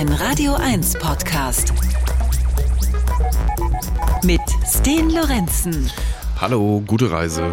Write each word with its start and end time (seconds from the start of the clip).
Ein 0.00 0.08
Radio 0.14 0.54
1 0.54 0.94
Podcast. 0.98 1.74
Mit 4.24 4.40
Sten 4.64 5.10
Lorenzen. 5.10 5.90
Hallo, 6.40 6.82
gute 6.86 7.10
Reise. 7.10 7.52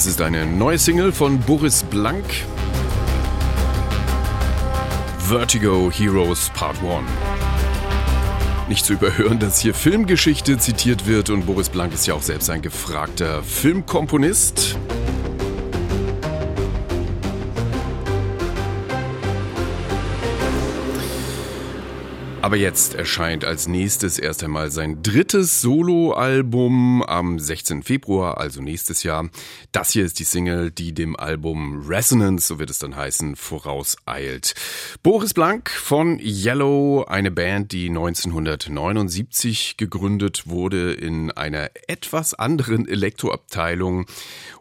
Das 0.00 0.06
ist 0.06 0.22
eine 0.22 0.46
neue 0.46 0.78
Single 0.78 1.12
von 1.12 1.38
Boris 1.40 1.82
Blank. 1.82 2.24
Vertigo 5.18 5.90
Heroes 5.92 6.50
Part 6.54 6.78
1. 6.82 7.04
Nicht 8.70 8.86
zu 8.86 8.94
überhören, 8.94 9.38
dass 9.38 9.60
hier 9.60 9.74
Filmgeschichte 9.74 10.56
zitiert 10.56 11.06
wird 11.06 11.28
und 11.28 11.44
Boris 11.44 11.68
Blank 11.68 11.92
ist 11.92 12.06
ja 12.06 12.14
auch 12.14 12.22
selbst 12.22 12.48
ein 12.48 12.62
gefragter 12.62 13.42
Filmkomponist. 13.42 14.78
Aber 22.50 22.56
jetzt 22.56 22.94
erscheint 22.94 23.44
als 23.44 23.68
nächstes 23.68 24.18
erst 24.18 24.42
einmal 24.42 24.72
sein 24.72 25.04
drittes 25.04 25.60
Soloalbum 25.60 27.00
am 27.04 27.38
16. 27.38 27.84
Februar, 27.84 28.38
also 28.38 28.60
nächstes 28.60 29.04
Jahr. 29.04 29.30
Das 29.70 29.92
hier 29.92 30.04
ist 30.04 30.18
die 30.18 30.24
Single, 30.24 30.72
die 30.72 30.92
dem 30.92 31.14
Album 31.14 31.86
Resonance, 31.86 32.48
so 32.48 32.58
wird 32.58 32.68
es 32.68 32.80
dann 32.80 32.96
heißen, 32.96 33.36
vorauseilt. 33.36 34.56
Boris 35.04 35.32
Blank 35.32 35.70
von 35.70 36.18
Yellow, 36.18 37.04
eine 37.04 37.30
Band, 37.30 37.70
die 37.70 37.88
1979 37.88 39.76
gegründet 39.76 40.48
wurde 40.48 40.92
in 40.92 41.30
einer 41.30 41.70
etwas 41.86 42.34
anderen 42.34 42.88
Elektroabteilung 42.88 44.06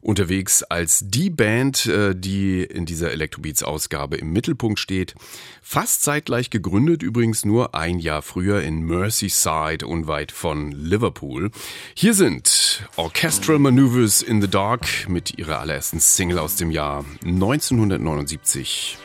unterwegs 0.01 0.61
als 0.61 1.06
die 1.07 1.31
Band, 1.31 1.88
äh, 1.88 2.15
die 2.15 2.62
in 2.62 2.85
dieser 2.85 3.12
Electrobeats-Ausgabe 3.13 4.18
im 4.18 4.31
Mittelpunkt 4.31 4.77
steht. 4.77 5.15
Fast 5.63 6.03
zeitgleich 6.03 6.51
gegründet, 6.51 7.01
übrigens 7.01 7.45
nur 7.45 7.74
ein 7.80 8.00
Jahr 8.00 8.22
früher 8.22 8.62
in 8.62 8.81
Merseyside, 8.81 9.88
unweit 9.88 10.34
von 10.34 10.72
Liverpool. 10.74 11.50
Hier 11.94 12.14
sind 12.14 12.84
Orchestral 12.98 13.58
Maneuvers 13.58 14.22
in 14.22 14.42
the 14.42 14.50
Dark 14.50 15.08
mit 15.08 15.38
ihrer 15.40 15.60
allerersten 15.60 16.02
Single 16.02 16.40
aus 16.40 16.58
dem 16.58 16.72
Jahr 16.72 17.06
1979. 17.24 18.98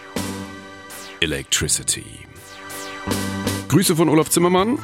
Electricity. 1.20 2.04
Grüße 3.68 3.94
von 3.94 4.08
Olaf 4.08 4.28
Zimmermann. 4.28 4.78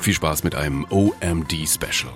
Viel 0.00 0.14
Spaß 0.14 0.42
mit 0.42 0.56
einem 0.56 0.84
OMD 0.90 1.68
Special. 1.68 2.12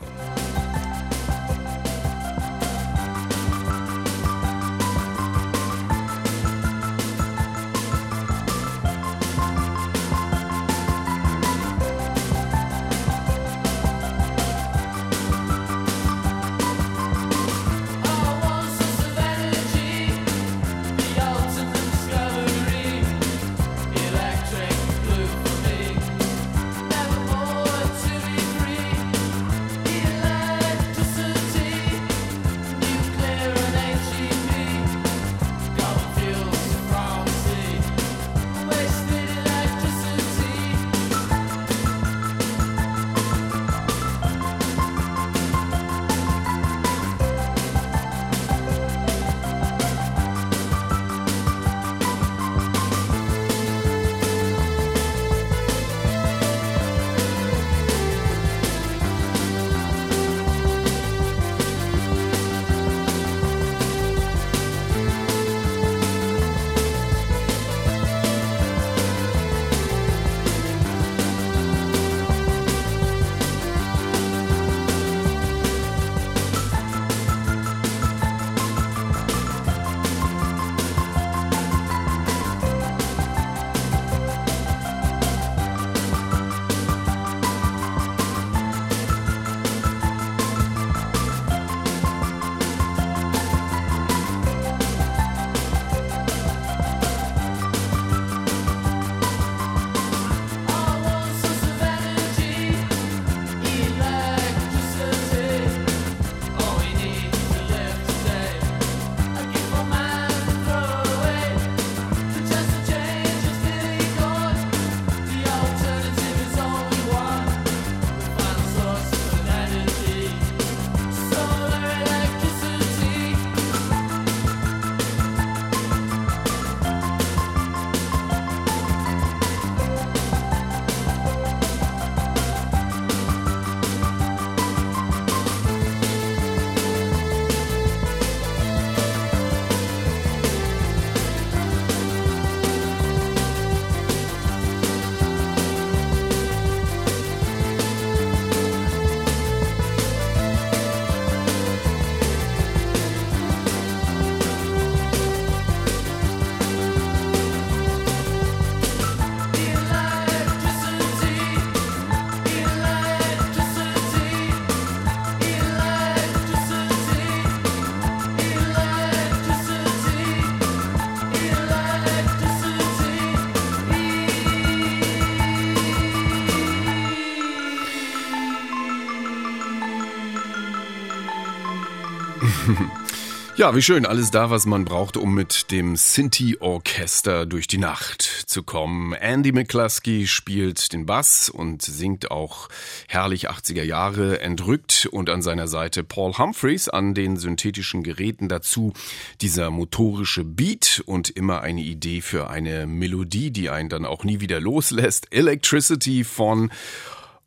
Ja, 183.59 183.75
wie 183.75 183.81
schön. 183.81 184.05
Alles 184.05 184.31
da, 184.31 184.51
was 184.51 184.67
man 184.67 184.85
braucht, 184.85 185.17
um 185.17 185.35
mit 185.35 185.71
dem 185.71 185.97
Sinti-Orchester 185.97 187.47
durch 187.47 187.67
die 187.67 187.79
Nacht 187.79 188.21
zu 188.21 188.63
kommen. 188.63 189.15
Andy 189.15 189.51
McCluskey 189.51 190.27
spielt 190.27 190.93
den 190.93 191.07
Bass 191.07 191.49
und 191.49 191.81
singt 191.81 192.31
auch 192.31 192.69
herrlich 193.09 193.49
80er 193.49 193.83
Jahre 193.83 194.41
entrückt 194.41 195.09
und 195.11 195.31
an 195.31 195.41
seiner 195.41 195.69
Seite 195.69 196.05
Paul 196.05 196.37
Humphreys 196.37 196.91
an 196.91 197.15
den 197.15 197.39
synthetischen 197.39 198.03
Geräten 198.03 198.51
dazu 198.51 198.93
dieser 199.41 199.71
motorische 199.71 200.45
Beat 200.45 201.03
und 201.07 201.31
immer 201.31 201.63
eine 201.63 201.81
Idee 201.81 202.21
für 202.21 202.51
eine 202.51 202.87
Melodie, 202.87 203.53
die 203.53 203.71
einen 203.71 203.89
dann 203.89 204.05
auch 204.05 204.23
nie 204.23 204.41
wieder 204.41 204.61
loslässt. 204.61 205.29
Electricity 205.31 206.25
von 206.25 206.71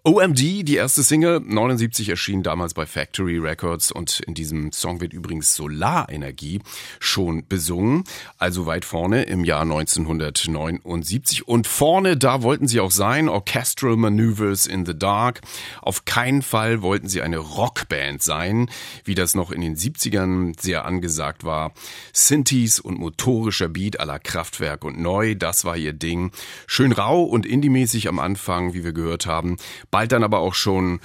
OMD, 0.06 0.40
die 0.40 0.76
erste 0.76 1.04
Single, 1.04 1.42
79 1.42 2.08
erschien 2.08 2.42
damals 2.42 2.74
bei 2.74 2.86
Factory 2.86 3.38
Records 3.38 3.92
und 3.92 4.22
in 4.22 4.34
diesem 4.34 4.72
Song 4.72 5.02
wird 5.02 5.12
übrigens 5.12 5.54
Solarenergie 5.56 6.62
schon 7.02 7.46
besungen, 7.46 8.06
also 8.38 8.66
weit 8.66 8.86
vorne 8.86 9.24
im 9.24 9.44
Jahr 9.44 9.64
1979 9.64 11.50
und 11.50 11.68
vorne, 11.68 12.16
da 12.16 12.44
wollten 12.44 12.70
sie 12.70 12.80
auch 12.80 12.92
sein, 12.92 13.28
Orchestral 13.28 13.98
Maneuvers 13.98 14.68
in 14.68 14.86
the 14.86 14.98
Dark. 14.98 15.42
Auf 15.82 16.06
keinen 16.06 16.44
Fall 16.44 16.82
wollten 16.82 17.10
sie 17.10 17.22
eine 17.22 17.40
Rockband 17.40 18.24
sein, 18.24 18.70
wie 19.04 19.16
das 19.16 19.36
noch 19.36 19.52
in 19.52 19.60
den 19.60 19.76
70ern 19.76 20.58
sehr 20.58 20.86
angesagt 20.86 21.44
war. 21.44 21.74
Synthes 22.14 22.80
und 22.80 23.00
motorischer 23.00 23.68
Beat 23.68 24.00
aller 24.00 24.20
Kraftwerk 24.20 24.86
und 24.86 24.98
neu, 24.98 25.36
das 25.36 25.66
war 25.66 25.76
ihr 25.76 25.92
Ding. 25.92 26.32
Schön 26.68 26.94
rau 26.94 27.22
und 27.22 27.46
indie-mäßig 27.46 28.08
am 28.08 28.20
Anfang, 28.20 28.74
wie 28.74 28.86
wir 28.86 28.94
gehört 28.94 29.26
haben 29.26 29.58
bald 29.92 30.12
dann 30.12 30.24
aber 30.24 30.40
auch 30.40 30.54
schon, 30.54 31.00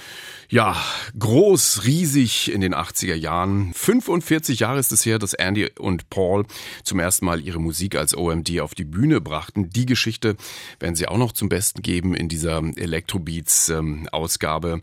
ja, 0.54 0.76
groß, 1.18 1.82
riesig 1.84 2.52
in 2.52 2.60
den 2.60 2.76
80er 2.76 3.16
Jahren. 3.16 3.72
45 3.74 4.60
Jahre 4.60 4.78
ist 4.78 4.92
es 4.92 5.04
her, 5.04 5.18
dass 5.18 5.34
Andy 5.34 5.68
und 5.80 6.10
Paul 6.10 6.46
zum 6.84 7.00
ersten 7.00 7.24
Mal 7.24 7.40
ihre 7.40 7.60
Musik 7.60 7.96
als 7.96 8.16
OMD 8.16 8.60
auf 8.60 8.76
die 8.76 8.84
Bühne 8.84 9.20
brachten. 9.20 9.68
Die 9.70 9.84
Geschichte 9.84 10.36
werden 10.78 10.94
sie 10.94 11.08
auch 11.08 11.18
noch 11.18 11.32
zum 11.32 11.48
Besten 11.48 11.82
geben 11.82 12.14
in 12.14 12.28
dieser 12.28 12.62
Electrobeats-Ausgabe. 12.76 14.74
Ähm, 14.74 14.82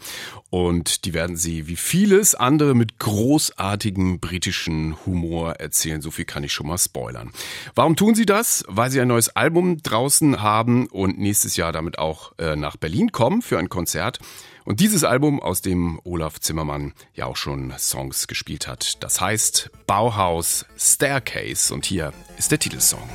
und 0.49 1.05
die 1.05 1.13
werden 1.13 1.37
sie 1.37 1.67
wie 1.67 1.77
vieles 1.77 2.35
andere 2.35 2.75
mit 2.75 2.99
großartigem 2.99 4.19
britischen 4.19 4.97
Humor 5.05 5.53
erzählen. 5.53 6.01
So 6.01 6.11
viel 6.11 6.25
kann 6.25 6.43
ich 6.43 6.51
schon 6.51 6.67
mal 6.67 6.79
spoilern. 6.79 7.31
Warum 7.75 7.95
tun 7.95 8.13
sie 8.13 8.25
das? 8.25 8.65
Weil 8.67 8.91
sie 8.91 8.99
ein 8.99 9.07
neues 9.07 9.29
Album 9.37 9.81
draußen 9.81 10.41
haben 10.41 10.87
und 10.87 11.17
nächstes 11.17 11.55
Jahr 11.55 11.71
damit 11.71 11.97
auch 11.97 12.33
äh, 12.39 12.57
nach 12.57 12.75
Berlin 12.75 13.13
kommen 13.13 13.41
für 13.41 13.57
ein 13.57 13.69
Konzert. 13.69 14.19
Und 14.63 14.79
dieses 14.79 15.03
Album, 15.03 15.41
aus 15.41 15.61
dem 15.61 15.99
Olaf 16.03 16.39
Zimmermann 16.39 16.93
ja 17.13 17.25
auch 17.25 17.35
schon 17.35 17.73
Songs 17.77 18.27
gespielt 18.27 18.67
hat, 18.67 19.03
das 19.03 19.19
heißt 19.19 19.71
Bauhaus 19.87 20.65
Staircase. 20.77 21.73
Und 21.73 21.85
hier 21.85 22.13
ist 22.37 22.51
der 22.51 22.59
Titelsong. 22.59 23.09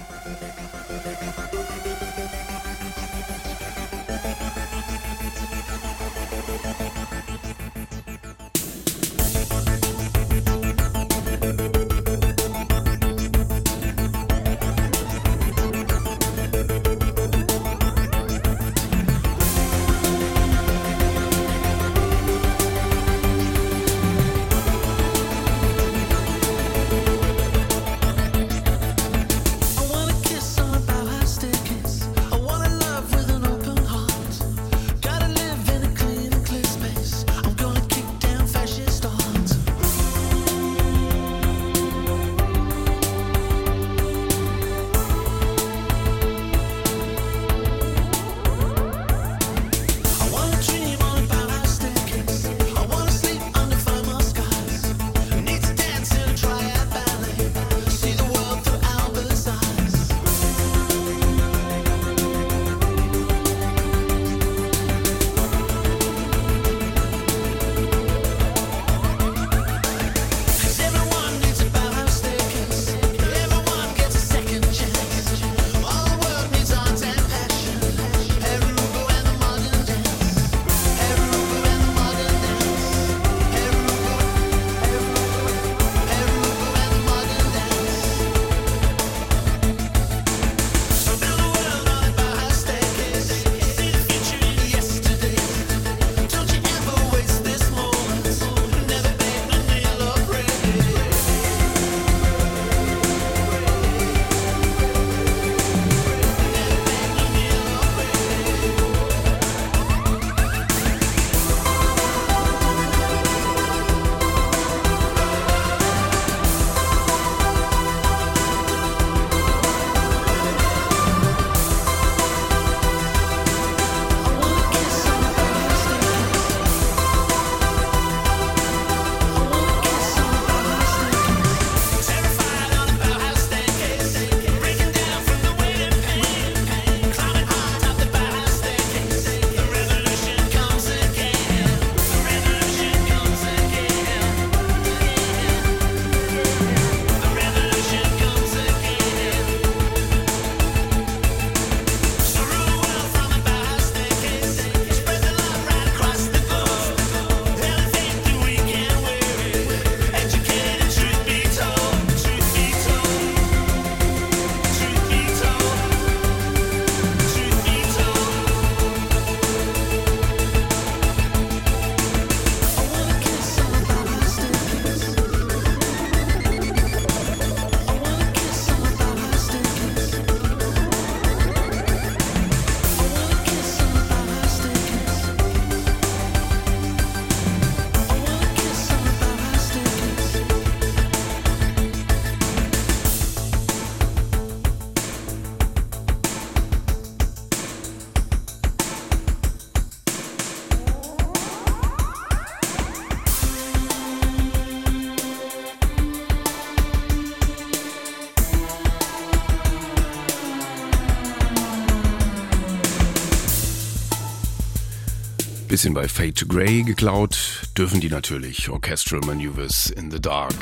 Bisschen 215.76 215.92
bei 215.92 216.08
Fade 216.08 216.32
to 216.32 216.46
Grey 216.46 216.84
geklaut, 216.84 217.68
dürfen 217.76 218.00
die 218.00 218.08
natürlich 218.08 218.70
Orchestral 218.70 219.20
Maneuvers 219.26 219.90
in 219.90 220.10
the 220.10 220.18
Dark. 220.18 220.54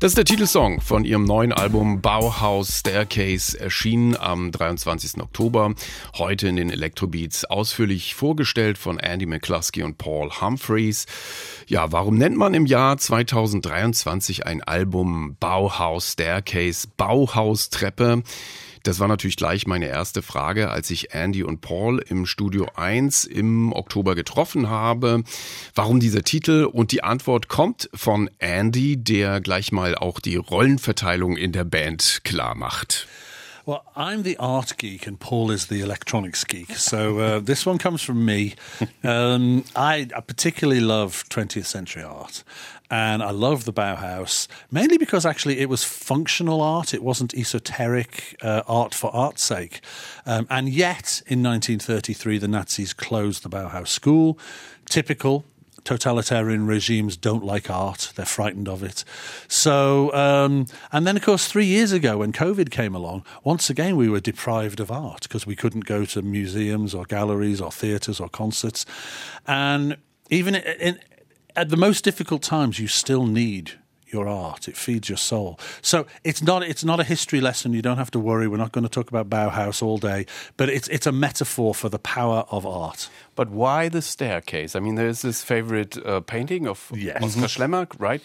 Das 0.00 0.10
ist 0.10 0.18
der 0.18 0.26
Titelsong 0.26 0.82
von 0.82 1.06
ihrem 1.06 1.24
neuen 1.24 1.50
Album 1.50 2.02
Bauhaus 2.02 2.80
Staircase, 2.80 3.58
erschienen 3.58 4.14
am 4.18 4.52
23. 4.52 5.22
Oktober. 5.22 5.74
Heute 6.18 6.46
in 6.46 6.56
den 6.56 6.68
Electrobeats 6.68 7.46
ausführlich 7.46 8.14
vorgestellt 8.14 8.76
von 8.76 8.98
Andy 8.98 9.24
McCluskey 9.24 9.82
und 9.82 9.96
Paul 9.96 10.30
Humphreys. 10.42 11.06
Ja, 11.66 11.90
warum 11.90 12.18
nennt 12.18 12.36
man 12.36 12.52
im 12.52 12.66
Jahr 12.66 12.98
2023 12.98 14.44
ein 14.44 14.62
Album 14.62 15.38
Bauhaus 15.40 16.12
Staircase, 16.12 16.86
Bauhaustreppe? 16.98 18.22
Das 18.82 19.00
war 19.00 19.08
natürlich 19.08 19.36
gleich 19.36 19.66
meine 19.66 19.86
erste 19.86 20.22
Frage, 20.22 20.70
als 20.70 20.90
ich 20.90 21.14
Andy 21.14 21.42
und 21.42 21.60
Paul 21.60 21.98
im 21.98 22.26
Studio 22.26 22.66
1 22.76 23.24
im 23.24 23.72
Oktober 23.72 24.14
getroffen 24.14 24.68
habe. 24.68 25.22
Warum 25.74 26.00
dieser 26.00 26.22
Titel? 26.22 26.64
Und 26.64 26.92
die 26.92 27.02
Antwort 27.02 27.48
kommt 27.48 27.88
von 27.94 28.30
Andy, 28.38 28.96
der 28.96 29.40
gleich 29.40 29.72
mal 29.72 29.94
auch 29.94 30.20
die 30.20 30.36
Rollenverteilung 30.36 31.36
in 31.36 31.52
der 31.52 31.64
Band 31.64 32.20
klar 32.24 32.54
macht. 32.54 33.06
Well, 33.68 33.82
I'm 33.94 34.22
the 34.22 34.38
art 34.38 34.78
geek 34.78 35.06
and 35.06 35.18
Paul 35.18 35.50
is 35.50 35.66
the 35.68 35.82
electronics 35.82 36.46
geek. 36.46 36.74
So 36.74 37.18
uh, 37.18 37.40
this 37.40 37.66
one 37.66 37.76
comes 37.76 38.02
from 38.02 38.24
me. 38.24 38.54
Um, 39.04 39.64
I, 39.76 40.08
I 40.14 40.20
particularly 40.20 40.80
love 40.80 41.24
20th 41.28 41.66
century 41.66 42.02
art. 42.02 42.44
And 42.90 43.22
I 43.22 43.30
love 43.30 43.64
the 43.64 43.72
Bauhaus, 43.72 44.48
mainly 44.70 44.96
because 44.96 45.26
actually 45.26 45.58
it 45.58 45.68
was 45.68 45.84
functional 45.84 46.62
art. 46.62 46.94
It 46.94 47.02
wasn't 47.02 47.34
esoteric 47.34 48.36
uh, 48.42 48.62
art 48.66 48.94
for 48.94 49.14
art's 49.14 49.44
sake. 49.44 49.80
Um, 50.24 50.46
and 50.48 50.70
yet, 50.70 51.22
in 51.26 51.42
1933, 51.42 52.38
the 52.38 52.48
Nazis 52.48 52.94
closed 52.94 53.42
the 53.42 53.50
Bauhaus 53.50 53.88
school. 53.88 54.38
Typical 54.86 55.44
totalitarian 55.84 56.66
regimes 56.66 57.16
don't 57.16 57.44
like 57.44 57.70
art; 57.70 58.12
they're 58.14 58.26
frightened 58.26 58.68
of 58.68 58.82
it. 58.82 59.04
So, 59.48 60.12
um, 60.12 60.66
and 60.92 61.06
then 61.06 61.16
of 61.16 61.22
course, 61.22 61.46
three 61.46 61.64
years 61.64 61.92
ago 61.92 62.18
when 62.18 62.32
COVID 62.32 62.70
came 62.70 62.94
along, 62.94 63.24
once 63.44 63.70
again 63.70 63.96
we 63.96 64.08
were 64.08 64.20
deprived 64.20 64.80
of 64.80 64.90
art 64.90 65.22
because 65.22 65.46
we 65.46 65.56
couldn't 65.56 65.86
go 65.86 66.04
to 66.06 66.22
museums 66.22 66.94
or 66.94 67.04
galleries 67.04 67.60
or 67.60 67.72
theatres 67.72 68.20
or 68.20 68.28
concerts, 68.28 68.84
and 69.46 69.96
even 70.30 70.54
in, 70.54 70.62
in, 70.80 70.98
at 71.58 71.68
the 71.68 71.76
most 71.76 72.04
difficult 72.04 72.42
times, 72.42 72.78
you 72.78 72.86
still 72.88 73.26
need 73.26 73.72
your 74.06 74.26
art. 74.28 74.68
It 74.68 74.76
feeds 74.76 75.08
your 75.08 75.18
soul. 75.18 75.58
So 75.82 76.06
it's 76.24 76.42
not 76.42 76.62
it's 76.62 76.84
not 76.84 76.98
a 77.00 77.04
history 77.04 77.40
lesson. 77.40 77.72
You 77.74 77.82
don't 77.82 77.98
have 77.98 78.10
to 78.12 78.18
worry. 78.18 78.48
We're 78.48 78.56
not 78.66 78.72
going 78.72 78.84
to 78.84 78.88
talk 78.88 79.08
about 79.10 79.28
Bauhaus 79.28 79.82
all 79.82 79.98
day, 79.98 80.24
but 80.56 80.68
it's 80.68 80.88
it's 80.88 81.06
a 81.06 81.12
metaphor 81.12 81.74
for 81.74 81.88
the 81.90 81.98
power 81.98 82.44
of 82.50 82.64
art. 82.64 83.10
But 83.34 83.50
why 83.50 83.88
the 83.90 84.00
staircase? 84.00 84.74
I 84.76 84.80
mean, 84.80 84.94
there's 84.94 85.20
this 85.22 85.42
favorite 85.42 85.96
uh, 86.06 86.20
painting 86.20 86.66
of 86.66 86.90
Yes. 86.94 87.22
Oskar 87.22 87.48
Schlemmer, 87.48 87.86
right? 87.98 88.22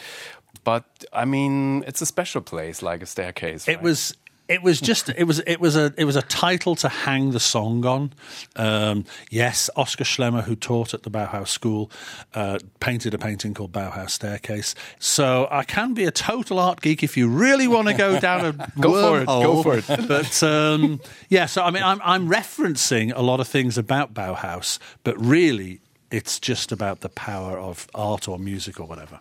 But 0.64 0.86
I 1.12 1.26
mean, 1.26 1.84
it's 1.88 2.02
a 2.02 2.06
special 2.06 2.42
place, 2.42 2.82
like 2.82 3.02
a 3.04 3.06
staircase. 3.06 3.68
It 3.68 3.82
was 3.82 4.16
it 4.48 4.62
was 4.62 4.82
just 4.82 5.10
it 5.10 5.24
was 5.24 5.40
it 5.40 5.60
was 5.60 5.76
a 5.78 5.94
it 5.98 6.04
was 6.04 6.16
a 6.16 6.22
title 6.22 6.76
to 6.76 6.90
hang 6.90 7.32
the 7.32 7.40
song 7.40 7.86
on. 7.86 8.14
Um, 8.56 9.06
yes, 9.30 9.70
Oscar 9.76 10.04
Schlemmer, 10.04 10.44
who 10.44 10.56
taught 10.56 10.94
at 10.94 11.04
the 11.04 11.10
Bauhaus 11.12 11.48
School, 11.48 11.90
uh, 12.34 12.60
painted 12.80 13.14
a 13.14 13.18
painting 13.18 13.54
called 13.54 13.72
Bauhaus 13.72 14.10
Staircase. 14.12 14.76
So 15.00 15.48
I 15.50 15.64
can 15.64 15.94
be 15.94 16.04
a 16.04 16.12
total 16.12 16.60
art 16.60 16.82
geek 16.82 17.04
if 17.04 17.16
you 17.16 17.30
really 17.30 17.68
want 17.68 17.88
to 17.88 17.94
go 17.94 18.20
down 18.20 18.46
a 18.46 18.54
Go 18.80 18.92
for 18.92 19.22
it, 19.22 19.26
go 19.26 19.64
for 19.64 19.78
it. 19.78 20.08
But 20.08 20.44
um, 20.44 21.00
yeah, 21.30 21.46
so 21.46 21.64
I 21.64 21.72
mean, 21.72 21.84
I'm 21.84 22.02
I'm 22.04 22.28
referencing 22.28 23.14
a 23.16 23.22
lot 23.22 23.40
of 23.40 23.48
things 23.48 23.78
about 23.78 24.14
Bauhaus, 24.14 24.78
but 25.04 25.20
really. 25.24 25.80
It's 26.14 26.40
just 26.44 26.72
about 26.72 27.02
the 27.02 27.10
power 27.10 27.58
of 27.58 27.88
art 27.96 28.28
or 28.28 28.38
music 28.38 28.80
or 28.80 28.88
whatever. 28.88 29.20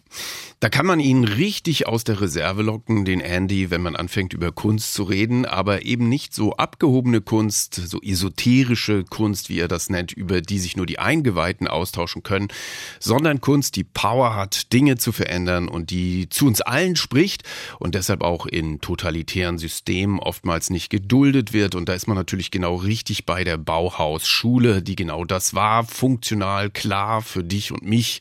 Da 0.60 0.68
kann 0.68 0.84
man 0.84 1.00
ihn 1.00 1.24
richtig 1.24 1.88
aus 1.88 2.04
der 2.04 2.20
Reserve 2.20 2.62
locken, 2.62 3.06
den 3.06 3.22
Andy, 3.22 3.70
wenn 3.70 3.80
man 3.80 3.96
anfängt 3.96 4.34
über 4.34 4.52
Kunst 4.52 4.92
zu 4.92 5.02
reden, 5.02 5.46
aber 5.46 5.86
eben 5.86 6.10
nicht 6.10 6.34
so 6.34 6.52
abgehobene 6.52 7.22
Kunst, 7.22 7.74
so 7.74 7.98
esoterische 8.02 9.04
Kunst, 9.04 9.48
wie 9.48 9.58
er 9.58 9.68
das 9.68 9.88
nennt, 9.88 10.12
über 10.12 10.42
die 10.42 10.58
sich 10.58 10.76
nur 10.76 10.84
die 10.84 10.98
Eingeweihten 10.98 11.66
austauschen 11.66 12.22
können, 12.22 12.48
sondern 13.00 13.40
Kunst, 13.40 13.76
die 13.76 13.84
Power 13.84 14.36
hat, 14.36 14.70
Dinge 14.74 14.98
zu 14.98 15.12
verändern 15.12 15.68
und 15.68 15.88
die 15.88 16.28
zu 16.28 16.46
uns 16.46 16.60
allen 16.60 16.94
spricht 16.94 17.42
und 17.78 17.94
deshalb 17.94 18.22
auch 18.22 18.44
in 18.44 18.82
totalitären 18.82 19.56
Systemen 19.56 20.18
oftmals 20.18 20.68
nicht 20.68 20.90
geduldet 20.90 21.54
wird. 21.54 21.74
Und 21.74 21.88
da 21.88 21.94
ist 21.94 22.06
man 22.06 22.18
natürlich 22.18 22.50
genau 22.50 22.76
richtig 22.76 23.24
bei 23.24 23.44
der 23.44 23.56
Bauhaus-Schule, 23.56 24.82
die 24.82 24.94
genau 24.94 25.24
das 25.24 25.54
war, 25.54 25.84
funktional, 25.84 26.70
klar 26.82 27.22
für 27.22 27.44
dich 27.44 27.70
und 27.70 27.84
mich 27.84 28.20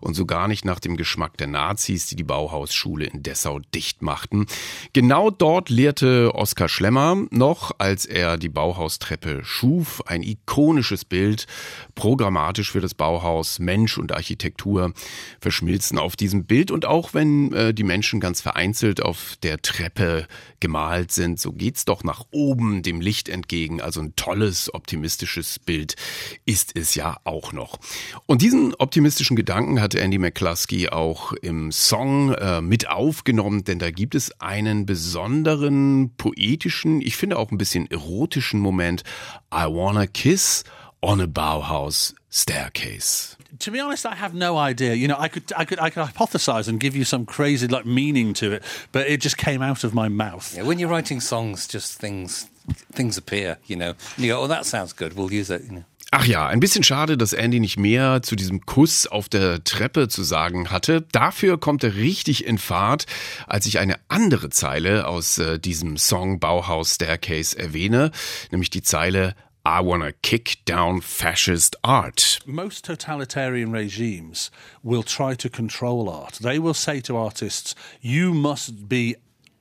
und 0.00 0.14
so 0.14 0.26
gar 0.26 0.48
nicht 0.48 0.64
nach 0.64 0.80
dem 0.80 0.96
Geschmack 0.96 1.36
der 1.36 1.46
Nazis, 1.46 2.06
die 2.06 2.16
die 2.16 2.24
Bauhausschule 2.24 3.04
in 3.04 3.22
Dessau 3.22 3.60
dicht 3.72 4.02
machten. 4.02 4.46
Genau 4.92 5.30
dort 5.30 5.70
lehrte 5.70 6.34
Oskar 6.34 6.68
Schlemmer 6.68 7.26
noch, 7.30 7.70
als 7.78 8.06
er 8.06 8.36
die 8.36 8.48
Bauhaustreppe 8.48 9.44
schuf, 9.44 10.02
ein 10.06 10.24
ikonisches 10.24 11.04
Bild, 11.04 11.46
programmatisch 11.94 12.72
für 12.72 12.80
das 12.80 12.94
Bauhaus, 12.94 13.60
Mensch 13.60 13.96
und 13.96 14.10
Architektur 14.10 14.92
verschmilzen 15.40 15.96
auf 15.96 16.16
diesem 16.16 16.46
Bild 16.46 16.72
und 16.72 16.86
auch 16.86 17.14
wenn 17.14 17.52
äh, 17.52 17.72
die 17.72 17.84
Menschen 17.84 18.18
ganz 18.18 18.40
vereinzelt 18.40 19.00
auf 19.00 19.36
der 19.44 19.62
Treppe 19.62 20.26
gemalt 20.58 21.12
sind, 21.12 21.38
so 21.38 21.52
geht's 21.52 21.84
doch 21.84 22.02
nach 22.02 22.24
oben 22.32 22.82
dem 22.82 23.00
Licht 23.00 23.28
entgegen, 23.28 23.80
also 23.80 24.00
ein 24.00 24.16
tolles, 24.16 24.74
optimistisches 24.74 25.60
Bild 25.60 25.94
ist 26.44 26.76
es 26.76 26.96
ja 26.96 27.18
auch 27.22 27.52
noch. 27.52 27.78
Und 28.26 28.42
diesen 28.42 28.74
optimistischen 28.74 29.36
Gedanken 29.36 29.80
hatte 29.80 30.00
Andy 30.00 30.18
McCluskey 30.18 30.88
auch 30.88 31.32
im 31.32 31.72
Song 31.72 32.32
äh, 32.34 32.60
mit 32.60 32.88
aufgenommen, 32.88 33.64
denn 33.64 33.78
da 33.78 33.90
gibt 33.90 34.14
es 34.14 34.32
einen 34.40 34.86
besonderen 34.86 36.12
poetischen, 36.16 37.00
ich 37.00 37.16
finde 37.16 37.38
auch 37.38 37.50
ein 37.50 37.58
bisschen 37.58 37.90
erotischen 37.90 38.60
Moment. 38.60 39.02
I 39.52 39.64
wanna 39.64 40.06
kiss 40.06 40.64
on 41.00 41.20
a 41.20 41.26
Bauhaus 41.26 42.14
staircase. 42.30 43.36
to 43.58 43.70
be 43.70 43.80
honest, 43.80 44.06
I 44.06 44.14
have 44.14 44.34
no 44.34 44.56
idea. 44.56 44.94
You 44.94 45.08
know, 45.08 45.16
I 45.18 45.28
could, 45.28 45.52
I 45.56 45.64
could, 45.64 45.80
I 45.80 45.90
could 45.90 46.04
hypothesize 46.04 46.68
and 46.68 46.80
give 46.80 46.96
you 46.96 47.04
some 47.04 47.26
crazy 47.26 47.66
like 47.66 47.86
meaning 47.86 48.32
to 48.34 48.52
it, 48.52 48.62
but 48.92 49.08
it 49.08 49.20
just 49.20 49.36
came 49.36 49.62
out 49.62 49.84
of 49.84 49.94
my 49.94 50.08
mouth. 50.08 50.54
Yeah, 50.56 50.62
when 50.62 50.78
you're 50.78 50.88
writing 50.88 51.20
songs, 51.20 51.66
just 51.66 51.98
things 51.98 52.48
things 52.92 53.18
appear, 53.18 53.58
you 53.66 53.76
know. 53.76 53.94
And 54.16 54.24
you 54.24 54.32
go, 54.32 54.40
oh, 54.40 54.46
that 54.46 54.66
sounds 54.66 54.92
good. 54.92 55.16
We'll 55.16 55.32
use 55.32 55.50
it. 55.50 55.62
You 55.64 55.72
know. 55.72 55.84
Ach 56.12 56.24
ja, 56.24 56.48
ein 56.48 56.58
bisschen 56.58 56.82
schade, 56.82 57.16
dass 57.16 57.32
Andy 57.32 57.60
nicht 57.60 57.78
mehr 57.78 58.20
zu 58.22 58.34
diesem 58.34 58.66
Kuss 58.66 59.06
auf 59.06 59.28
der 59.28 59.62
Treppe 59.62 60.08
zu 60.08 60.24
sagen 60.24 60.72
hatte. 60.72 61.02
Dafür 61.12 61.58
kommt 61.58 61.84
er 61.84 61.94
richtig 61.94 62.44
in 62.44 62.58
Fahrt, 62.58 63.06
als 63.46 63.66
ich 63.66 63.78
eine 63.78 63.94
andere 64.08 64.50
Zeile 64.50 65.06
aus 65.06 65.38
äh, 65.38 65.60
diesem 65.60 65.96
Song 65.96 66.40
Bauhaus 66.40 66.96
Staircase 66.96 67.56
erwähne, 67.56 68.10
nämlich 68.50 68.70
die 68.70 68.82
Zeile 68.82 69.36
I 69.64 69.84
wanna 69.84 70.10
kick 70.22 70.64
down 70.64 71.00
fascist 71.00 71.84
art. 71.84 72.40
Most 72.44 72.86
totalitarian 72.86 73.72
regimes 73.72 74.50
will 74.82 75.04
try 75.04 75.36
to 75.36 75.48
control 75.48 76.08
art. 76.08 76.38
They 76.42 76.60
will 76.60 76.74
say 76.74 77.00
to 77.02 77.16
artists, 77.16 77.76
"You 78.00 78.32
must 78.32 78.88
be." 78.88 79.16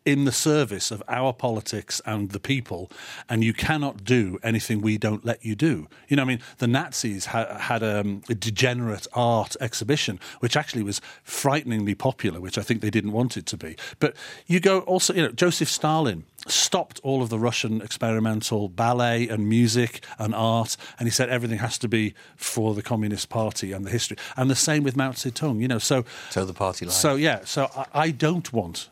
In 0.06 0.26
the 0.26 0.32
service 0.32 0.90
of 0.92 1.04
our 1.08 1.34
politics 1.34 2.02
and 2.06 2.32
the 2.32 2.40
people, 2.40 2.90
and 3.28 3.44
you 3.44 3.54
cannot 3.54 4.04
do 4.04 4.40
anything 4.42 4.82
we 4.82 4.98
don't 4.98 5.24
let 5.24 5.46
you 5.46 5.56
do. 5.56 5.88
You 6.08 6.16
know, 6.16 6.24
I 6.24 6.26
mean, 6.26 6.40
the 6.58 6.68
Nazis 6.68 7.28
ha- 7.28 7.58
had 7.60 7.84
um, 7.84 8.24
a 8.30 8.34
degenerate 8.34 9.06
art 9.14 9.56
exhibition, 9.62 10.20
which 10.40 10.56
actually 10.58 10.82
was 10.84 11.00
frighteningly 11.24 11.94
popular, 11.96 12.40
which 12.40 12.58
I 12.58 12.62
think 12.64 12.82
they 12.82 12.90
didn't 12.90 13.12
want 13.12 13.38
it 13.38 13.46
to 13.48 13.58
be. 13.58 13.76
But 14.00 14.16
you 14.48 14.60
go 14.60 14.80
also, 14.82 15.14
you 15.14 15.22
know, 15.22 15.32
Joseph 15.32 15.70
Stalin 15.70 16.24
stopped 16.48 17.00
all 17.04 17.22
of 17.22 17.30
the 17.30 17.38
Russian 17.38 17.82
experimental 17.82 18.70
ballet 18.70 19.28
and 19.28 19.48
music 19.48 20.04
and 20.18 20.34
art, 20.34 20.76
and 20.98 21.08
he 21.08 21.12
said 21.12 21.30
everything 21.30 21.60
has 21.60 21.78
to 21.78 21.88
be 21.88 22.16
for 22.36 22.74
the 22.74 22.82
Communist 22.82 23.30
Party 23.30 23.74
and 23.74 23.86
the 23.86 23.92
history. 23.92 24.18
And 24.38 24.50
the 24.50 24.56
same 24.56 24.82
with 24.84 24.96
Mao 24.96 25.12
Zedong, 25.12 25.60
you 25.60 25.68
know. 25.68 25.78
So, 25.80 26.06
So 26.32 26.46
the 26.46 26.54
party 26.54 26.86
line. 26.86 26.94
so 26.94 27.16
yeah. 27.16 27.42
So 27.44 27.70
I, 27.76 27.86
I 28.06 28.12
don't 28.12 28.52
want 28.52 28.90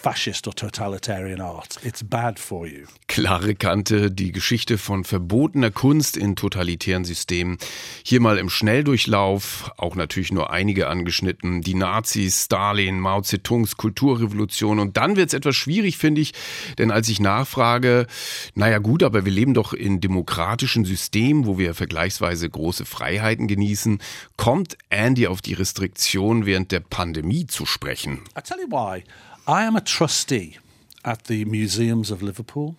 fascist 0.00 0.46
or 0.46 0.54
totalitarian 0.54 1.40
art. 1.42 1.78
It's 1.84 2.02
bad 2.02 2.38
for 2.38 2.66
you. 2.66 2.86
Klare 3.06 3.54
Kante, 3.54 4.10
die 4.10 4.32
Geschichte 4.32 4.78
von 4.78 5.04
verbotener 5.04 5.70
Kunst 5.70 6.16
in 6.16 6.36
totalitären 6.36 7.04
Systemen. 7.04 7.58
Hier 8.02 8.20
mal 8.20 8.38
im 8.38 8.48
Schnelldurchlauf, 8.48 9.70
auch 9.76 9.96
natürlich 9.96 10.32
nur 10.32 10.50
einige 10.50 10.88
angeschnitten. 10.88 11.60
Die 11.60 11.74
Nazis, 11.74 12.44
Stalin, 12.46 12.98
Mao 12.98 13.20
Zedongs 13.20 13.76
Kulturrevolution. 13.76 14.78
Und 14.78 14.96
dann 14.96 15.16
wird's 15.16 15.34
etwas 15.34 15.56
schwierig, 15.56 15.98
finde 15.98 16.22
ich, 16.22 16.32
denn 16.78 16.90
als 16.90 17.08
ich 17.10 17.20
nachfrage, 17.20 18.06
naja 18.54 18.78
gut, 18.78 19.02
aber 19.02 19.26
wir 19.26 19.32
leben 19.32 19.52
doch 19.52 19.74
in 19.74 20.00
demokratischen 20.00 20.86
Systemen, 20.86 21.44
wo 21.44 21.58
wir 21.58 21.74
vergleichsweise 21.74 22.48
große 22.48 22.86
Freiheiten 22.86 23.48
genießen, 23.48 24.00
kommt 24.38 24.78
Andy 24.88 25.26
auf 25.26 25.42
die 25.42 25.54
Restriktion 25.54 26.46
während 26.46 26.72
der 26.72 26.80
Pandemie 26.80 27.46
zu 27.46 27.66
sprechen. 27.66 28.22
I 28.38 28.40
tell 28.42 28.58
you 28.58 28.70
why. 28.70 29.04
I 29.50 29.64
am 29.64 29.74
a 29.74 29.80
trustee 29.80 30.58
at 31.04 31.24
the 31.24 31.44
museums 31.44 32.12
of 32.12 32.22
Liverpool, 32.22 32.76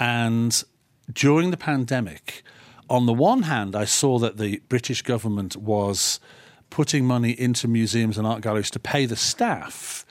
and 0.00 0.64
during 1.12 1.52
the 1.52 1.56
pandemic, 1.56 2.42
on 2.90 3.06
the 3.06 3.12
one 3.12 3.42
hand, 3.42 3.76
I 3.76 3.84
saw 3.84 4.18
that 4.18 4.36
the 4.36 4.60
British 4.68 5.02
government 5.02 5.54
was 5.54 6.18
putting 6.70 7.06
money 7.06 7.30
into 7.30 7.68
museums 7.68 8.18
and 8.18 8.26
art 8.26 8.42
galleries 8.42 8.72
to 8.72 8.80
pay 8.80 9.06
the 9.06 9.14
staff, 9.14 10.04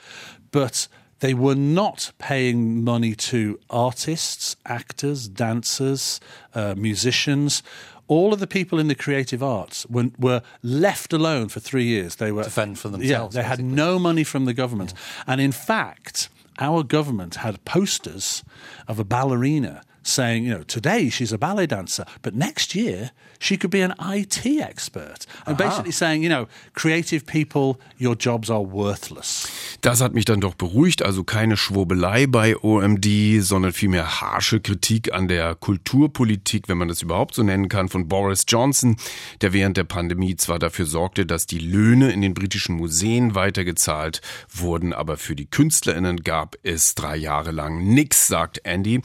but 0.50 0.88
they 1.20 1.34
were 1.34 1.54
not 1.54 2.10
paying 2.16 2.82
money 2.82 3.14
to 3.14 3.60
artists, 3.68 4.56
actors, 4.64 5.28
dancers, 5.28 6.20
uh, 6.54 6.74
musicians. 6.74 7.62
All 8.08 8.32
of 8.32 8.40
the 8.40 8.46
people 8.46 8.78
in 8.78 8.88
the 8.88 8.94
creative 8.94 9.42
arts 9.42 9.86
were, 9.86 10.10
were, 10.18 10.42
left 10.62 11.12
alone 11.12 11.48
for 11.48 11.60
three 11.60 11.84
years. 11.84 12.16
They 12.16 12.30
were 12.30 12.44
to 12.44 12.50
fend 12.50 12.78
for 12.78 12.88
themselves. 12.88 13.34
Yeah, 13.34 13.42
they 13.42 13.48
basically. 13.48 13.64
had 13.68 13.76
no 13.76 13.98
money 13.98 14.24
from 14.24 14.44
the 14.44 14.54
government, 14.54 14.92
yeah. 14.94 15.24
and 15.32 15.40
in 15.40 15.52
fact, 15.52 16.28
our 16.58 16.82
government 16.82 17.36
had 17.36 17.64
posters 17.64 18.44
of 18.88 18.98
a 18.98 19.04
ballerina 19.04 19.82
saying, 20.06 20.44
you 20.44 20.54
know, 20.54 20.64
today 20.64 21.10
she's 21.10 21.32
a 21.32 21.38
ballet 21.38 21.66
dancer, 21.66 22.04
but 22.22 22.34
next 22.34 22.74
year 22.74 23.10
she 23.38 23.56
could 23.56 23.70
be 23.70 23.82
an 23.82 23.94
IT 24.00 24.46
expert. 24.60 25.26
And 25.46 25.60
Aha. 25.60 25.68
basically 25.68 25.92
saying, 25.92 26.22
you 26.22 26.28
know, 26.28 26.46
creative 26.74 27.26
people, 27.26 27.78
your 27.98 28.16
jobs 28.16 28.50
are 28.50 28.62
worthless. 28.62 29.48
Das 29.82 30.00
hat 30.00 30.14
mich 30.14 30.24
dann 30.24 30.40
doch 30.40 30.54
beruhigt, 30.54 31.02
also 31.02 31.22
keine 31.24 31.56
Schwurbelei 31.56 32.26
bei 32.26 32.56
OMD, 32.56 33.06
sondern 33.40 33.72
vielmehr 33.72 34.20
harsche 34.20 34.60
Kritik 34.60 35.12
an 35.12 35.28
der 35.28 35.54
Kulturpolitik, 35.54 36.68
wenn 36.68 36.78
man 36.78 36.88
das 36.88 37.02
überhaupt 37.02 37.34
so 37.34 37.42
nennen 37.42 37.68
kann, 37.68 37.88
von 37.88 38.08
Boris 38.08 38.44
Johnson, 38.48 38.96
der 39.42 39.52
während 39.52 39.76
der 39.76 39.84
Pandemie 39.84 40.36
zwar 40.36 40.58
dafür 40.58 40.86
sorgte, 40.86 41.26
dass 41.26 41.46
die 41.46 41.58
Löhne 41.58 42.10
in 42.12 42.22
den 42.22 42.34
britischen 42.34 42.76
Museen 42.76 43.34
weitergezahlt 43.34 44.20
wurden, 44.52 44.92
aber 44.92 45.16
für 45.16 45.36
die 45.36 45.46
KünstlerInnen 45.46 46.22
gab 46.22 46.56
es 46.62 46.94
drei 46.94 47.16
Jahre 47.16 47.50
lang 47.50 47.84
nichts, 47.84 48.26
sagt 48.26 48.60
Andy. 48.64 49.02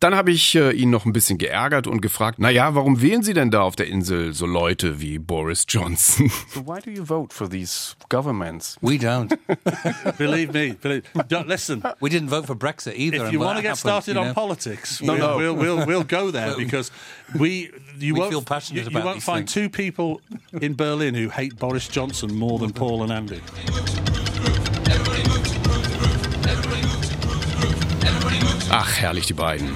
Dann 0.00 0.14
habe 0.14 0.30
ich 0.30 0.35
äh, 0.54 0.70
ihn 0.70 0.90
noch 0.90 1.04
ein 1.06 1.12
bisschen 1.12 1.38
geärgert 1.38 1.86
und 1.86 2.00
gefragt, 2.00 2.38
na 2.38 2.50
ja, 2.50 2.74
warum 2.74 3.00
wählen 3.00 3.22
Sie 3.22 3.34
denn 3.34 3.50
da 3.50 3.62
auf 3.62 3.76
der 3.76 3.86
Insel 3.86 4.32
so 4.32 4.46
Leute 4.46 5.00
wie 5.00 5.18
Boris 5.18 5.64
Johnson? 5.68 6.30
So 6.48 6.62
why 6.66 6.80
do 6.80 6.90
you 6.90 7.04
vote 7.04 7.34
for 7.34 7.48
these 7.48 7.94
governments? 8.08 8.78
We 8.80 8.98
don't. 8.98 9.32
believe 10.18 10.52
me, 10.52 10.74
believe, 10.80 11.02
don't 11.28 11.48
listen. 11.48 11.82
We 12.00 12.08
didn't 12.08 12.30
vote 12.30 12.46
for 12.46 12.54
Brexit 12.54 12.94
either. 12.96 13.26
If 13.26 13.32
you 13.32 13.40
want 13.40 13.56
to 13.58 13.62
get 13.62 13.76
happened, 13.76 14.04
started 14.04 14.08
you 14.08 14.14
know? 14.14 14.28
on 14.28 14.34
politics, 14.34 15.02
no, 15.02 15.14
we'll, 15.14 15.20
no. 15.20 15.36
We'll, 15.36 15.54
we'll, 15.54 15.86
we'll 15.86 16.04
go 16.04 16.30
there 16.36 16.56
because 16.56 16.90
we 17.38 17.70
you 17.98 18.14
we 18.14 18.20
won't, 18.20 18.30
feel 18.30 18.42
passionate 18.42 18.82
you, 18.82 18.88
about 18.88 18.98
you 19.00 19.04
won't 19.04 19.22
find 19.22 19.48
things. 19.48 19.52
two 19.52 19.68
people 19.68 20.20
in 20.60 20.74
Berlin 20.74 21.14
who 21.14 21.28
hate 21.28 21.58
Boris 21.58 21.88
Johnson 21.88 22.34
more 22.34 22.58
than 22.58 22.72
Paul 22.72 23.02
and 23.02 23.12
Andy. 23.12 23.40
Ach, 28.70 28.92
herrlich 28.96 29.26
die 29.26 29.32
beiden. 29.32 29.70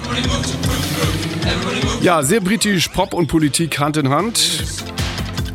Ja, 2.01 2.23
sehr 2.23 2.41
britisch, 2.41 2.87
Pop 2.89 3.13
und 3.13 3.27
Politik 3.27 3.79
Hand 3.79 3.97
in 3.97 4.09
Hand. 4.09 4.63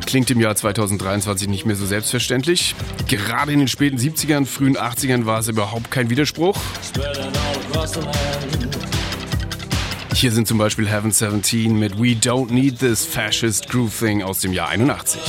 Klingt 0.07 0.31
im 0.31 0.41
Jahr 0.41 0.55
2023 0.55 1.49
nicht 1.49 1.67
mehr 1.67 1.77
so 1.77 1.85
selbstverständlich. 1.85 2.75
Gerade 3.09 3.53
in 3.53 3.59
den 3.59 3.69
späten 3.69 3.99
70ern, 3.99 4.47
frühen 4.47 4.77
80ern 4.77 5.27
war 5.27 5.41
es 5.41 5.49
überhaupt 5.49 5.91
kein 5.91 6.11
Widerspruch. 6.11 6.59
Hier 10.15 10.33
sind 10.33 10.49
zum 10.49 10.57
Beispiel 10.57 10.89
Heaven 10.89 11.11
17 11.11 11.79
mit 11.79 11.99
We 11.99 12.13
Don't 12.13 12.51
Need 12.51 12.79
This 12.79 13.05
Fascist 13.05 13.69
Groove 13.69 13.99
Thing 13.99 14.23
aus 14.23 14.41
dem 14.41 14.53
Jahr 14.53 14.69
81. 14.69 15.21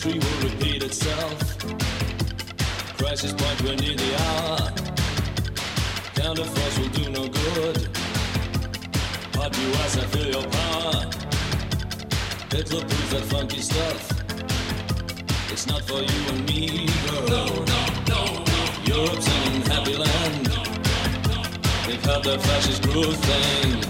History 0.00 0.18
will 0.18 0.50
repeat 0.50 0.82
itself. 0.82 1.58
Crisis 2.96 3.32
point, 3.32 3.62
we're 3.62 3.76
near 3.76 3.96
the 3.96 4.16
hour. 4.22 4.58
Counterforce 6.14 6.78
will 6.78 6.88
do 6.88 7.10
no 7.10 7.28
good. 7.28 7.88
Hard 9.34 9.56
you 9.56 9.68
as 9.84 9.98
I 9.98 10.06
feel 10.12 10.30
your 10.36 10.48
power. 10.48 11.10
Hitler 12.50 12.80
proves 12.80 13.10
that 13.10 13.24
funky 13.24 13.60
stuff. 13.60 14.02
It's 15.52 15.66
not 15.66 15.82
for 15.82 16.00
you 16.00 16.20
and 16.30 16.46
me, 16.46 16.86
girl. 17.06 17.28
No, 17.28 17.46
no, 17.72 17.82
no, 18.08 18.44
no. 18.44 18.60
Europe's 18.84 19.28
an 19.28 19.62
happy 19.62 19.96
land. 19.96 20.46
They've 21.86 22.04
had 22.04 22.22
their 22.22 22.38
fascist 22.38 22.82
groove 22.82 23.16
thing. 23.16 23.80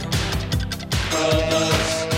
Brothers. 1.11 2.10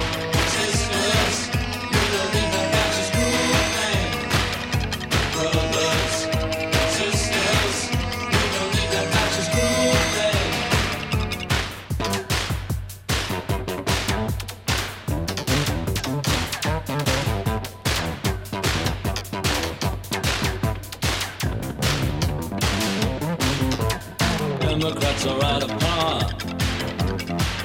Democrats 25.12 25.26
are 25.26 25.44
out 25.44 25.62
of 25.62 25.70
power 25.78 26.20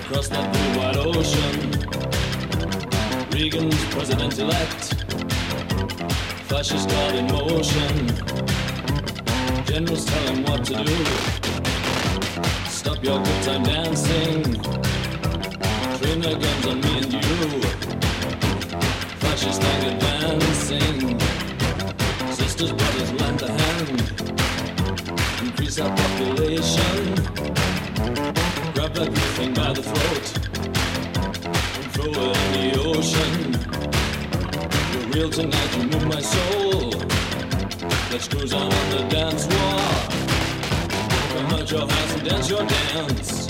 across 0.01 0.27
that 0.27 0.51
blue 0.51 0.71
white 0.79 0.97
ocean. 0.97 1.71
Reagan's 3.31 3.85
president 3.85 4.37
elect, 4.39 4.93
fascist 6.49 6.89
God 6.89 7.15
in 7.15 7.27
motion. 7.27 8.07
Generals 9.65 10.05
tell 10.05 10.27
him 10.27 10.43
what 10.43 10.65
to 10.65 10.83
do. 10.83 11.05
Stop 12.67 13.03
your 13.03 13.23
good 13.23 13.43
time 13.43 13.63
dancing. 13.63 14.43
Train 15.99 16.21
their 16.21 16.37
guns 16.37 16.67
on 16.67 16.81
me 16.81 16.97
and 16.97 17.13
you. 17.13 17.61
Fascist 19.21 19.61
thing 19.61 19.93
advancing. 19.93 21.19
Sisters, 22.31 22.73
brothers, 22.73 23.13
lend 23.13 23.41
a 23.41 23.56
increase 25.57 25.79
our 25.79 25.89
population. 25.89 27.15
Grab 28.73 28.93
that 28.93 29.09
by 29.55 29.73
the 29.73 29.81
throat 29.89 30.25
and 31.75 31.91
throw 31.93 32.11
it 32.13 32.37
in 32.45 32.51
the 32.61 32.67
ocean. 32.85 33.33
You're 34.93 35.09
real 35.13 35.29
tonight, 35.31 35.77
you 35.77 35.83
move 35.89 36.07
my 36.07 36.21
soul. 36.21 36.91
Let's 38.11 38.27
cruise 38.27 38.53
on 38.53 38.69
the 38.69 39.07
dance 39.09 39.47
floor. 39.47 39.81
Come 41.33 41.59
out 41.59 41.71
your 41.71 41.87
house 41.89 42.13
and 42.13 42.29
dance 42.29 42.49
your 42.49 42.65
dance. 42.65 43.47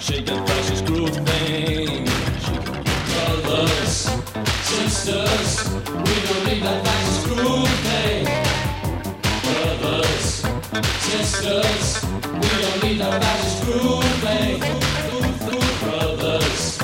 Shake 0.00 0.26
that 0.26 0.48
fascist 0.48 0.86
groove 0.86 1.16
thing. 1.28 2.08
Brothers, 3.12 4.08
sisters, 4.70 5.68
we 5.74 6.14
don't 6.26 6.44
need 6.46 6.62
that 6.62 6.84
fascist 6.86 7.26
groove 7.26 7.68
thing 7.84 8.15
sisters. 11.06 12.02
We 12.02 12.50
don't 12.62 12.82
need 12.82 12.98
no 12.98 13.10
fascist 13.10 13.64
grooving. 13.64 14.60
Brothers, 15.80 16.78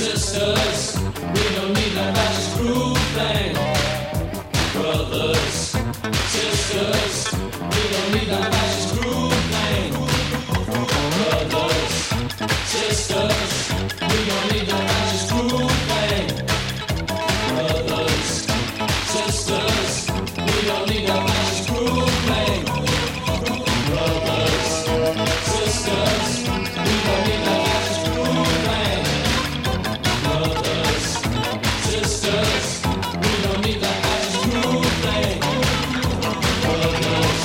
sisters. 0.00 0.98
We 1.34 1.44
don't 1.54 1.72
need 1.72 1.94
no 1.94 2.06
fascist 2.16 2.56
grooving. 2.58 3.54
Brothers, 4.74 5.54
sisters. 6.34 7.14
We 7.74 7.82
don't 7.92 8.10
need 8.14 8.28
no 8.34 8.40
fascist 8.52 8.88
grooving. 9.00 9.92
Brothers, 11.16 11.94
sisters. 12.66 13.61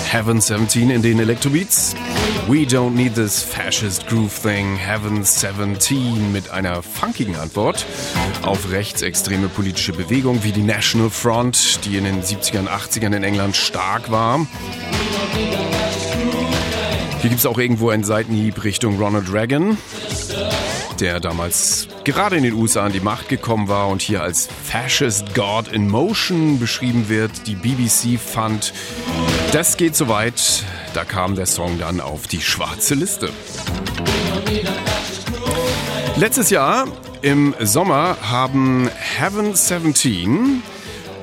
Heaven 0.10 0.40
17 0.40 0.90
in 0.90 1.02
den 1.02 1.20
Electrobeats. 1.20 1.94
We 2.48 2.66
don't 2.66 2.92
need 2.92 3.16
this 3.16 3.44
fascist 3.44 4.08
groove 4.08 4.34
thing. 4.42 4.78
Heaven 4.78 5.24
17 5.26 6.32
mit 6.32 6.50
einer 6.50 6.82
funkigen 6.82 7.36
Antwort 7.36 7.86
auf 8.42 8.72
rechtsextreme 8.72 9.50
politische 9.50 9.92
Bewegungen 9.92 10.46
wie 10.46 10.54
die 10.54 10.64
National 10.64 11.10
Front, 11.10 11.84
die 11.84 11.98
in 11.98 12.06
den 12.06 12.24
70ern, 12.24 12.68
80ern 12.68 13.18
in 13.18 13.24
England 13.24 13.58
stark 13.58 14.10
war. 14.10 14.48
Hier 17.20 17.30
gibt 17.30 17.40
es 17.40 17.46
auch 17.46 17.58
irgendwo 17.58 17.90
einen 17.90 18.06
Seitenhieb 18.06 18.64
Richtung 18.64 18.98
Ronald 18.98 19.32
Reagan. 19.34 19.78
der 21.00 21.20
damals 21.20 21.88
gerade 22.06 22.38
in 22.38 22.44
den 22.44 22.54
USA 22.54 22.86
an 22.86 22.92
die 22.92 23.00
Macht 23.00 23.30
gekommen 23.30 23.68
war 23.68 23.90
und 23.90 24.02
hier 24.02 24.24
als 24.24 24.48
Fascist 24.64 25.36
God 25.36 25.68
in 25.68 25.90
Motion 25.90 26.60
beschrieben 26.60 27.10
wird. 27.10 27.46
Die 27.46 27.56
BBC 27.56 28.20
fand, 28.20 28.74
das 29.52 29.78
geht 29.78 29.96
so 29.96 30.08
weit, 30.08 30.64
da 30.94 31.04
kam 31.04 31.36
der 31.36 31.46
Song 31.46 31.80
dann 31.80 32.02
auf 32.02 32.28
die 32.28 32.42
schwarze 32.42 32.96
Liste. 32.96 33.30
Letztes 36.16 36.50
Jahr 36.50 36.88
im 37.22 37.54
Sommer 37.60 38.18
haben 38.22 38.90
Heaven 39.18 39.56
17 39.56 40.64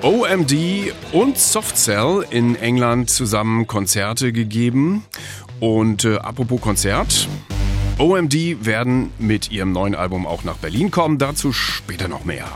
OMD 0.03 0.55
und 1.13 1.39
Softcell 1.39 2.25
in 2.31 2.57
England 2.57 3.11
zusammen 3.11 3.67
Konzerte 3.67 4.33
gegeben. 4.33 5.05
Und 5.61 6.05
äh, 6.05 6.17
apropos 6.17 6.61
Konzert, 6.61 7.29
OMD 7.99 8.67
werden 8.67 9.11
mit 9.19 9.51
ihrem 9.51 9.73
neuen 9.73 9.95
Album 9.95 10.27
auch 10.27 10.45
nach 10.45 10.57
Berlin 10.57 10.91
kommen. 10.91 11.19
Dazu 11.19 11.53
später 11.53 12.09
noch 12.09 12.25
mehr. 12.25 12.47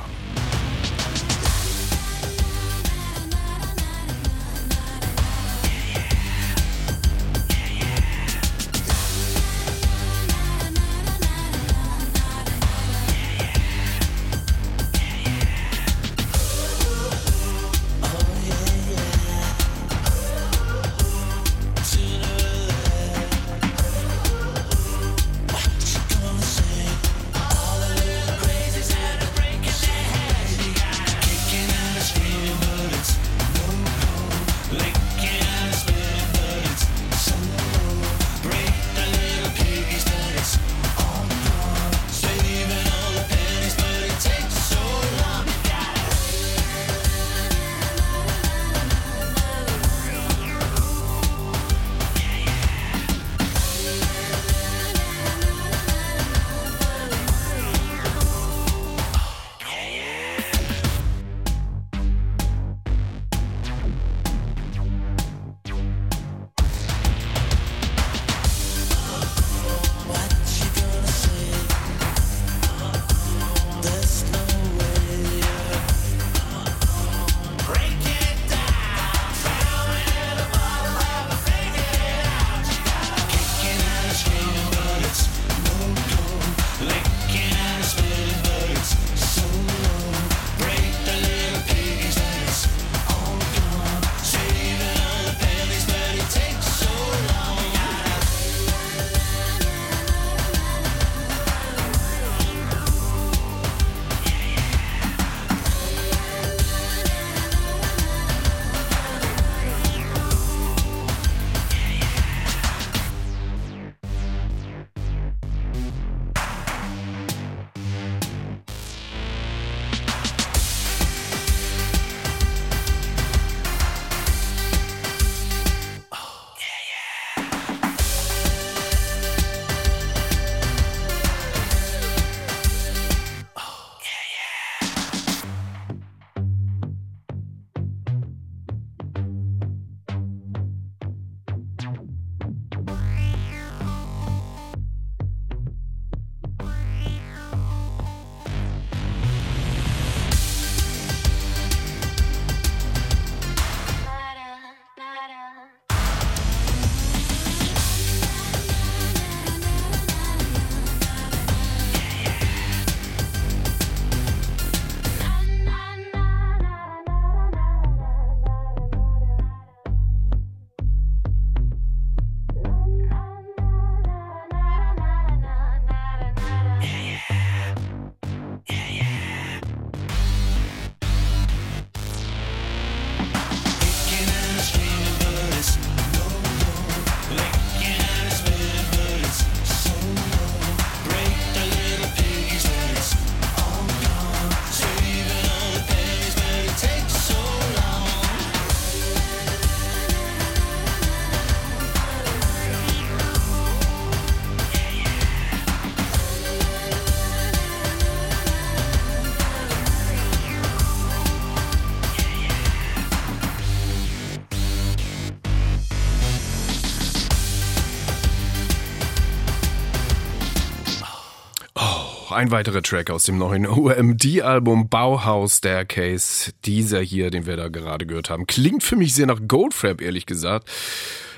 Ein 222.39 222.53
weiterer 222.53 222.83
Track 222.83 223.11
aus 223.11 223.25
dem 223.25 223.37
neuen 223.37 223.67
OMD-Album 223.67 224.89
Bauhaus 224.89 225.57
Staircase. 225.57 226.53
Dieser 226.65 227.01
hier, 227.01 227.33
den 227.33 227.47
wir 227.47 227.57
da 227.57 227.67
gerade 227.67 228.07
gehört 228.07 228.31
haben, 228.31 228.47
klingt 228.47 228.85
für 228.85 228.95
mich 228.95 229.13
sehr 229.13 229.27
nach 229.27 229.41
Goldfrapp, 229.49 230.01
ehrlich 230.01 230.25
gesagt. 230.25 230.71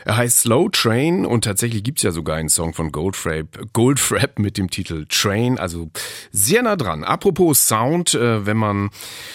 Er 0.04 0.16
heißt 0.16 0.40
Slow 0.40 0.68
Train 0.70 1.26
und 1.26 1.44
tatsächlich 1.44 1.82
gibt's 1.82 2.02
ja 2.02 2.10
sogar 2.10 2.36
einen 2.36 2.48
Song 2.48 2.72
von 2.72 2.92
Goldfrapp, 2.92 3.72
Goldfrapp 3.72 4.38
mit 4.38 4.56
dem 4.56 4.70
Titel 4.70 5.06
Train, 5.08 5.58
also 5.58 5.90
sehr 6.32 6.62
nah 6.62 6.76
dran. 6.76 7.04
Apropos 7.04 7.66
Sound, 7.66 8.14
äh, 8.14 8.46
wenn 8.46 8.56
man 8.56 8.90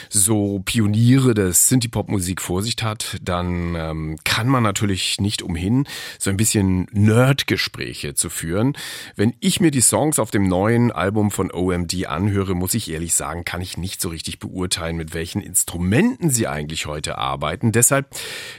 so 0.10 0.62
Pioniere 0.66 1.34
des 1.34 1.70
Synthie-Pop-Musik 1.70 2.42
vor 2.42 2.64
sich 2.64 2.76
hat, 2.82 3.18
dann 3.22 3.76
ähm, 3.76 4.18
kann 4.24 4.48
man 4.48 4.64
natürlich 4.64 5.20
nicht 5.20 5.42
umhin, 5.42 5.88
so 6.20 6.30
ein 6.30 6.38
bisschen 6.38 6.88
Nerd-Gespräche 6.92 8.16
zu 8.16 8.30
führen. 8.30 8.74
Wenn 9.16 9.34
ich 9.40 9.60
mir 9.60 9.72
die 9.72 9.82
Songs 9.82 10.20
auf 10.20 10.32
dem 10.32 10.48
neuen 10.48 10.92
Album 10.92 11.32
von 11.32 11.52
OMD 11.52 12.08
anhöre, 12.08 12.56
muss 12.56 12.74
ich 12.74 12.92
ehrlich 12.92 13.14
sagen, 13.14 13.46
kann 13.46 13.62
ich 13.62 13.78
nicht 13.78 14.02
so 14.02 14.10
richtig 14.10 14.40
beurteilen, 14.40 14.98
mit 14.98 15.14
welchen 15.14 15.42
Instrumenten 15.42 16.30
sie 16.30 16.48
eigentlich 16.48 16.86
heute 16.86 17.18
arbeiten. 17.18 17.72
Deshalb 17.72 18.08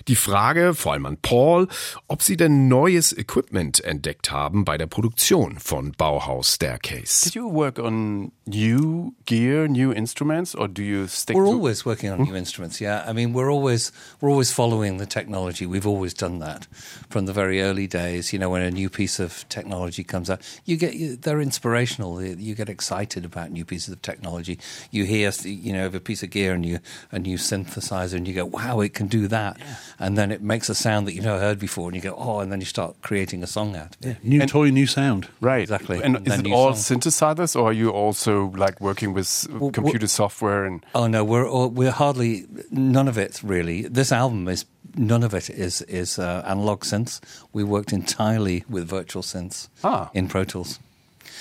die 0.08 0.16
Frage, 0.16 0.74
vor 0.74 0.92
allem 0.92 1.06
an 1.06 1.18
Paul, 1.20 1.68
ob 2.08 2.22
sie 2.22 2.36
denn 2.36 2.68
neues 2.68 3.12
Equipment 3.12 3.82
entdeckt 3.82 4.30
haben 4.30 4.64
bei 4.64 4.78
der 4.78 4.86
Produktion 4.86 5.58
von 5.58 5.92
Bauhaus 5.92 6.54
Staircase. 6.54 7.24
Did 7.24 7.34
you 7.34 7.52
work 7.52 7.78
on 7.78 8.32
new 8.46 9.12
gear, 9.24 9.66
new 9.66 9.92
instruments, 9.92 10.54
or 10.54 10.68
do 10.68 10.82
you 10.82 11.08
stick 11.08 11.36
We're 11.36 11.44
to 11.44 11.50
always 11.50 11.84
working 11.84 12.10
on 12.12 12.22
new 12.22 12.36
instruments. 12.36 12.80
Yeah, 12.80 13.04
I 13.06 13.12
mean, 13.12 13.32
we're 13.32 13.50
always 13.50 13.90
we're 14.20 14.30
always 14.30 14.52
following 14.52 14.98
the 14.98 15.06
technology. 15.06 15.66
We've 15.66 15.86
always 15.86 16.14
done 16.14 16.38
that 16.38 16.66
from 17.10 17.26
the 17.26 17.32
very 17.32 17.60
early 17.60 17.88
days. 17.88 18.32
You 18.32 18.38
know, 18.38 18.50
when 18.50 18.62
a 18.62 18.70
new 18.70 18.88
piece 18.88 19.18
of 19.18 19.44
technology 19.48 20.04
comes 20.04 20.30
out, 20.30 20.40
you 20.64 20.76
get 20.76 21.22
they're 21.22 21.40
inspirational. 21.40 22.22
You 22.22 22.54
get 22.54 22.68
excited 22.68 23.24
about 23.24 23.50
new 23.50 23.64
pieces 23.64 23.92
of 23.92 24.00
technology. 24.02 24.58
You 24.92 25.04
hear, 25.04 25.32
you 25.42 25.72
know, 25.72 25.86
of 25.86 25.94
a 25.94 26.00
piece 26.00 26.22
of 26.22 26.30
gear 26.30 26.54
and 26.54 26.64
you 26.64 26.78
a 27.10 27.18
new 27.18 27.36
synthesizer, 27.36 28.14
and 28.14 28.28
you 28.28 28.34
go, 28.34 28.44
"Wow, 28.44 28.80
it 28.80 28.94
can 28.94 29.08
do 29.08 29.26
that!" 29.28 29.58
And 29.98 30.16
then 30.16 30.30
it 30.30 30.42
makes 30.42 30.68
a 30.68 30.74
sound 30.74 31.08
that 31.08 31.14
you've 31.14 31.24
never 31.24 31.40
heard 31.40 31.58
before, 31.58 31.90
and 31.96 32.04
you 32.04 32.10
go, 32.10 32.16
"Oh!" 32.16 32.40
And 32.40 32.50
then 32.52 32.60
you 32.60 32.66
start 32.66 32.94
creating 33.02 33.42
a 33.42 33.46
song 33.46 33.76
out. 33.76 33.96
of 34.00 34.06
it. 34.06 34.16
New 34.22 34.46
toy, 34.46 34.70
new 34.70 34.86
sound. 34.86 35.28
Right, 35.40 35.62
Exactly. 35.62 36.02
And 36.02 36.16
And 36.16 36.26
is 36.28 36.38
it 36.40 36.46
all 36.52 36.74
song. 36.74 36.98
synthesizers, 37.00 37.56
or 37.56 37.70
are 37.70 37.72
you 37.72 37.90
also 37.90 38.52
like 38.56 38.80
working 38.80 39.14
with 39.14 39.46
uh, 39.50 39.70
computer 39.72 40.06
software 40.08 40.64
and? 40.66 40.84
Oh 40.94 41.06
no, 41.08 41.24
we're 41.24 41.48
all- 41.48 41.70
we're 41.70 41.90
hardly 42.04 42.46
none 42.70 43.08
of 43.08 43.16
it 43.18 43.40
really. 43.42 43.88
This 43.88 44.12
album 44.12 44.48
is 44.48 44.64
none 44.96 45.22
of 45.26 45.34
it 45.34 45.50
is 45.50 45.82
is 45.88 46.18
uh, 46.18 46.42
analog 46.46 46.84
synths. 46.84 47.20
We 47.52 47.64
worked 47.64 47.92
entirely 47.92 48.64
with 48.68 48.88
virtual 48.88 49.22
synths 49.22 49.68
Ah. 49.82 50.10
in 50.14 50.28
Pro 50.28 50.44
Tools. 50.44 50.78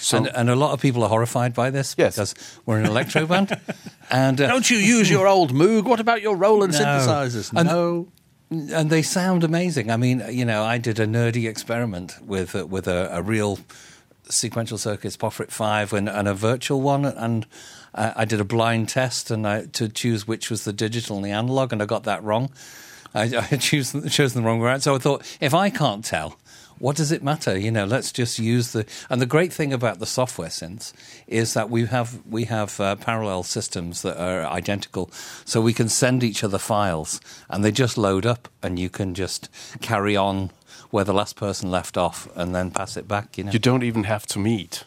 So- 0.01 0.17
and, 0.17 0.27
and 0.35 0.49
a 0.49 0.55
lot 0.55 0.71
of 0.73 0.81
people 0.81 1.03
are 1.03 1.09
horrified 1.09 1.53
by 1.53 1.71
this 1.71 1.95
Yes. 1.97 2.15
because 2.15 2.35
we're 2.65 2.79
an 2.79 2.85
electro 2.85 3.25
band. 3.27 3.49
And 4.11 4.39
uh, 4.39 4.47
Don't 4.47 4.69
you 4.69 4.77
use 4.77 5.09
your 5.09 5.27
old 5.27 5.51
Moog? 5.53 5.83
What 5.85 5.99
about 5.99 6.21
your 6.21 6.35
Roland 6.37 6.73
No. 6.73 6.79
synthesizers? 6.79 7.51
And- 7.57 7.69
no. 7.69 8.07
And 8.49 8.89
they 8.89 9.01
sound 9.01 9.43
amazing. 9.43 9.91
I 9.91 9.97
mean, 9.97 10.23
you 10.29 10.45
know, 10.45 10.63
I 10.63 10.77
did 10.77 10.99
a 10.99 11.07
nerdy 11.07 11.49
experiment 11.49 12.15
with 12.21 12.55
uh, 12.55 12.65
with 12.65 12.87
a, 12.87 13.09
a 13.11 13.21
real 13.21 13.59
sequential 14.29 14.77
circuits 14.77 15.17
Pofrit 15.17 15.51
Five 15.51 15.93
and, 15.93 16.09
and 16.09 16.27
a 16.27 16.33
virtual 16.33 16.81
one, 16.81 17.05
and 17.05 17.45
I 17.97 18.25
did 18.25 18.41
a 18.41 18.43
blind 18.43 18.89
test 18.89 19.31
and 19.31 19.47
I, 19.47 19.65
to 19.67 19.87
choose 19.87 20.27
which 20.27 20.49
was 20.49 20.65
the 20.65 20.73
digital 20.73 21.15
and 21.15 21.25
the 21.25 21.31
analog, 21.31 21.71
and 21.71 21.81
I 21.81 21.85
got 21.85 22.03
that 22.03 22.23
wrong. 22.23 22.51
I, 23.13 23.23
I 23.51 23.57
chosen 23.57 24.01
the 24.01 24.41
wrong 24.45 24.61
route. 24.61 24.83
So 24.83 24.95
I 24.95 24.97
thought, 24.97 25.37
if 25.39 25.53
I 25.53 25.69
can't 25.69 26.03
tell. 26.03 26.37
What 26.79 26.95
does 26.95 27.11
it 27.11 27.23
matter? 27.23 27.57
You 27.57 27.71
know, 27.71 27.85
let's 27.85 28.11
just 28.11 28.37
use 28.39 28.71
the. 28.71 28.85
And 29.09 29.21
the 29.21 29.25
great 29.25 29.53
thing 29.53 29.73
about 29.73 29.99
the 29.99 30.05
software 30.05 30.49
synths 30.49 30.93
is 31.27 31.53
that 31.53 31.69
we 31.69 31.85
have 31.85 32.25
we 32.25 32.45
have 32.45 32.79
uh, 32.79 32.95
parallel 32.95 33.43
systems 33.43 34.01
that 34.01 34.17
are 34.17 34.45
identical, 34.45 35.09
so 35.45 35.61
we 35.61 35.73
can 35.73 35.89
send 35.89 36.23
each 36.23 36.43
other 36.43 36.57
files, 36.57 37.21
and 37.49 37.63
they 37.63 37.71
just 37.71 37.97
load 37.97 38.25
up, 38.25 38.49
and 38.61 38.77
you 38.77 38.89
can 38.89 39.13
just 39.13 39.49
carry 39.81 40.15
on 40.17 40.51
where 40.91 41.05
the 41.05 41.13
last 41.13 41.35
person 41.35 41.71
left 41.71 41.97
off, 41.97 42.27
and 42.35 42.53
then 42.53 42.71
pass 42.71 42.97
it 42.97 43.07
back. 43.07 43.37
You 43.37 43.45
know, 43.45 43.51
You 43.51 43.59
don't 43.59 43.83
even 43.83 44.03
have 44.03 44.25
to 44.27 44.39
meet. 44.39 44.83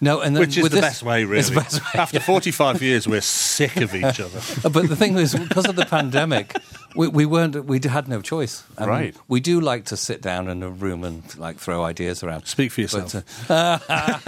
No, 0.00 0.20
and 0.20 0.34
then 0.36 0.40
Which 0.42 0.56
is 0.56 0.64
the 0.64 0.68
this- 0.70 0.80
best 0.80 1.02
way, 1.02 1.24
really. 1.32 1.54
Best 1.54 1.80
way. 1.80 2.00
After 2.00 2.20
45 2.20 2.82
years, 2.82 3.06
we're 3.08 3.20
sick 3.20 3.76
of 3.76 3.94
each 3.94 4.20
other. 4.26 4.40
Uh, 4.64 4.68
but 4.70 4.88
the 4.88 4.96
thing 4.96 5.16
is, 5.18 5.34
because 5.34 5.66
of 5.68 5.76
the 5.76 5.86
pandemic, 5.86 6.54
we, 6.94 7.08
we 7.08 7.26
weren't. 7.26 7.64
We 7.66 7.80
had 7.86 8.08
no 8.08 8.20
choice. 8.22 8.62
I 8.78 8.80
mean, 8.82 8.88
Right. 8.90 9.16
we 9.28 9.40
do 9.40 9.60
like 9.60 9.84
to 9.86 9.96
sit 9.96 10.22
down 10.22 10.48
in 10.48 10.62
a 10.62 10.70
room 10.70 11.04
and 11.04 11.22
like 11.38 11.58
throw 11.58 11.84
ideas 11.84 12.22
around. 12.22 12.46
Speak 12.46 12.72
for 12.72 12.80
yourself. 12.82 13.14
But, 13.48 13.82
uh, 13.88 14.18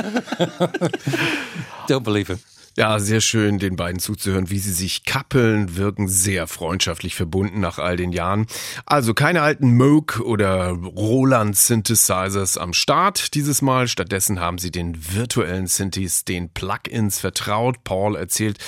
don't 1.87 2.04
believe 2.04 2.28
him. 2.28 2.38
Ja, 2.78 3.00
sehr 3.00 3.20
schön, 3.20 3.58
den 3.58 3.74
beiden 3.74 3.98
zuzuhören, 3.98 4.50
wie 4.50 4.60
sie 4.60 4.70
sich 4.70 5.02
kappeln, 5.02 5.76
wirken 5.76 6.06
sehr 6.06 6.46
freundschaftlich 6.46 7.16
verbunden 7.16 7.58
nach 7.58 7.80
all 7.80 7.96
den 7.96 8.12
Jahren. 8.12 8.46
Also 8.86 9.14
keine 9.14 9.42
alten 9.42 9.76
Moog 9.76 10.20
oder 10.20 10.68
Roland 10.68 11.56
Synthesizers 11.56 12.56
am 12.56 12.72
Start 12.72 13.34
dieses 13.34 13.62
Mal. 13.62 13.88
Stattdessen 13.88 14.38
haben 14.38 14.58
sie 14.58 14.70
den 14.70 15.12
virtuellen 15.12 15.66
Synthes, 15.66 16.24
den 16.24 16.50
Plugins 16.50 17.18
vertraut. 17.18 17.82
Paul 17.82 18.14
erzählt, 18.14 18.58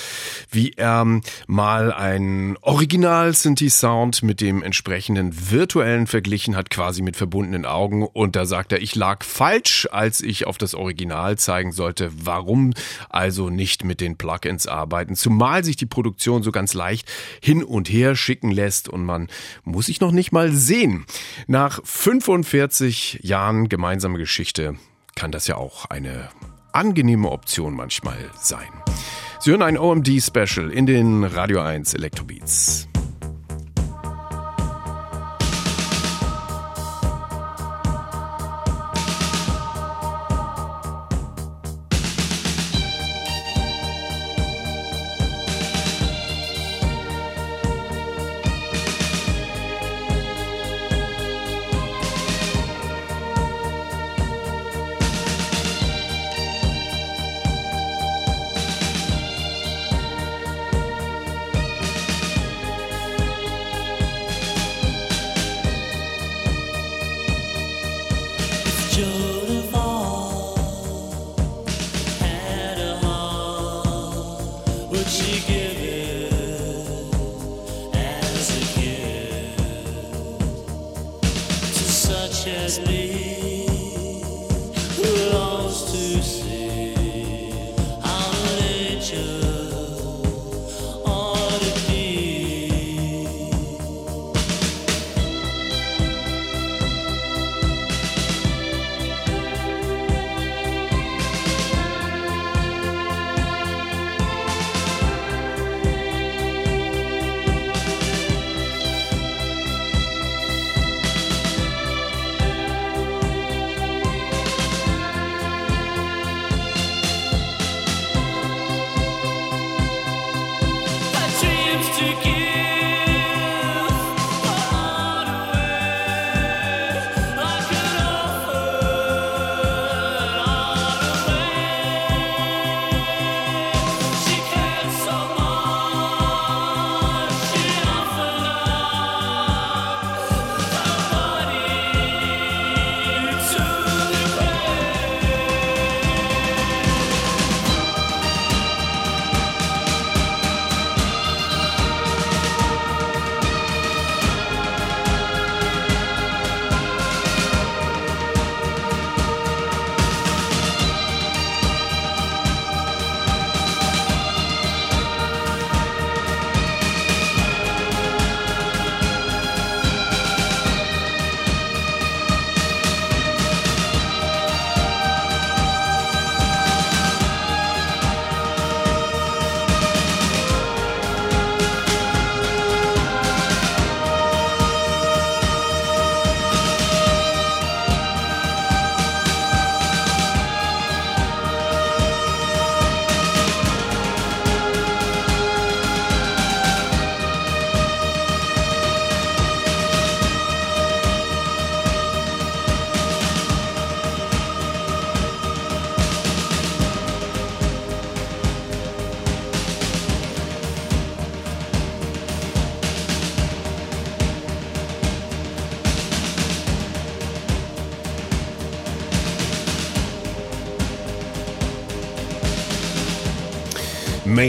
wie 0.49 0.71
er 0.71 1.21
mal 1.47 1.93
einen 1.93 2.57
Original 2.57 3.33
Synthi 3.33 3.69
Sound 3.69 4.23
mit 4.23 4.41
dem 4.41 4.61
entsprechenden 4.61 5.51
virtuellen 5.51 6.05
verglichen 6.05 6.57
hat, 6.57 6.69
quasi 6.69 7.01
mit 7.01 7.15
verbundenen 7.15 7.65
Augen. 7.65 8.03
Und 8.05 8.35
da 8.35 8.45
sagt 8.45 8.73
er, 8.73 8.81
ich 8.81 8.93
lag 8.93 9.23
falsch, 9.23 9.87
als 9.89 10.19
ich 10.19 10.47
auf 10.47 10.57
das 10.57 10.75
Original 10.75 11.37
zeigen 11.37 11.71
sollte. 11.71 12.11
Warum 12.13 12.73
also 13.07 13.49
nicht 13.49 13.85
mit 13.85 14.00
den 14.01 14.17
Plugins 14.17 14.67
arbeiten? 14.67 15.15
Zumal 15.15 15.63
sich 15.63 15.75
die 15.75 15.85
Produktion 15.85 16.43
so 16.43 16.51
ganz 16.51 16.73
leicht 16.73 17.09
hin 17.41 17.63
und 17.63 17.89
her 17.89 18.15
schicken 18.15 18.51
lässt 18.51 18.89
und 18.89 19.05
man 19.05 19.27
muss 19.63 19.85
sich 19.85 20.01
noch 20.01 20.11
nicht 20.11 20.31
mal 20.31 20.51
sehen. 20.51 21.05
Nach 21.47 21.79
45 21.83 23.19
Jahren 23.23 23.69
gemeinsame 23.69 24.17
Geschichte 24.17 24.75
kann 25.15 25.31
das 25.31 25.47
ja 25.47 25.55
auch 25.55 25.85
eine 25.85 26.29
angenehme 26.73 27.29
Option 27.29 27.73
manchmal 27.73 28.17
sein. 28.39 28.69
Sie 29.39 29.51
hören 29.51 29.61
ein 29.61 29.77
OMD-Special 29.77 30.71
in 30.71 30.85
den 30.85 31.23
Radio 31.23 31.61
1 31.61 31.93
Electrobeats. 31.93 32.90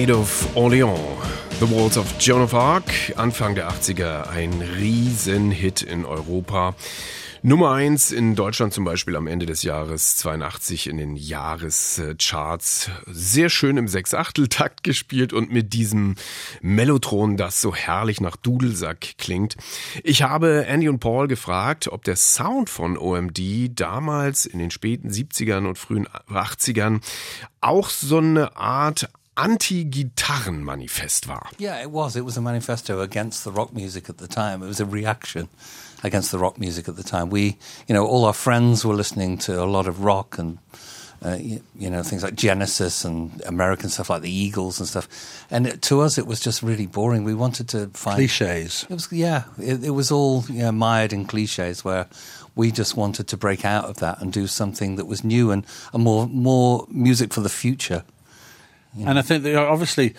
Made 0.03 0.17
of 0.17 0.57
Orleans. 0.57 0.99
The 1.61 1.71
Walls 1.71 1.97
of 1.97 2.19
Joan 2.19 2.43
of 2.43 2.55
Arc, 2.55 2.91
Anfang 3.15 3.55
der 3.55 3.71
80er, 3.71 4.29
ein 4.29 4.61
Riesenhit 4.61 5.83
in 5.83 6.05
Europa. 6.05 6.75
Nummer 7.45 7.71
eins 7.71 8.11
in 8.11 8.35
Deutschland 8.35 8.73
zum 8.73 8.85
Beispiel 8.85 9.15
am 9.15 9.29
Ende 9.29 9.47
des 9.47 9.63
Jahres 9.63 10.17
82 10.17 10.89
in 10.89 10.97
den 10.97 11.15
Jahrescharts. 11.15 12.91
Sehr 13.07 13.49
schön 13.49 13.77
im 13.77 13.87
Sechsachteltakt 13.87 14.83
gespielt 14.83 15.33
und 15.33 15.53
mit 15.53 15.73
diesem 15.73 16.17
Mellotron, 16.63 17.37
das 17.37 17.61
so 17.61 17.73
herrlich 17.73 18.21
nach 18.21 18.35
Dudelsack 18.35 19.19
klingt. 19.19 19.57
Ich 20.03 20.25
habe 20.25 20.67
Andy 20.67 20.89
und 20.89 20.99
Paul 20.99 21.29
gefragt, 21.29 21.87
ob 21.87 22.03
der 22.03 22.17
Sound 22.17 22.71
von 22.71 22.99
OMD 22.99 23.39
damals 23.79 24.47
in 24.47 24.59
den 24.59 24.73
späten 24.73 25.11
70ern 25.11 25.69
und 25.69 25.79
frühen 25.79 26.09
80ern 26.29 27.03
auch 27.61 27.89
so 27.89 28.19
eine 28.19 28.57
Art 28.57 29.09
Anti-Gitarren-Manifest 29.37 31.27
war. 31.27 31.47
Yeah, 31.59 31.81
it 31.81 31.91
was. 31.91 32.17
It 32.17 32.25
was 32.25 32.37
a 32.37 32.43
manifesto 32.43 33.01
against 33.01 33.45
the 33.45 33.53
rock 33.53 33.73
music 33.73 34.09
at 34.11 34.19
the 34.19 34.29
time. 34.29 34.63
It 34.63 34.67
was 34.67 34.81
a 34.81 34.85
reaction 34.87 35.49
against 36.05 36.33
the 36.33 36.39
rock 36.39 36.59
music 36.59 36.89
at 36.89 36.97
the 36.97 37.03
time. 37.03 37.31
We, 37.31 37.57
you 37.89 37.95
know, 37.95 38.07
all 38.07 38.25
our 38.25 38.35
friends 38.35 38.85
were 38.85 38.95
listening 38.95 39.39
to 39.39 39.63
a 39.63 39.65
lot 39.65 39.87
of 39.87 40.05
rock 40.05 40.37
and, 40.37 40.59
uh, 41.25 41.39
you, 41.41 41.63
you 41.79 41.89
know, 41.89 42.03
things 42.03 42.23
like 42.23 42.35
Genesis 42.35 43.05
and 43.07 43.41
American 43.47 43.89
stuff 43.89 44.11
like 44.11 44.21
the 44.23 44.31
Eagles 44.31 44.81
and 44.81 44.89
stuff. 44.89 45.09
And 45.51 45.67
it, 45.67 45.83
to 45.83 46.01
us, 46.03 46.19
it 46.19 46.27
was 46.27 46.41
just 46.41 46.63
really 46.63 46.87
boring. 46.87 47.25
We 47.25 47.35
wanted 47.35 47.69
to 47.71 47.87
find 47.95 48.17
Cliches. 48.17 48.85
It 48.91 48.93
was, 48.93 49.11
yeah, 49.11 49.45
it, 49.59 49.83
it 49.85 49.91
was 49.91 50.11
all 50.11 50.45
you 50.49 50.63
know, 50.63 50.73
mired 50.73 51.13
in 51.13 51.25
cliches 51.25 51.85
where 51.85 52.07
we 52.55 52.71
just 52.71 52.97
wanted 52.97 53.29
to 53.29 53.37
break 53.39 53.65
out 53.65 53.87
of 53.87 53.97
that 53.99 54.21
and 54.21 54.31
do 54.31 54.47
something 54.47 54.97
that 54.97 55.07
was 55.07 55.25
new 55.25 55.51
and, 55.51 55.65
and 55.95 56.03
more, 56.03 56.27
more 56.27 56.87
music 56.91 57.33
for 57.33 57.41
the 57.41 57.49
future. 57.49 58.05
And 58.97 59.19
I 59.19 59.23
think 59.23 59.43
that 59.45 59.57
obviously 59.57 60.15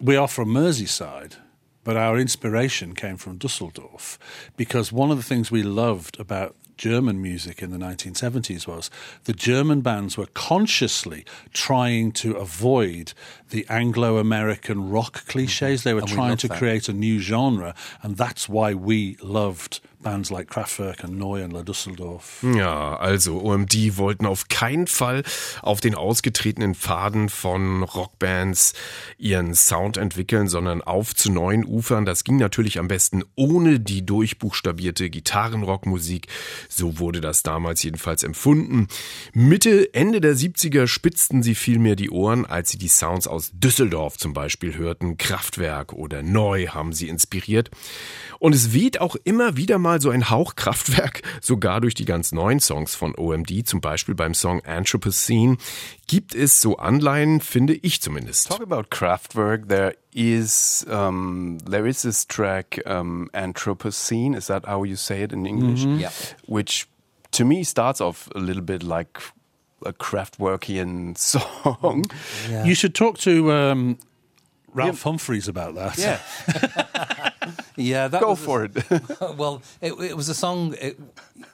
we 0.00 0.16
are 0.16 0.28
from 0.28 0.48
Merseyside, 0.50 1.36
but 1.84 1.96
our 1.96 2.18
inspiration 2.18 2.94
came 2.94 3.16
from 3.16 3.38
Dusseldorf 3.38 4.18
because 4.56 4.92
one 4.92 5.10
of 5.10 5.16
the 5.16 5.22
things 5.22 5.50
we 5.50 5.62
loved 5.62 6.18
about 6.20 6.54
German 6.76 7.20
music 7.22 7.62
in 7.62 7.70
the 7.70 7.76
1970s 7.78 8.66
was 8.66 8.90
the 9.24 9.32
German 9.32 9.82
bands 9.82 10.16
were 10.16 10.26
consciously 10.34 11.24
trying 11.52 12.12
to 12.12 12.34
avoid 12.36 13.12
the 13.50 13.66
Anglo 13.68 14.18
American 14.18 14.90
rock 14.90 15.26
cliches. 15.26 15.80
Mm-hmm. 15.80 15.88
They 15.88 15.94
were 15.94 16.00
And 16.00 16.08
trying 16.08 16.28
loved 16.30 16.40
to 16.42 16.48
that. 16.48 16.58
create 16.58 16.88
a 16.88 16.92
new 16.92 17.20
genre, 17.20 17.74
and 18.02 18.16
that's 18.16 18.48
why 18.48 18.74
we 18.74 19.16
loved 19.22 19.80
bands 20.02 20.30
like 20.30 20.48
Kraftwerk 20.48 21.04
and 21.04 21.18
Neu 21.18 21.42
and 21.42 21.52
La 21.52 21.62
Dusseldorf. 21.62 22.44
Ja, 22.54 22.96
also 22.96 23.40
OMD 23.40 23.96
wollten 23.96 24.26
auf 24.26 24.48
keinen 24.48 24.86
Fall 24.86 25.22
auf 25.62 25.80
den 25.80 25.94
ausgetretenen 25.94 26.74
Pfaden 26.74 27.28
von 27.28 27.82
Rockbands 27.82 28.74
ihren 29.18 29.54
Sound 29.54 29.96
entwickeln, 29.96 30.48
sondern 30.48 30.82
auf 30.82 31.14
zu 31.14 31.30
neuen 31.30 31.64
Ufern. 31.64 32.04
Das 32.04 32.24
ging 32.24 32.36
natürlich 32.36 32.78
am 32.78 32.88
besten 32.88 33.22
ohne 33.36 33.80
die 33.80 34.04
durchbuchstabierte 34.04 35.08
Gitarrenrockmusik. 35.10 36.26
So 36.68 36.98
wurde 36.98 37.20
das 37.20 37.42
damals 37.42 37.82
jedenfalls 37.82 38.22
empfunden. 38.22 38.88
Mitte, 39.32 39.94
Ende 39.94 40.20
der 40.20 40.34
70er 40.36 40.86
spitzten 40.86 41.42
sie 41.42 41.54
vielmehr 41.54 41.96
die 41.96 42.10
Ohren, 42.10 42.46
als 42.46 42.70
sie 42.70 42.78
die 42.78 42.88
Sounds 42.88 43.26
aus 43.26 43.50
Düsseldorf 43.54 44.18
zum 44.18 44.32
Beispiel 44.32 44.76
hörten. 44.76 45.16
Kraftwerk 45.16 45.92
oder 45.92 46.22
Neu 46.22 46.68
haben 46.68 46.92
sie 46.92 47.08
inspiriert. 47.08 47.70
Und 48.38 48.54
es 48.54 48.72
weht 48.72 49.00
auch 49.00 49.16
immer 49.24 49.56
wieder 49.56 49.78
mal 49.78 49.91
so 50.00 50.10
ein 50.10 50.30
Hauch 50.30 50.56
Kraftwerk, 50.56 51.22
sogar 51.40 51.80
durch 51.80 51.94
die 51.94 52.04
ganz 52.04 52.32
neuen 52.32 52.60
Songs 52.60 52.94
von 52.94 53.14
OMD, 53.16 53.66
zum 53.66 53.80
Beispiel 53.80 54.14
beim 54.14 54.34
Song 54.34 54.62
Anthropocene, 54.64 55.56
gibt 56.06 56.34
es 56.34 56.60
so 56.60 56.76
Anleihen, 56.76 57.40
finde 57.40 57.74
ich 57.74 58.00
zumindest. 58.00 58.48
Talk 58.48 58.62
about 58.62 58.84
Kraftwerk. 58.90 59.68
There 59.68 59.96
is 60.14 60.86
um, 60.90 61.58
there 61.68 61.88
is 61.88 62.02
this 62.02 62.26
track 62.26 62.80
um, 62.86 63.30
Anthropocene. 63.32 64.36
Is 64.36 64.46
that 64.46 64.66
how 64.66 64.84
you 64.84 64.96
say 64.96 65.22
it 65.22 65.32
in 65.32 65.46
English? 65.46 65.84
Yeah. 65.84 66.10
Which 66.46 66.86
to 67.32 67.44
me 67.44 67.64
starts 67.64 68.00
off 68.00 68.28
a 68.34 68.38
little 68.38 68.62
bit 68.62 68.82
like 68.82 69.20
a 69.84 69.92
Kraftwerkian 69.92 71.16
song. 71.18 72.04
Yeah. 72.48 72.64
You 72.64 72.74
should 72.74 72.94
talk 72.94 73.18
to 73.18 73.52
um, 73.52 73.98
Ralph 74.74 75.02
Humphreys 75.02 75.48
about 75.48 75.74
that. 75.74 75.98
Yeah, 75.98 76.20
yeah, 77.76 78.08
that 78.08 78.20
go 78.20 78.30
was 78.30 78.40
a- 78.40 78.44
for 78.44 78.64
it. 78.64 78.72
well, 79.36 79.62
it, 79.80 79.92
it 79.92 80.16
was 80.16 80.28
a 80.28 80.34
song. 80.34 80.74
It, 80.80 80.98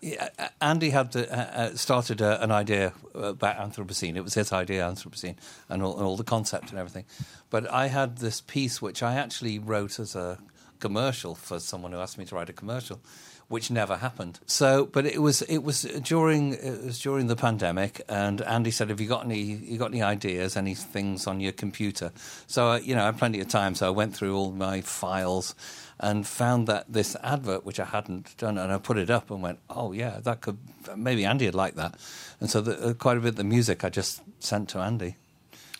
yeah, 0.00 0.28
Andy 0.60 0.90
had 0.90 1.12
the, 1.12 1.30
uh, 1.30 1.42
uh, 1.62 1.76
started 1.76 2.20
uh, 2.22 2.38
an 2.40 2.50
idea 2.50 2.92
about 3.14 3.56
Anthropocene. 3.56 4.16
It 4.16 4.22
was 4.22 4.34
his 4.34 4.52
idea, 4.52 4.82
Anthropocene, 4.84 5.36
and 5.68 5.82
all, 5.82 5.96
and 5.96 6.06
all 6.06 6.16
the 6.16 6.24
concept 6.24 6.70
and 6.70 6.78
everything. 6.78 7.04
But 7.50 7.70
I 7.72 7.88
had 7.88 8.18
this 8.18 8.40
piece 8.40 8.82
which 8.82 9.02
I 9.02 9.14
actually 9.14 9.58
wrote 9.58 9.98
as 9.98 10.14
a 10.14 10.38
commercial 10.80 11.34
for 11.34 11.58
someone 11.58 11.92
who 11.92 11.98
asked 11.98 12.18
me 12.18 12.24
to 12.26 12.34
write 12.34 12.48
a 12.48 12.52
commercial, 12.52 13.00
which 13.48 13.70
never 13.70 13.96
happened. 13.96 14.38
So, 14.46 14.86
but 14.86 15.06
it 15.06 15.20
was 15.20 15.42
it 15.42 15.58
was 15.58 15.82
during 15.82 16.52
it 16.54 16.84
was 16.84 17.00
during 17.00 17.26
the 17.26 17.36
pandemic, 17.36 18.00
and 18.08 18.40
Andy 18.42 18.70
said, 18.70 18.90
"Have 18.90 19.00
you 19.00 19.08
got 19.08 19.24
any 19.24 19.40
you 19.40 19.78
got 19.78 19.90
any 19.90 20.02
ideas, 20.02 20.56
any 20.56 20.74
things 20.74 21.26
on 21.26 21.40
your 21.40 21.52
computer?" 21.52 22.12
So, 22.46 22.70
uh, 22.72 22.76
you 22.78 22.94
know, 22.94 23.02
I 23.02 23.06
had 23.06 23.18
plenty 23.18 23.40
of 23.40 23.48
time, 23.48 23.74
so 23.74 23.86
I 23.86 23.90
went 23.90 24.14
through 24.14 24.36
all 24.36 24.52
my 24.52 24.80
files 24.82 25.54
and 26.00 26.26
found 26.26 26.66
that 26.66 26.92
this 26.92 27.16
advert, 27.22 27.64
which 27.64 27.80
I 27.80 27.84
hadn't 27.84 28.36
done, 28.36 28.58
and 28.58 28.72
I 28.72 28.78
put 28.78 28.98
it 28.98 29.10
up 29.10 29.30
and 29.30 29.42
went, 29.42 29.58
"Oh 29.68 29.92
yeah, 29.92 30.20
that 30.20 30.40
could 30.40 30.58
maybe 30.96 31.24
Andy 31.24 31.46
would 31.46 31.54
like 31.54 31.74
that." 31.74 31.96
And 32.40 32.50
so, 32.50 32.60
the, 32.60 32.88
uh, 32.88 32.94
quite 32.94 33.16
a 33.16 33.20
bit 33.20 33.30
of 33.30 33.36
the 33.36 33.44
music 33.44 33.84
I 33.84 33.88
just 33.88 34.22
sent 34.40 34.68
to 34.70 34.78
Andy. 34.78 35.16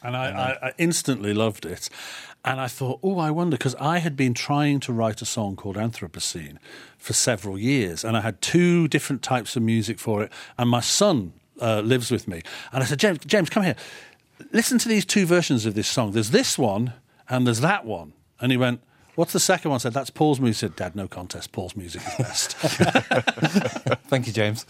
And 0.02 0.16
I, 0.16 0.30
I, 0.62 0.68
I 0.68 0.72
instantly 0.78 1.34
loved 1.34 1.66
it. 1.66 1.88
And 2.44 2.60
I 2.60 2.68
thought, 2.68 3.00
oh, 3.02 3.18
I 3.18 3.30
wonder, 3.30 3.56
because 3.56 3.74
I 3.80 3.98
had 3.98 4.16
been 4.16 4.32
trying 4.32 4.78
to 4.80 4.92
write 4.92 5.20
a 5.20 5.24
song 5.24 5.56
called 5.56 5.76
Anthropocene 5.76 6.58
for 6.96 7.12
several 7.12 7.58
years. 7.58 8.04
And 8.04 8.16
I 8.16 8.20
had 8.20 8.40
two 8.40 8.86
different 8.86 9.22
types 9.22 9.56
of 9.56 9.62
music 9.62 9.98
for 9.98 10.22
it. 10.22 10.32
And 10.56 10.70
my 10.70 10.80
son 10.80 11.32
uh, 11.60 11.80
lives 11.80 12.10
with 12.10 12.28
me. 12.28 12.42
And 12.72 12.82
I 12.82 12.86
said, 12.86 13.00
James, 13.00 13.18
James, 13.26 13.50
come 13.50 13.64
here. 13.64 13.76
Listen 14.52 14.78
to 14.78 14.88
these 14.88 15.04
two 15.04 15.26
versions 15.26 15.66
of 15.66 15.74
this 15.74 15.88
song. 15.88 16.12
There's 16.12 16.30
this 16.30 16.56
one 16.56 16.92
and 17.28 17.46
there's 17.46 17.60
that 17.60 17.84
one. 17.84 18.12
And 18.40 18.52
he 18.52 18.56
went, 18.56 18.80
What's 19.18 19.32
the 19.32 19.40
second 19.40 19.72
one? 19.72 19.74
I 19.74 19.78
said, 19.78 19.94
That's 19.94 20.10
Paul's 20.10 20.38
music. 20.38 20.60
Said, 20.60 20.76
Dad, 20.76 20.94
no 20.94 21.08
contest. 21.08 21.50
Paul's 21.50 21.74
music 21.74 22.02
is 22.06 22.14
best. 22.18 22.52
Thank 24.06 24.28
you, 24.28 24.32
James. 24.32 24.62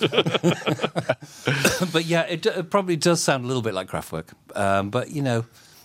but 1.93 2.07
yeah, 2.07 2.23
it, 2.23 2.47
it 2.47 2.71
probably 2.71 2.97
does 2.97 3.23
sound 3.23 3.45
a 3.45 3.47
little 3.47 3.61
bit 3.61 3.75
like 3.75 3.89
Kraftwerk. 3.91 4.29
Um, 4.57 4.89
but 4.89 5.11
you 5.11 5.21
know, 5.21 5.45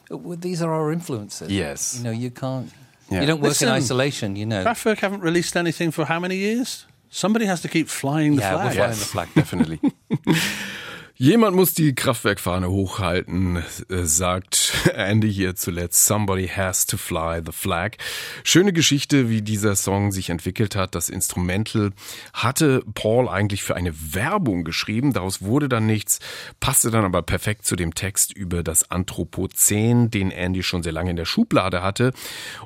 these 0.09 0.61
are 0.61 0.72
our 0.74 0.93
influences. 0.93 1.51
Yes. 1.51 1.97
You 1.97 2.05
know, 2.05 2.11
you 2.11 2.32
can't. 2.32 2.72
Yeah. 3.09 3.20
You 3.20 3.28
don't 3.28 3.41
work 3.41 3.49
Listen, 3.49 3.68
in 3.68 3.74
isolation. 3.74 4.38
You 4.38 4.45
know. 4.45 4.64
Kraftwerk 4.64 4.99
haven't 4.99 5.20
released 5.20 5.57
anything 5.57 5.91
for 5.91 6.05
how 6.05 6.22
many 6.22 6.38
years? 6.38 6.86
Somebody 7.09 7.47
has 7.47 7.61
to 7.64 7.68
keep 7.68 7.89
flying 7.89 8.38
the 8.38 8.43
Yeah, 8.43 8.55
we're 8.55 8.72
flag. 8.72 8.76
flying 8.76 8.91
the 8.91 8.95
flag. 8.95 9.30
Definitely. 9.36 9.80
Jemand 11.16 11.55
muss 11.55 11.76
die 11.76 11.93
Kraftwerkfahne 11.93 12.72
hochhalten, 12.72 13.57
äh, 13.88 14.03
sagt 14.03 14.74
Andy 14.95 15.32
hier 15.32 15.55
zuletzt. 15.55 16.07
Somebody 16.07 16.47
has 16.47 16.88
to 16.88 16.97
fly 16.97 17.39
the 17.45 17.51
flag. 17.51 17.97
Schöne 18.43 18.74
Geschichte, 18.74 19.30
wie 19.30 19.43
dieser 19.43 19.76
Song 19.76 20.11
sich 20.11 20.32
entwickelt 20.32 20.76
hat. 20.76 20.95
Das 20.95 21.09
Instrumental 21.09 21.91
hatte 22.34 22.84
Paul 22.95 23.30
eigentlich 23.30 23.61
für 23.61 23.76
eine 23.76 23.93
Werbung 24.16 24.64
geschrieben. 24.64 25.14
Daraus 25.14 25.43
wurde 25.43 25.70
dann 25.70 25.86
nichts, 25.86 26.18
passte 26.59 26.89
dann 26.89 27.05
aber 27.05 27.22
perfekt 27.22 27.68
zu 27.68 27.76
dem 27.76 27.93
Text 27.93 28.34
über 28.34 28.64
das 28.64 28.89
Anthropozän, 28.89 30.09
den 30.09 30.32
Andy 30.32 30.64
schon 30.64 30.82
sehr 30.82 30.93
lange 30.93 31.11
in 31.11 31.16
der 31.16 31.26
Schublade 31.26 31.84
hatte. 31.84 32.11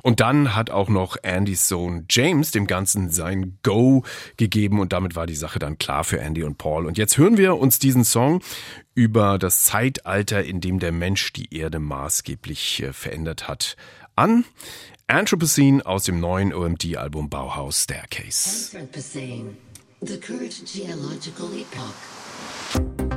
Und 0.02 0.20
dann 0.20 0.56
hat 0.56 0.70
auch 0.70 0.88
noch 0.88 1.18
Andys 1.22 1.68
Sohn 1.68 2.06
James 2.08 2.50
dem 2.52 2.66
Ganzen 2.66 3.10
sein 3.10 3.58
Go 3.62 4.04
gegeben 4.38 4.80
und 4.80 4.94
damit 4.94 5.16
war 5.16 5.26
die 5.26 5.34
Sache 5.36 5.58
dann 5.58 5.76
klar 5.76 6.02
für 6.02 6.18
Andy 6.18 6.44
und 6.44 6.56
Paul. 6.56 6.86
Und 6.86 6.96
jetzt 6.96 7.18
hören 7.18 7.36
wir 7.36 7.58
uns 7.58 7.78
diesen 7.78 8.04
Song 8.04 8.37
über 8.94 9.38
das 9.38 9.64
Zeitalter, 9.64 10.44
in 10.44 10.60
dem 10.60 10.78
der 10.78 10.92
Mensch 10.92 11.32
die 11.32 11.54
Erde 11.54 11.78
maßgeblich 11.78 12.82
äh, 12.82 12.92
verändert 12.92 13.48
hat, 13.48 13.76
an. 14.16 14.44
Anthropocene 15.06 15.86
aus 15.86 16.04
dem 16.04 16.20
neuen 16.20 16.52
OMD-Album 16.52 17.30
Bauhaus 17.30 17.84
Staircase. 17.84 18.76
Anthropocene, 18.76 19.56
the 20.02 20.18
current 20.20 20.62
geological 20.66 21.48
epoch. 21.54 23.07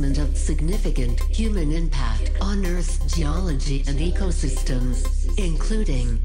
assessment 0.00 0.18
of 0.18 0.36
significant 0.36 1.20
human 1.24 1.72
impact 1.72 2.30
on 2.40 2.64
Earth's 2.64 2.98
geology 3.14 3.84
and 3.86 3.98
ecosystems, 3.98 5.06
including 5.38 6.18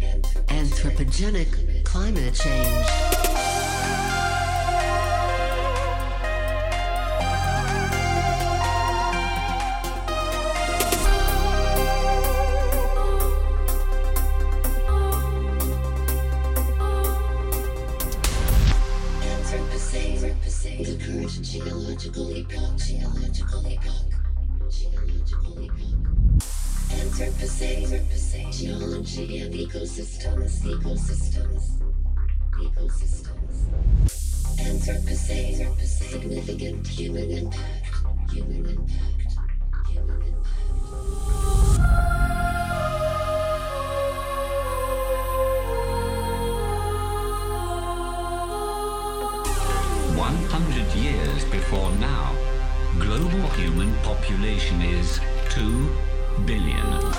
anthropogenic 0.47 1.84
climate 1.84 2.34
change. 2.34 3.04
human 53.55 53.93
population 54.03 54.81
is 54.81 55.19
2 55.51 55.89
billion. 56.45 57.14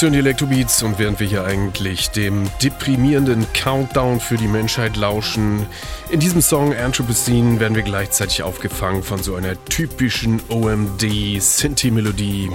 Station 0.00 0.18
Electrobeats 0.18 0.82
und 0.82 0.98
während 0.98 1.20
wir 1.20 1.26
hier 1.26 1.44
eigentlich 1.44 2.08
dem 2.08 2.48
deprimierenden 2.62 3.46
Countdown 3.52 4.18
für 4.18 4.38
die 4.38 4.46
Menschheit 4.46 4.96
lauschen, 4.96 5.66
in 6.08 6.20
diesem 6.20 6.40
Song 6.40 6.74
Anthropocene 6.74 7.60
werden 7.60 7.74
wir 7.74 7.82
gleichzeitig 7.82 8.42
aufgefangen 8.42 9.02
von 9.02 9.22
so 9.22 9.34
einer 9.34 9.62
typischen 9.66 10.40
OMD-Sinti-Melodie. 10.48 12.48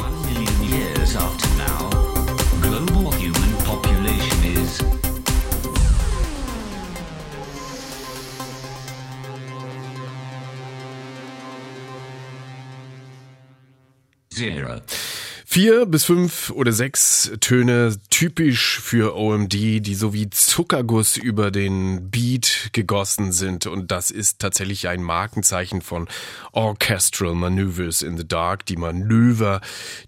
Vier 15.55 15.85
bis 15.85 16.03
fünf 16.03 16.49
oder 16.49 16.73
sechs 16.73 17.31
Töne 17.39 17.95
typisch 18.09 18.77
für 18.81 19.15
OMD, 19.15 19.53
die 19.53 19.95
so 19.95 20.13
wie 20.13 20.29
Zuckerguss 20.29 21.15
über 21.15 21.49
den 21.49 22.11
Beat 22.11 22.71
gegossen 22.73 23.31
sind. 23.31 23.65
Und 23.65 23.89
das 23.89 24.11
ist 24.11 24.39
tatsächlich 24.39 24.89
ein 24.89 25.01
Markenzeichen 25.01 25.81
von 25.81 26.09
Orchestral 26.51 27.35
Maneuvers 27.35 28.01
in 28.01 28.17
the 28.17 28.27
Dark, 28.27 28.65
die 28.65 28.75
Manöver 28.75 29.61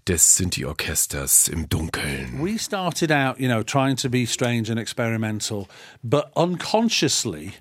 des 0.06 0.36
Sinti-Orchesters 0.36 1.48
im 1.48 1.66
Dunkeln. 1.70 2.44
We 2.44 2.58
started 2.58 3.10
out, 3.10 3.40
you 3.40 3.48
know, 3.48 3.62
trying 3.62 3.96
to 3.96 4.10
be 4.10 4.26
strange 4.26 4.70
and 4.70 4.78
experimental, 4.78 5.66
but 6.02 6.26
unconsciously, 6.36 7.54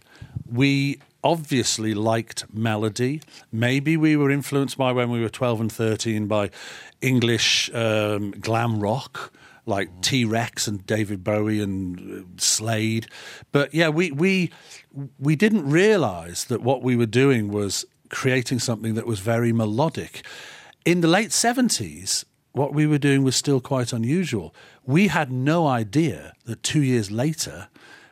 we 0.43 0.99
obviously 1.27 1.93
liked 1.93 2.45
melody. 2.53 3.21
Maybe 3.51 3.97
we 3.97 4.15
were 4.15 4.31
influenced 4.31 4.77
by 4.77 4.93
when 4.93 5.11
we 5.11 5.19
were 5.19 5.29
12 5.29 5.61
and 5.61 5.71
13 5.71 6.25
by 6.27 6.49
English 7.01 7.69
um, 7.73 8.31
glam 8.31 8.79
rock. 8.79 9.33
Like 9.65 9.89
T 9.99 10.23
Rex 10.23 10.65
and 10.65 10.85
David 10.85 11.25
Bowie 11.25 11.61
and 11.61 12.21
uh, 12.21 12.25
Slade, 12.37 13.07
but 13.51 13.73
yeah, 13.73 13.89
we 13.89 14.11
we 14.11 14.49
we 15.19 15.35
didn't 15.35 15.69
realise 15.69 16.45
that 16.45 16.61
what 16.61 16.81
we 16.81 16.95
were 16.95 17.05
doing 17.05 17.51
was 17.51 17.83
creating 18.07 18.59
something 18.59 18.93
that 18.93 19.05
was 19.05 19.19
very 19.19 19.51
melodic. 19.51 20.25
In 20.85 21.01
the 21.01 21.09
late 21.09 21.33
seventies, 21.33 22.23
what 22.53 22.73
we 22.73 22.87
were 22.87 22.97
doing 22.97 23.23
was 23.23 23.35
still 23.35 23.59
quite 23.59 23.91
unusual. 23.91 24.55
We 24.85 25.09
had 25.09 25.33
no 25.33 25.67
idea 25.67 26.31
that 26.45 26.63
two 26.63 26.81
years 26.81 27.11
later 27.11 27.67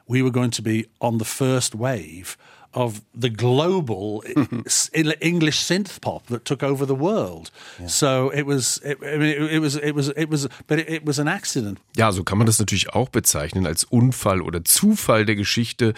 we 0.08 0.22
were 0.22 0.32
going 0.32 0.52
to 0.52 0.62
be 0.62 0.88
on 1.00 1.20
the 1.20 1.26
first 1.26 1.74
wave 1.74 2.38
of 2.76 3.02
the 3.14 3.30
global 3.30 4.22
English 5.22 5.64
synth 5.64 6.02
pop 6.02 6.28
that 6.28 6.44
took 6.46 6.62
over 6.62 6.86
the 6.86 6.96
world. 6.96 7.50
So 7.88 8.32
it 8.32 8.46
was, 8.46 8.82
it, 8.84 8.98
I 9.02 9.18
mean, 9.18 9.30
it, 9.30 9.54
it 9.54 9.60
was, 9.60 9.78
it 9.78 9.96
was, 9.96 10.10
it 10.10 10.30
was, 10.30 10.48
but 10.68 10.80
it, 10.80 10.90
it 10.90 11.06
was 11.06 11.18
an 11.20 11.28
accident. 11.28 11.80
Ja, 11.96 12.12
so 12.12 12.24
kann 12.24 12.38
man 12.38 12.46
das 12.46 12.60
natürlich 12.60 12.90
auch 12.90 13.10
bezeichnen 13.10 13.66
als 13.66 13.86
Unfall 13.86 14.42
oder 14.42 14.64
Zufall 14.66 15.26
der 15.26 15.36
Geschichte, 15.36 15.94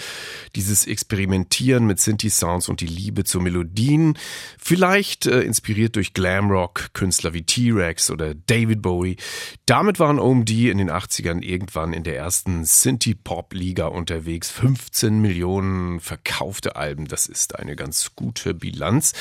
dieses 0.55 0.85
Experimentieren 0.85 1.85
mit 1.87 1.99
Synthi-Sounds 1.99 2.69
und 2.69 2.81
die 2.81 2.87
Liebe 2.87 3.23
zu 3.23 3.39
Melodien, 3.39 4.17
vielleicht 4.59 5.25
äh, 5.25 5.41
inspiriert 5.41 5.95
durch 5.95 6.13
Glamrock, 6.13 6.93
Künstler 6.93 7.33
wie 7.33 7.43
T-Rex 7.43 8.11
oder 8.11 8.35
David 8.35 8.83
Bowie. 8.83 9.17
Damit 9.65 9.99
waren 9.99 10.19
OMD 10.19 10.51
in 10.51 10.77
den 10.77 10.91
80ern 10.91 11.41
irgendwann 11.41 11.93
in 11.93 12.03
der 12.03 12.15
ersten 12.15 12.65
Synthi-Pop-Liga 12.65 13.87
unterwegs. 13.87 14.51
15 14.51 15.19
Millionen 15.19 15.99
verkaufte 15.99 16.66
Alben, 16.75 17.07
das 17.07 17.27
ist 17.27 17.57
eine 17.57 17.75
ganz 17.75 18.11
gute 18.15 18.53
Bilanz. 18.53 19.13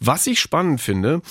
Was 0.00 0.26
ich 0.26 0.40
spannend 0.40 0.80
finde, 0.80 1.22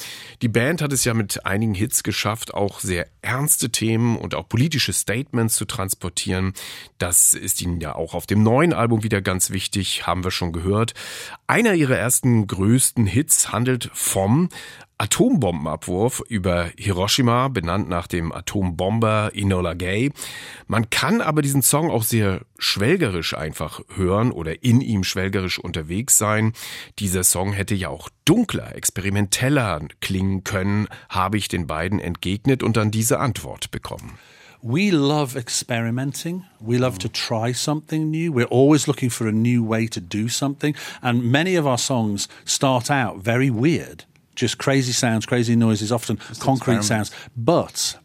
die 0.42 0.48
Band 0.48 0.82
hat 0.82 0.94
es 0.94 1.04
ja 1.04 1.14
mit 1.14 1.46
einigen 1.46 1.74
Hits 1.74 2.04
geschafft, 2.04 2.54
auch 2.54 2.80
sehr 2.80 3.08
ernste 3.22 3.70
Themen 3.70 4.18
und 4.18 4.36
auch 4.36 4.48
politische 4.48 4.94
Statements 4.94 5.56
zu 5.56 5.66
transportieren. 5.66 6.54
Das 6.98 7.34
ist 7.34 7.62
ihnen 7.62 7.80
ja 7.82 7.96
auch 7.96 8.14
auf 8.14 8.26
dem 8.26 8.44
neuen 8.44 8.74
Album 8.74 9.04
wieder 9.04 9.22
ganz 9.22 9.50
wichtig, 9.50 10.06
haben 10.06 10.24
wir 10.24 10.32
schon 10.32 10.52
gehört. 10.52 10.94
Einer 11.54 11.76
ihrer 11.76 11.98
ersten 11.98 12.48
größten 12.48 13.06
Hits 13.06 13.52
handelt 13.52 13.92
vom 13.94 14.50
Atombombenabwurf 14.98 16.24
über 16.28 16.72
Hiroshima, 16.80 17.48
benannt 17.50 17.88
nach 17.88 18.08
dem 18.08 18.32
Atombomber 18.32 19.30
Enola 19.36 19.76
Gay. 19.76 20.12
Man 20.66 20.90
kann 20.90 21.22
aber 21.22 21.44
diesen 21.44 21.62
Song 21.62 21.92
auch 21.92 22.02
sehr 22.02 22.42
schwelgerisch 22.58 23.38
einfach 23.38 23.82
hören 23.96 24.32
oder 24.32 24.64
in 24.64 24.82
ihm 24.82 25.04
schwelgerisch 25.04 25.60
unterwegs 25.60 26.18
sein. 26.18 26.54
Dieser 26.98 27.24
Song 27.24 27.54
hätte 27.54 27.76
ja 27.76 27.90
auch 27.90 28.10
dunkler, 28.26 28.76
experimenteller 28.76 29.82
klingen 30.02 30.44
können, 30.44 30.88
habe 31.08 31.38
ich 31.38 31.50
den 31.50 31.68
beiden 31.68 32.00
entgegnet 32.00 32.64
und 32.64 32.78
dann 32.78 32.90
diese 32.90 33.20
Antwort 33.20 33.70
bekommen. 33.70 34.18
We 34.64 34.92
love 34.92 35.36
experimenting. 35.36 36.46
We 36.62 36.78
love 36.78 36.98
to 37.00 37.10
try 37.10 37.52
something 37.52 38.10
new. 38.10 38.32
We're 38.32 38.46
always 38.46 38.88
looking 38.88 39.10
for 39.10 39.28
a 39.28 39.32
new 39.34 39.62
way 39.62 39.88
to 39.88 40.00
do 40.00 40.30
something. 40.30 40.74
And 41.02 41.30
many 41.30 41.56
of 41.56 41.68
our 41.68 41.78
songs 41.78 42.30
start 42.46 42.90
out 42.90 43.18
very 43.18 43.50
weird, 43.50 44.06
just 44.36 44.58
crazy 44.58 44.94
sounds, 44.94 45.26
crazy 45.26 45.58
noises, 45.58 45.92
often 45.92 46.16
concrete 46.40 46.86
sounds. 46.86 47.12
But 47.36 48.00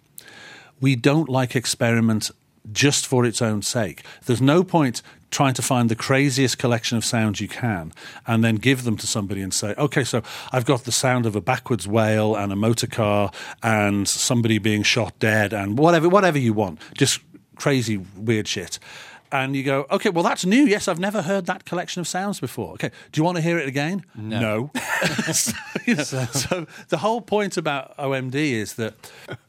we 0.81 0.97
don't 0.97 1.29
like 1.29 1.55
experiment 1.55 2.33
just 2.73 3.07
for 3.07 3.25
its 3.25 3.41
own 3.41 3.63
sake. 3.63 4.03
There's 4.27 4.43
no 4.43 4.65
point 4.65 5.01
trying 5.31 5.55
to 5.55 5.63
find 5.63 5.89
the 5.89 5.97
craziest 5.97 6.59
collection 6.59 6.97
of 6.97 7.05
sounds 7.05 7.41
you 7.41 7.49
can 7.49 7.93
and 8.27 8.43
then 8.43 8.57
give 8.57 8.85
them 8.85 8.97
to 8.97 9.07
somebody 9.07 9.43
and 9.43 9.53
say, 9.53 9.75
okay, 9.77 10.05
so 10.05 10.23
I've 10.53 10.65
got 10.65 10.85
the 10.85 10.93
sound 10.93 11.27
of 11.27 11.37
a 11.37 11.41
backwards 11.41 11.87
whale 11.87 12.35
and 12.35 12.53
a 12.53 12.57
motor 12.57 12.87
car 12.87 13.31
and 13.63 14.09
somebody 14.09 14.59
being 14.59 14.83
shot 14.83 15.19
dead 15.19 15.53
and 15.53 15.79
whatever, 15.79 16.09
whatever 16.09 16.39
you 16.39 16.53
want, 16.53 16.81
just 16.95 17.21
crazy, 17.57 17.99
weird 18.17 18.49
shit. 18.49 18.79
And 19.31 19.55
you 19.55 19.63
go, 19.63 19.87
okay, 19.91 20.09
well, 20.09 20.25
that's 20.25 20.47
new. 20.47 20.65
Yes, 20.65 20.89
I've 20.89 20.99
never 20.99 21.21
heard 21.21 21.45
that 21.47 21.67
collection 21.67 22.01
of 22.01 22.09
sounds 22.09 22.41
before. 22.41 22.73
Okay, 22.73 22.91
do 23.13 23.21
you 23.21 23.25
want 23.25 23.37
to 23.37 23.43
hear 23.43 23.59
it 23.59 23.69
again? 23.69 24.05
No. 24.17 24.71
so, 25.33 25.53
you 25.85 25.97
know, 25.97 26.05
so 26.05 26.67
the 26.89 26.97
whole 26.97 27.21
point 27.21 27.59
about 27.59 27.95
OMD 27.99 28.35
is 28.35 28.75
that 28.77 28.95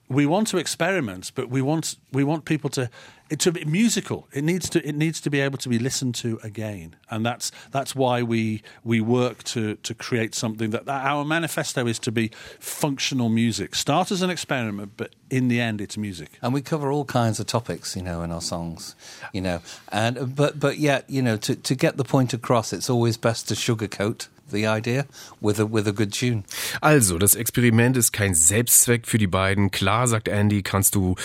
we 0.10 0.26
want 0.26 0.48
to 0.50 0.58
experiment, 0.58 1.32
but 1.34 1.50
we 1.50 1.62
want 1.62 1.96
we 2.12 2.26
want 2.26 2.44
people 2.44 2.70
to 2.72 2.90
it 3.30 3.46
a 3.46 3.66
musical. 3.66 4.28
It 4.34 4.44
needs 4.44 4.70
to 4.70 4.88
it 4.88 4.96
needs 4.96 5.22
to 5.22 5.30
be 5.30 5.40
able 5.40 5.58
to 5.60 5.70
be 5.70 5.80
listened 5.80 6.16
to 6.16 6.40
again, 6.44 6.96
and 7.10 7.26
that's 7.26 7.52
that's 7.72 7.96
why 7.96 8.24
we 8.24 8.64
we 8.84 9.02
work 9.02 9.44
to 9.44 9.76
to 9.76 9.94
create 9.94 10.34
something 10.36 10.72
that, 10.72 10.86
that 10.86 11.06
our 11.06 11.24
manifesto 11.24 11.88
is 11.88 12.00
to 12.00 12.12
be 12.12 12.32
functional 12.60 13.30
music. 13.30 13.76
Start 13.76 14.12
as 14.12 14.22
an 14.22 14.30
experiment, 14.30 14.94
but 14.98 15.16
in 15.30 15.48
the 15.48 15.62
end, 15.62 15.80
it's 15.82 15.98
music. 15.98 16.40
and 16.42 16.54
we 16.54 16.62
cover 16.62 16.92
all 16.92 17.06
kinds 17.06 17.40
of 17.40 17.46
topics, 17.46 17.96
you 17.96 18.02
know, 18.02 18.24
in 18.24 18.32
our 18.32 18.42
songs, 18.42 18.96
you 19.34 19.42
know, 19.42 19.62
and 19.92 20.36
but 20.36 20.60
but 20.60 20.78
yet, 20.78 21.10
you 21.10 21.22
know, 21.22 21.38
to 21.38 21.56
to 21.56 21.76
get 21.76 21.98
the 21.98 22.04
point 22.04 22.34
across, 22.34 22.74
it's 22.74 22.90
always 22.90 23.18
best 23.18 23.48
to 23.48 23.54
sugarcoat 23.54 24.28
the 24.52 24.68
idea 24.68 25.06
with 25.42 25.60
a 25.60 25.72
with 25.72 25.88
a 25.88 25.92
good 25.92 26.14
tune. 26.14 26.44
Also, 26.82 27.18
das 27.18 27.36
Experiment 27.36 27.98
ist 27.98 28.12
kein 28.12 28.34
Selbstzweck 28.34 29.08
für 29.08 29.18
die 29.18 29.28
beiden. 29.28 29.72
Klar, 29.72 30.08
sagt 30.08 30.28
Andy, 30.28 30.64
kannst 30.64 30.96
du 30.96 31.16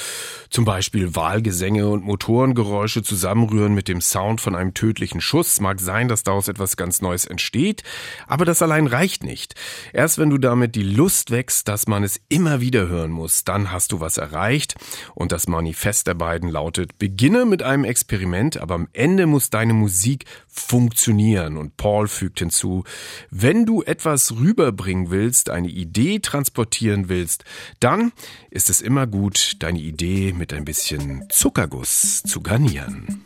zum 0.51 0.65
Beispiel 0.65 1.15
Wahlgesänge 1.15 1.89
und 1.89 2.05
Motorengeräusche 2.05 3.03
zusammenrühren 3.03 3.75
mit 3.75 3.89
dem 3.89 4.01
Sound 4.01 4.41
von 4.41 4.55
einem 4.55 4.75
tödlichen 4.75 5.21
Schuss. 5.21 5.61
Mag 5.61 5.81
sein, 5.81 6.09
dass 6.09 6.23
daraus 6.23 6.49
etwas 6.49 6.77
ganz 6.77 7.03
Neues 7.03 7.25
entsteht, 7.25 7.83
aber 8.27 8.45
das 8.45 8.63
allein 8.63 8.87
reicht 8.87 9.25
nicht. 9.25 9.55
Erst 9.93 10.19
wenn 10.19 10.31
du 10.31 10.39
damit 10.39 10.75
die 10.75 10.83
Lust 10.83 11.31
wächst, 11.31 11.69
dass 11.69 11.87
man 11.87 12.05
es 12.05 12.21
immer 12.29 12.61
wieder 12.61 12.89
hören 12.89 13.11
muss, 13.11 13.45
dann 13.45 13.73
hast 13.73 13.93
du 13.93 14.01
was 14.01 14.17
erreicht. 14.17 14.75
Und 15.15 15.33
das 15.33 15.49
Manifest 15.49 16.07
der 16.07 16.15
beiden 16.15 16.49
lautet, 16.49 16.99
beginne 16.99 17.45
mit 17.45 17.63
einem 17.63 17.85
Experiment, 17.85 18.57
aber 18.57 18.75
am 18.75 18.89
Ende 18.93 19.27
muss 19.27 19.51
deine 19.51 19.75
Musik 19.75 20.25
funktionieren. 20.49 21.57
Und 21.57 21.77
Paul 21.77 22.09
fügt 22.09 22.39
hinzu, 22.39 22.85
wenn 23.31 23.67
du 23.67 23.83
etwas 23.83 24.37
rüberbringen 24.37 25.11
willst, 25.11 25.51
eine 25.51 25.69
Idee 25.69 26.19
transportieren 26.19 27.09
willst, 27.09 27.45
dann 27.81 28.13
ist 28.51 28.71
es 28.71 28.81
immer 28.81 29.07
gut, 29.07 29.57
deine 29.61 29.81
Idee 29.81 30.33
mit 30.33 30.53
ein 30.53 30.65
bisschen 30.65 31.25
Zuckerguss 31.31 32.23
zu 32.23 32.41
garnieren. 32.41 33.25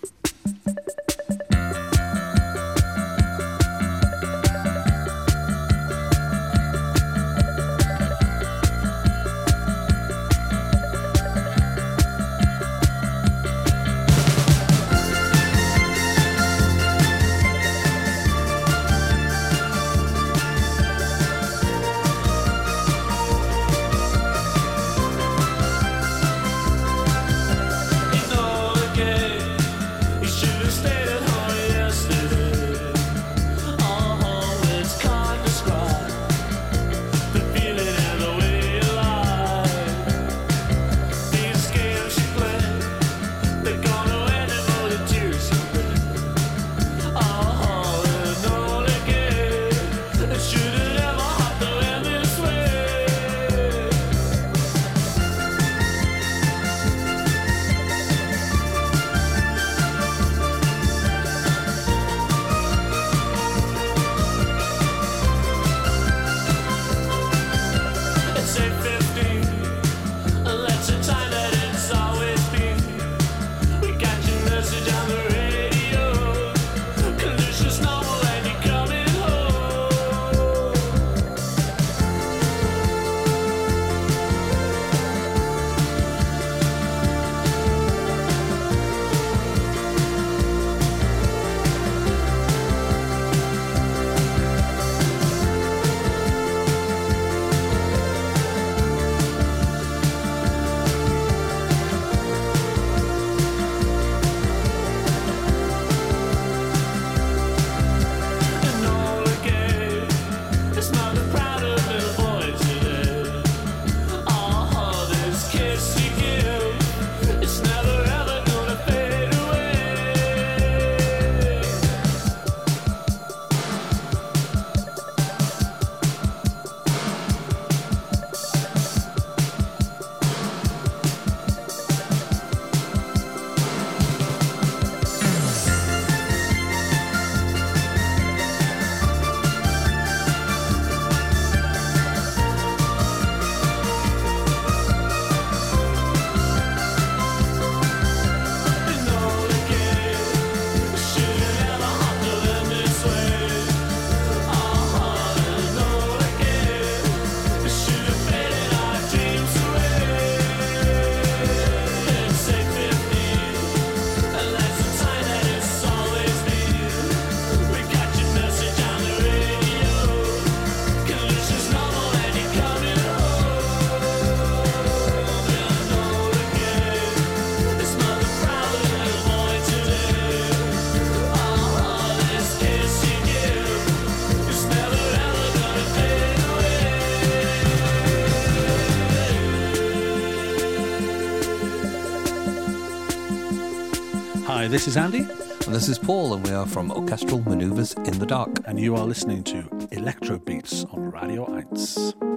Is 194.89 194.97
Andy, 194.97 195.19
And 195.67 195.75
this 195.75 195.87
is 195.87 195.99
Paul, 195.99 196.33
and 196.33 196.43
we 196.47 196.51
are 196.51 196.65
from 196.65 196.91
Orchestral 196.91 197.43
Maneuvers 197.43 197.93
in 198.07 198.19
the 198.19 198.25
Dark. 198.25 198.49
and 198.65 198.81
you 198.81 198.97
are 198.97 199.05
listening 199.05 199.45
to 199.45 199.69
Electro 199.91 200.39
Beats 200.39 200.85
on 200.85 201.11
Radio 201.11 201.45
1. 201.45 202.28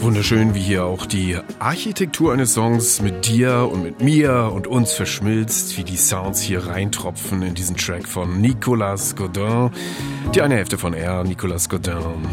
Wunderschön, 0.00 0.54
wie 0.54 0.60
hier 0.60 0.84
auch 0.84 1.06
die 1.06 1.38
Architektur 1.58 2.32
eines 2.32 2.52
Songs 2.52 3.00
mit 3.00 3.26
dir 3.26 3.70
und 3.72 3.82
mit 3.82 4.02
mir 4.02 4.50
und 4.52 4.66
uns 4.66 4.92
verschmilzt, 4.92 5.78
wie 5.78 5.84
die 5.84 5.96
Sounds 5.96 6.40
hier 6.40 6.66
reintropfen 6.66 7.40
in 7.42 7.54
diesen 7.54 7.76
Track 7.76 8.06
von 8.06 8.40
Nicolas 8.40 9.16
Godin, 9.16 9.70
die 10.34 10.42
eine 10.42 10.56
Hälfte 10.56 10.76
von 10.76 10.92
R, 10.92 11.24
Nicolas 11.24 11.68
Godin, 11.68 12.26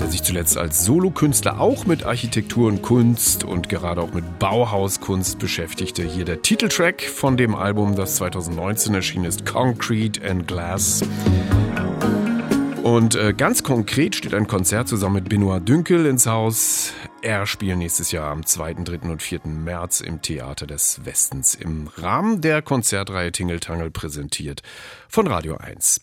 der 0.00 0.08
sich 0.08 0.22
zuletzt 0.22 0.56
als 0.56 0.84
Solokünstler 0.84 1.60
auch 1.60 1.84
mit 1.84 2.04
Architektur 2.04 2.68
und 2.68 2.80
Kunst 2.80 3.44
und 3.44 3.68
gerade 3.68 4.00
auch 4.00 4.12
mit 4.14 4.38
Bauhauskunst 4.38 5.38
beschäftigte. 5.38 6.02
Hier 6.02 6.24
der 6.24 6.40
Titeltrack 6.40 7.02
von 7.02 7.36
dem 7.36 7.54
Album, 7.54 7.94
das 7.96 8.16
2019 8.16 8.94
erschienen 8.94 9.26
ist, 9.26 9.44
Concrete 9.44 10.26
and 10.28 10.48
Glass. 10.48 11.02
Und 12.82 13.14
äh, 13.14 13.34
ganz 13.34 13.62
konkret 13.62 14.16
steht 14.16 14.32
ein 14.32 14.46
Konzert 14.46 14.88
zusammen 14.88 15.16
mit 15.16 15.28
Benoit 15.28 15.60
Dünkel 15.68 16.06
ins 16.06 16.26
Haus. 16.26 16.94
Er 17.22 17.46
spielt 17.46 17.76
nächstes 17.76 18.12
Jahr 18.12 18.30
am 18.30 18.46
2., 18.46 18.74
3. 18.84 19.10
und 19.10 19.20
4. 19.20 19.40
März 19.44 20.00
im 20.00 20.22
Theater 20.22 20.66
des 20.66 21.04
Westens 21.04 21.54
im 21.54 21.88
Rahmen 21.88 22.40
der 22.40 22.62
Konzertreihe 22.62 23.30
Tingeltangel 23.30 23.90
präsentiert 23.90 24.62
von 25.06 25.26
Radio 25.26 25.58
1. 25.58 26.00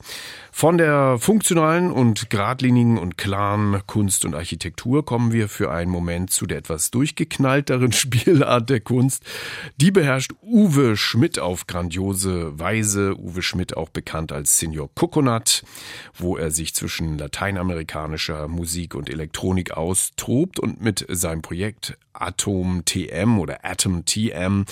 Von 0.57 0.79
der 0.79 1.19
funktionalen 1.19 1.91
und 1.91 2.31
geradlinigen 2.31 2.97
und 2.97 3.15
klaren 3.15 3.79
Kunst 3.85 4.25
und 4.25 4.33
Architektur 4.33 5.05
kommen 5.05 5.31
wir 5.31 5.49
für 5.49 5.69
einen 5.69 5.91
Moment 5.91 6.31
zu 6.31 6.47
der 6.47 6.57
etwas 6.57 6.89
durchgeknallteren 6.89 7.91
Spielart 7.91 8.67
der 8.71 8.79
Kunst. 8.79 9.21
Die 9.79 9.91
beherrscht 9.91 10.33
Uwe 10.41 10.97
Schmidt 10.97 11.37
auf 11.37 11.67
grandiose 11.67 12.57
Weise. 12.57 13.15
Uwe 13.19 13.43
Schmidt 13.43 13.77
auch 13.77 13.89
bekannt 13.89 14.31
als 14.31 14.57
Senior 14.57 14.89
Coconut, 14.95 15.61
wo 16.15 16.37
er 16.37 16.49
sich 16.49 16.73
zwischen 16.73 17.19
lateinamerikanischer 17.19 18.47
Musik 18.47 18.95
und 18.95 19.11
Elektronik 19.11 19.77
austobt 19.77 20.59
und 20.59 20.81
mit 20.81 21.05
seinem 21.07 21.43
Projekt 21.43 21.99
Atom 22.19 22.83
TM 22.83 23.37
oder 23.39 23.63
Atom 23.63 24.05
TM 24.05 24.65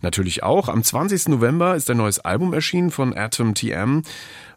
natürlich 0.00 0.44
auch. 0.44 0.68
Am 0.68 0.84
20. 0.84 1.28
November 1.28 1.74
ist 1.74 1.90
ein 1.90 1.96
neues 1.96 2.20
Album 2.20 2.52
erschienen 2.52 2.92
von 2.92 3.16
Atom 3.16 3.54
TM. 3.54 4.02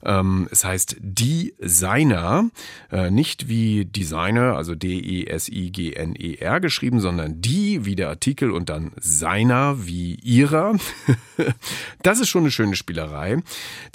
Ähm, 0.06 0.48
es 0.52 0.64
heißt 0.64 0.98
Designer, 1.00 2.50
äh, 2.92 3.10
nicht 3.10 3.48
wie 3.50 3.86
Designer, 3.86 4.56
also 4.56 4.76
D-E-S-I-G-N-E-R 4.76 6.60
geschrieben, 6.60 7.00
sondern 7.00 7.42
die 7.42 7.86
wie 7.86 7.96
der 7.96 8.10
Artikel 8.10 8.52
und 8.52 8.70
dann 8.70 8.92
seiner 9.00 9.88
wie 9.88 10.16
ihrer. 10.16 10.76
das 12.04 12.20
ist 12.20 12.30
schon 12.30 12.44
eine 12.44 12.52
schöne 12.52 12.76
Spielerei. 12.76 13.40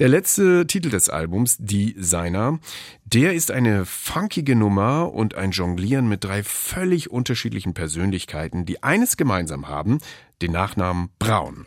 Der 0.01 0.09
letzte 0.09 0.67
Titel 0.67 0.91
des 0.91 1.09
Albums, 1.09 1.57
Designer, 1.59 2.59
der 3.05 3.35
ist 3.35 3.53
eine 3.53 3.87
funkige 3.87 4.57
Nummer 4.57 5.13
und 5.13 5.37
ein 5.37 5.53
Jonglieren 5.53 6.09
mit 6.09 6.25
drei 6.25 6.43
völlig 6.43 7.11
unterschiedlichen 7.11 7.73
Persönlichkeiten, 7.73 8.67
die 8.67 8.83
eines 8.83 9.17
gemeinsam 9.17 9.69
haben, 9.69 9.99
den 10.43 10.53
Nachnamen 10.53 11.11
Braun. 11.19 11.67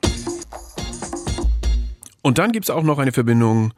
Und 2.22 2.38
dann 2.38 2.52
gibt's 2.54 2.70
auch 2.70 2.84
noch 2.84 3.00
eine 3.00 3.12
Verbindung 3.12 3.74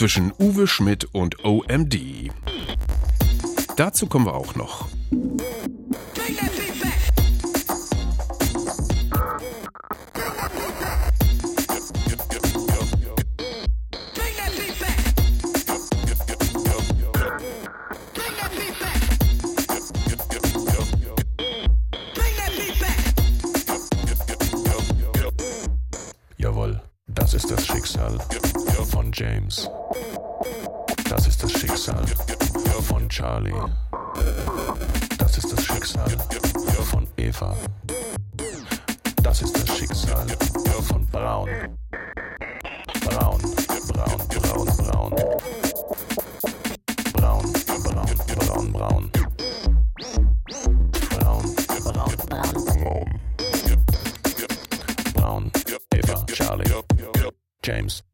zwischen 0.00 0.32
Uwe 0.38 0.66
Schmidt 0.66 1.08
und 1.12 1.44
OMD. 1.44 2.30
Dazu 3.76 4.06
kommen 4.06 4.24
wir 4.24 4.34
auch 4.34 4.54
noch. 4.54 4.88
Jawohl, 26.38 26.80
das 27.06 27.34
ist 27.34 27.50
das 27.50 27.66
Schicksal 27.66 28.18
von 28.90 29.12
James. 29.12 29.68
Das 31.10 31.26
ist 31.26 31.42
das 31.42 31.50
Schicksal 31.50 32.06
von 32.82 33.08
Charlie. 33.08 33.52
Das 35.18 35.38
ist 35.38 35.52
das 35.52 35.64
Schicksal 35.64 36.08
von 36.88 37.04
Eva. 37.16 37.56
Das 39.20 39.42
ist 39.42 39.56
das 39.58 39.76
Schicksal 39.76 40.28
von 40.88 41.04
Braun. 41.08 41.48
Braun, 43.04 43.40
braun, 43.88 44.28
braun, 44.28 44.66
braun. 44.76 45.14
Braun, 47.12 47.52
braun, 47.82 48.72
braun, 48.72 48.72
braun. 48.72 49.10
Braun, 51.10 51.54
braun, 51.92 52.16
braun, 52.28 52.64
braun. 52.78 53.20
Braun, 55.14 55.52
Eva, 55.92 56.24
Charlie, 56.32 56.72
James. 57.62 58.04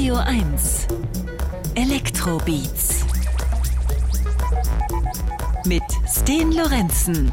Radio 0.00 0.16
1 0.16 0.86
Elektrobeats 1.74 3.04
mit 5.66 5.82
Sten 6.06 6.52
Lorenzen. 6.52 7.30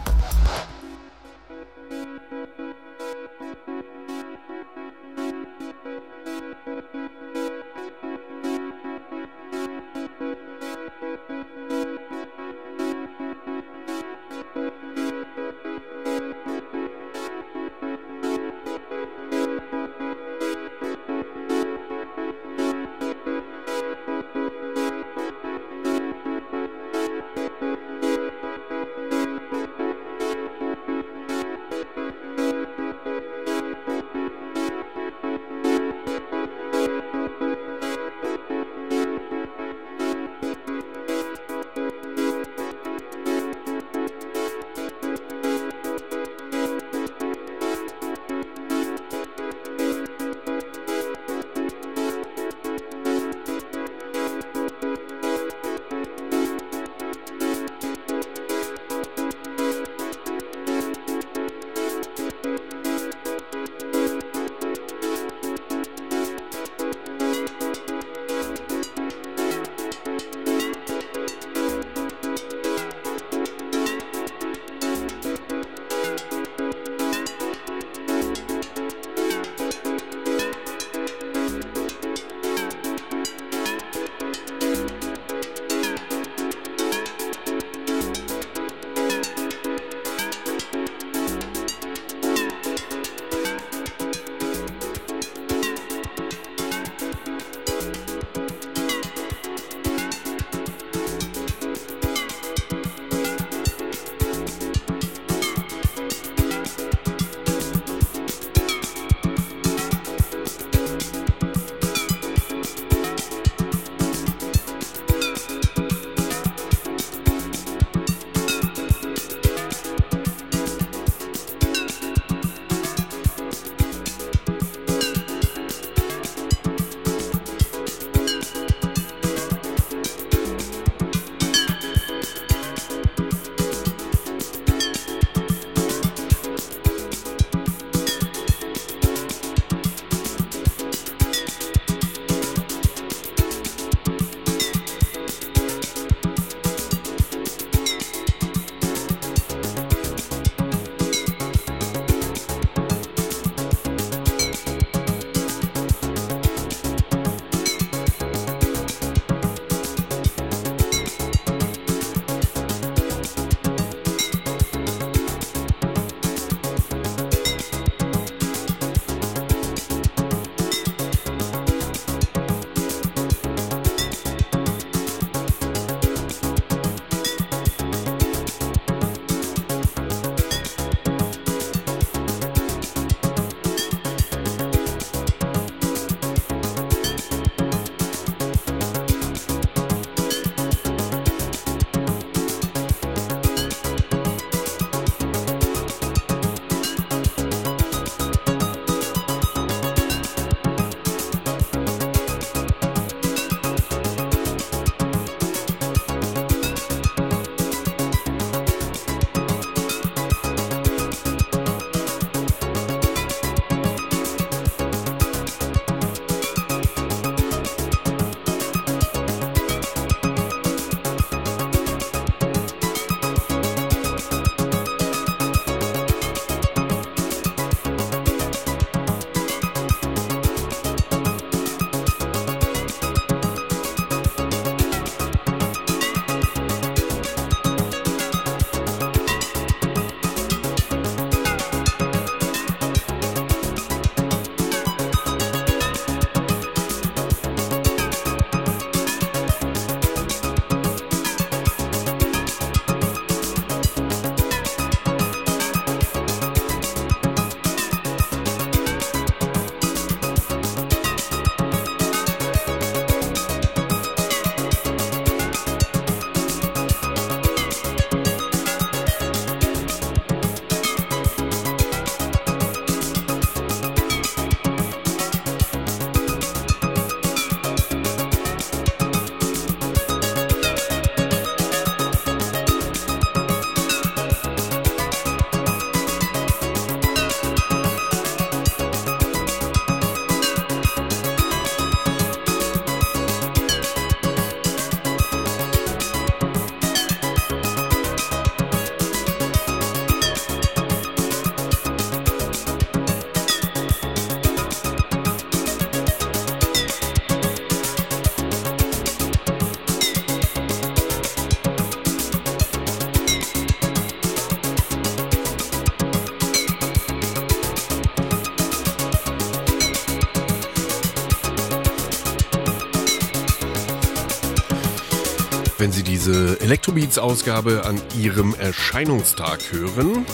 Diese 326.28 326.60
Electrobeats-Ausgabe 326.60 327.86
an 327.86 328.02
Ihrem 328.20 328.54
Erscheinungstag 328.54 329.60
hören, 329.72 330.26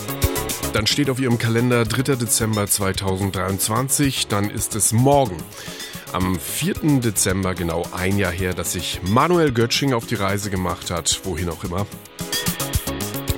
dann 0.72 0.88
steht 0.88 1.08
auf 1.08 1.20
Ihrem 1.20 1.38
Kalender 1.38 1.84
3. 1.84 2.16
Dezember 2.16 2.66
2023, 2.66 4.26
dann 4.26 4.50
ist 4.50 4.74
es 4.74 4.92
morgen. 4.92 5.36
Am 6.12 6.36
4. 6.40 7.00
Dezember 7.00 7.54
genau 7.54 7.86
ein 7.92 8.18
Jahr 8.18 8.32
her, 8.32 8.54
dass 8.54 8.72
sich 8.72 9.02
Manuel 9.04 9.52
Götsching 9.52 9.92
auf 9.92 10.06
die 10.06 10.16
Reise 10.16 10.50
gemacht 10.50 10.90
hat, 10.90 11.20
wohin 11.22 11.48
auch 11.48 11.62
immer. 11.62 11.86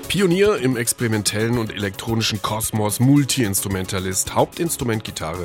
Pionier 0.09 0.57
im 0.57 0.79
experimentellen 0.79 1.59
und 1.59 1.75
elektronischen 1.75 2.41
Kosmos, 2.41 3.01
Multi-Instrumentalist, 3.01 4.35
Hauptinstrument 4.35 5.05
Gitarre, 5.05 5.45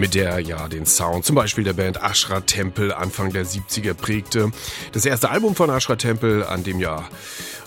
mit 0.00 0.14
der 0.14 0.30
er 0.30 0.38
ja 0.40 0.66
den 0.66 0.86
Sound 0.86 1.26
zum 1.26 1.36
Beispiel 1.36 1.62
der 1.62 1.74
Band 1.74 2.02
Ashra 2.02 2.40
Temple 2.40 2.96
Anfang 2.96 3.34
der 3.34 3.44
70er 3.44 3.92
prägte. 3.92 4.50
Das 4.92 5.04
erste 5.04 5.30
Album 5.30 5.54
von 5.54 5.68
Ashra 5.68 5.96
Temple, 5.96 6.48
an 6.48 6.64
dem 6.64 6.80
ja 6.80 7.06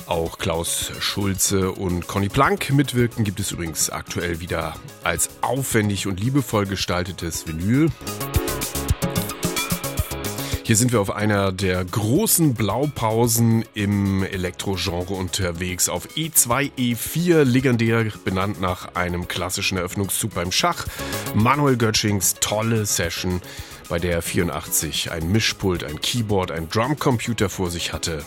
auch 0.08 0.40
Klaus 0.40 0.92
Schulze 1.00 1.72
und 1.72 2.08
Conny 2.08 2.30
Plank 2.30 2.72
mitwirkten, 2.72 3.24
gibt 3.24 3.40
es 3.40 3.52
übrigens 3.52 3.92
aktuell 3.92 4.40
wieder 4.40 4.74
als 5.04 5.30
aufwendig 5.42 6.08
und 6.08 6.20
liebevoll 6.20 6.66
gestaltetes 6.66 7.48
Vinyl. 7.48 7.90
Hier 10.66 10.78
sind 10.78 10.92
wir 10.92 11.02
auf 11.02 11.14
einer 11.14 11.52
der 11.52 11.84
großen 11.84 12.54
Blaupausen 12.56 13.66
im 13.74 14.24
Elektrogenre 14.24 15.14
unterwegs. 15.14 15.90
Auf 15.90 16.08
E2, 16.16 16.72
E4, 16.78 17.44
legendär 17.44 18.06
benannt 18.24 18.62
nach 18.62 18.96
einem 18.96 19.28
klassischen 19.28 19.78
Eröffnungszug 19.78 20.34
beim 20.34 20.52
Schach. 20.52 20.86
Manuel 21.36 21.78
Götschings 21.78 22.36
tolle 22.40 22.86
Session, 22.86 23.42
bei 23.90 23.98
der 23.98 24.14
er 24.14 24.22
84 24.22 25.12
ein 25.12 25.32
Mischpult, 25.32 25.84
ein 25.84 26.00
Keyboard, 26.00 26.52
ein 26.52 26.70
Drumcomputer 26.70 27.50
vor 27.50 27.72
sich 27.72 27.92
hatte. 27.92 28.24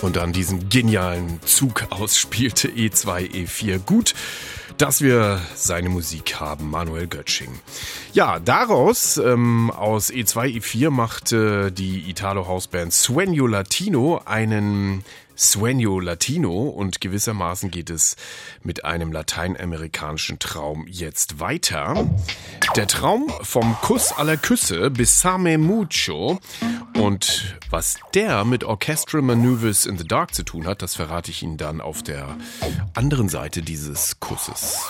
Und 0.00 0.16
dann 0.16 0.32
diesen 0.32 0.68
genialen 0.68 1.40
Zug 1.42 1.86
ausspielte 1.90 2.68
E2, 2.68 3.30
E4. 3.30 3.78
Gut, 3.78 4.14
dass 4.78 5.02
wir 5.02 5.40
seine 5.54 5.90
Musik 5.90 6.36
haben, 6.40 6.70
Manuel 6.70 7.06
Götsching. 7.06 7.58
Ja, 8.14 8.38
daraus, 8.38 9.18
ähm, 9.18 9.70
aus 9.70 10.10
E2, 10.10 10.58
E4 10.58 10.90
machte 10.90 11.70
die 11.70 12.08
Italo-House-Band 12.08 12.92
Sueño 12.92 13.46
Latino 13.46 14.22
einen 14.24 15.04
Sueño 15.38 16.00
Latino 16.02 16.64
und 16.64 17.00
gewissermaßen 17.00 17.70
geht 17.70 17.90
es 17.90 18.16
mit 18.64 18.84
einem 18.84 19.12
lateinamerikanischen 19.12 20.40
Traum 20.40 20.86
jetzt 20.88 21.38
weiter. 21.38 22.10
Der 22.74 22.88
Traum 22.88 23.32
vom 23.42 23.76
Kuss 23.80 24.12
aller 24.12 24.36
Küsse, 24.36 24.90
Besame 24.90 25.56
Mucho 25.56 26.40
und 26.98 27.56
was 27.70 27.98
der 28.14 28.44
mit 28.44 28.64
Orchestral 28.64 29.22
Maneuvers 29.22 29.86
in 29.86 29.96
the 29.96 30.06
Dark 30.06 30.34
zu 30.34 30.42
tun 30.42 30.66
hat, 30.66 30.82
das 30.82 30.96
verrate 30.96 31.30
ich 31.30 31.44
Ihnen 31.44 31.56
dann 31.56 31.80
auf 31.80 32.02
der 32.02 32.36
anderen 32.94 33.28
Seite 33.28 33.62
dieses 33.62 34.18
Kusses. 34.18 34.80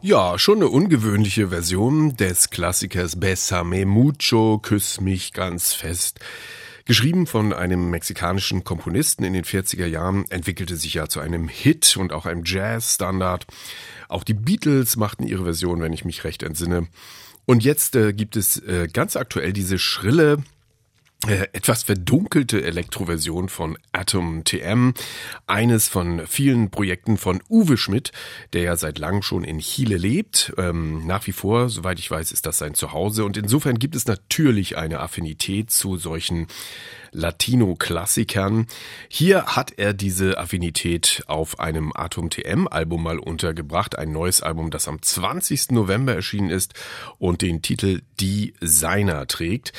Ja, 0.00 0.38
schon 0.38 0.56
eine 0.56 0.68
ungewöhnliche 0.68 1.48
Version 1.48 2.16
des 2.16 2.48
Klassikers 2.48 3.20
Besame 3.20 3.84
mucho, 3.84 4.58
küss 4.58 5.02
mich 5.02 5.34
ganz 5.34 5.74
fest. 5.74 6.20
Geschrieben 6.86 7.26
von 7.26 7.52
einem 7.52 7.90
mexikanischen 7.90 8.64
Komponisten 8.64 9.24
in 9.24 9.34
den 9.34 9.44
40er 9.44 9.86
Jahren, 9.86 10.30
entwickelte 10.30 10.76
sich 10.76 10.94
ja 10.94 11.08
zu 11.08 11.20
einem 11.20 11.48
Hit 11.48 11.96
und 11.98 12.12
auch 12.14 12.24
einem 12.24 12.42
Jazz-Standard. 12.44 13.46
Auch 14.08 14.24
die 14.24 14.34
Beatles 14.34 14.96
machten 14.96 15.26
ihre 15.26 15.44
Version, 15.44 15.82
wenn 15.82 15.92
ich 15.92 16.04
mich 16.06 16.24
recht 16.24 16.42
entsinne. 16.42 16.88
Und 17.46 17.64
jetzt 17.64 17.96
äh, 17.96 18.12
gibt 18.12 18.36
es 18.36 18.58
äh, 18.58 18.88
ganz 18.92 19.16
aktuell 19.16 19.52
diese 19.52 19.78
schrille, 19.78 20.42
äh, 21.26 21.46
etwas 21.52 21.82
verdunkelte 21.82 22.62
Elektroversion 22.62 23.48
von 23.48 23.78
Atom 23.92 24.44
TM, 24.44 24.92
eines 25.46 25.88
von 25.88 26.26
vielen 26.26 26.70
Projekten 26.70 27.16
von 27.16 27.42
Uwe 27.48 27.78
Schmidt, 27.78 28.12
der 28.52 28.62
ja 28.62 28.76
seit 28.76 28.98
langem 28.98 29.22
schon 29.22 29.42
in 29.42 29.58
Chile 29.60 29.96
lebt. 29.96 30.52
Ähm, 30.58 31.06
nach 31.06 31.26
wie 31.26 31.32
vor, 31.32 31.70
soweit 31.70 31.98
ich 31.98 32.10
weiß, 32.10 32.30
ist 32.30 32.44
das 32.44 32.58
sein 32.58 32.74
Zuhause 32.74 33.24
und 33.24 33.38
insofern 33.38 33.78
gibt 33.78 33.96
es 33.96 34.06
natürlich 34.06 34.76
eine 34.76 35.00
Affinität 35.00 35.70
zu 35.70 35.96
solchen 35.96 36.46
Latino-Klassikern. 37.14 38.66
Hier 39.08 39.46
hat 39.46 39.72
er 39.78 39.94
diese 39.94 40.36
Affinität 40.36 41.24
auf 41.26 41.58
einem 41.58 41.92
Atom 41.94 42.28
TM-Album 42.28 43.02
mal 43.02 43.18
untergebracht, 43.18 43.96
ein 43.96 44.12
neues 44.12 44.42
Album, 44.42 44.70
das 44.70 44.88
am 44.88 45.00
20. 45.00 45.70
November 45.70 46.14
erschienen 46.14 46.50
ist 46.50 46.74
und 47.18 47.40
den 47.40 47.62
Titel 47.62 48.02
Die 48.20 48.52
Seiner 48.60 49.26
trägt. 49.26 49.72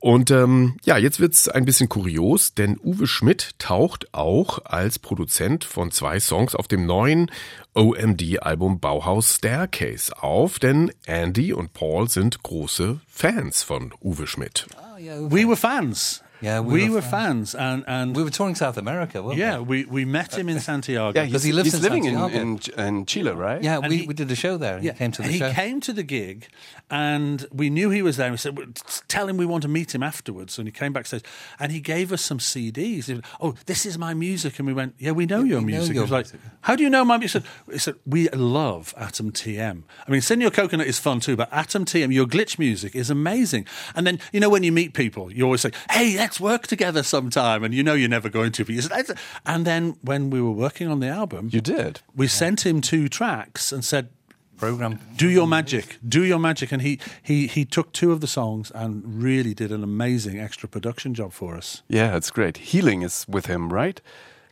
Und 0.00 0.30
ähm, 0.30 0.78
ja, 0.82 0.96
jetzt 0.96 1.20
wird's 1.20 1.46
ein 1.48 1.66
bisschen 1.66 1.90
kurios, 1.90 2.54
denn 2.54 2.80
Uwe 2.82 3.06
Schmidt 3.06 3.50
taucht 3.58 4.14
auch 4.14 4.64
als 4.64 4.98
Produzent 4.98 5.64
von 5.64 5.90
zwei 5.90 6.18
Songs 6.18 6.54
auf 6.54 6.68
dem 6.68 6.86
neuen 6.86 7.30
OMD-Album 7.74 8.80
Bauhaus 8.80 9.36
Staircase 9.36 10.22
auf, 10.22 10.58
denn 10.58 10.90
Andy 11.04 11.52
und 11.52 11.74
Paul 11.74 12.08
sind 12.08 12.42
große 12.42 13.00
Fans 13.08 13.62
von 13.62 13.92
Uwe 14.00 14.26
Schmidt. 14.26 14.66
We 14.98 15.46
were 15.46 15.56
fans. 15.56 16.22
Yeah, 16.42 16.60
we, 16.60 16.88
were, 16.88 17.02
fans, 17.02 17.54
and 17.54 17.84
and 17.86 18.16
We 18.16 18.22
were 18.22 18.30
touring 18.30 18.54
South 18.54 18.76
America, 18.78 19.22
weren't 19.22 19.38
yeah, 19.38 19.58
we? 19.58 19.84
we, 19.84 19.90
we 19.90 20.04
met 20.04 20.34
him 20.34 20.48
in 20.48 20.56
uh, 20.56 20.60
Santiago. 20.60 21.18
Yeah, 21.18 21.26
Because 21.26 21.42
he's, 21.42 21.50
he 21.50 21.52
lives 21.52 21.66
he's 21.72 21.74
in 21.74 21.82
living 21.82 22.04
in, 22.06 22.14
Santiago. 22.16 22.82
in 22.82 22.86
in 22.86 23.06
Chile, 23.06 23.32
right? 23.32 23.62
Yeah, 23.62 23.78
we, 23.78 23.96
he- 23.98 24.06
we 24.06 24.14
did 24.14 24.30
a 24.30 24.34
show 24.34 24.56
there. 24.56 24.76
and 24.76 24.84
Yeah, 24.84 24.92
He 24.92 24.98
came 24.98 25.12
to 25.12 25.22
the 25.22 25.24
and 25.26 25.32
he 25.32 25.38
show. 25.38 25.52
came 25.52 25.80
to 25.80 25.92
the 25.92 26.02
gig, 26.02 26.48
and 26.90 27.46
we 27.52 27.70
knew 27.70 27.90
he 27.90 28.02
was 28.02 28.16
there. 28.16 28.30
We 28.30 28.36
said, 28.36 28.56
"Well, 28.56 28.66
"Tell 29.08 29.28
him 29.28 29.36
we 29.36 29.46
want 29.46 29.62
to 29.62 29.68
meet 29.68 29.94
him 29.94 30.02
afterwards." 30.02 30.58
And 30.58 30.66
he 30.66 30.72
came 30.72 30.92
backstage, 30.92 31.24
and 31.58 31.72
he 31.72 31.80
gave 31.80 32.12
us 32.12 32.22
some 32.22 32.38
CDs. 32.38 33.04
He 33.06 33.12
went, 33.14 33.24
"Oh, 33.40 33.54
this 33.66 33.84
is 33.86 33.98
my 33.98 34.14
music," 34.14 34.58
and 34.58 34.66
we 34.66 34.72
went, 34.72 34.94
"Yeah, 34.98 35.12
we 35.12 35.26
know 35.26 35.42
your 35.42 35.60
we 35.60 35.72
know 35.72 35.78
music." 35.78 35.94
your 35.94 36.06
he 36.06 36.10
was 36.12 36.32
like, 36.32 36.40
"How 36.62 36.74
do 36.76 36.82
you 36.82 36.90
know 36.90 37.04
my 37.04 37.16
music?" 37.18 37.42
He 37.42 37.48
said, 37.68 37.72
he 37.72 37.78
said, 37.78 37.94
"We 38.06 38.28
love 38.30 38.94
Atom 38.96 39.32
TM. 39.32 39.82
I 40.06 40.10
mean, 40.10 40.20
Senor 40.20 40.50
Coconut 40.50 40.86
is 40.86 40.98
fun 40.98 41.20
too, 41.20 41.36
but 41.36 41.48
Atom 41.52 41.84
TM, 41.84 42.12
your 42.12 42.26
glitch 42.26 42.58
music 42.58 42.94
is 42.96 43.10
amazing." 43.10 43.66
And 43.94 44.06
then 44.06 44.18
you 44.32 44.40
know 44.40 44.48
when 44.50 44.62
you 44.62 44.72
meet 44.72 44.94
people, 44.94 45.30
you 45.32 45.44
always 45.44 45.60
say, 45.60 45.70
"Hey, 45.90 46.16
let's 46.30 46.40
work 46.40 46.66
together 46.66 47.02
sometime," 47.02 47.64
and 47.64 47.74
you 47.74 47.82
know 47.82 47.94
you're 47.94 48.08
never 48.08 48.28
going 48.30 48.52
to. 48.52 48.64
But 48.64 48.74
you 48.74 48.82
said, 48.82 49.18
and 49.44 49.64
then 49.66 49.96
when 50.02 50.30
we 50.30 50.40
were 50.40 50.52
working 50.52 50.88
on 50.90 51.00
the 51.00 51.08
album, 51.08 51.48
You 51.52 51.60
did. 51.60 52.00
we 52.14 52.28
sent 52.28 52.64
him 52.64 52.80
two 52.80 53.08
tracks 53.08 53.72
and 53.72 53.84
said, 53.84 54.08
program. 54.58 54.98
do 55.16 55.26
your 55.28 55.46
magic 55.46 55.96
do 56.06 56.22
your 56.22 56.38
magic 56.38 56.70
and 56.72 56.82
he 56.82 56.98
he 57.22 57.46
he 57.46 57.64
took 57.64 57.92
two 57.92 58.12
of 58.12 58.20
the 58.20 58.26
songs 58.26 58.70
and 58.74 59.02
really 59.24 59.54
did 59.54 59.72
an 59.72 59.82
amazing 59.82 60.38
extra 60.38 60.68
production 60.68 61.14
job 61.14 61.32
for 61.32 61.56
us 61.56 61.82
Yeah, 61.88 62.16
it's 62.18 62.30
great. 62.30 62.58
Healing 62.58 63.02
is 63.02 63.24
with 63.28 63.46
him, 63.46 63.72
right? 63.72 64.00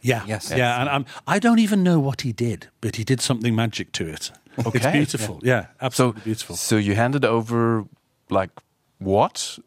yeah 0.00 0.22
Yes. 0.26 0.50
yeah 0.56 0.80
and 0.80 0.88
I'm, 0.88 1.04
i 1.26 1.38
don't 1.40 1.58
even 1.58 1.82
know 1.82 1.98
what 2.00 2.20
he 2.22 2.32
did 2.32 2.68
but 2.80 2.96
he 2.96 3.04
did 3.04 3.20
something 3.20 3.54
magic 3.54 3.90
to 3.92 4.04
it 4.14 4.30
it's 4.74 4.86
beautiful 4.86 5.40
yeah, 5.42 5.62
So 5.62 5.86
absolutely 5.86 6.22
beautiful 6.22 6.56
So 6.56 6.76
you 6.76 6.94
handed 6.94 7.24
over 7.24 7.84
like 8.30 8.50
what? 8.98 9.58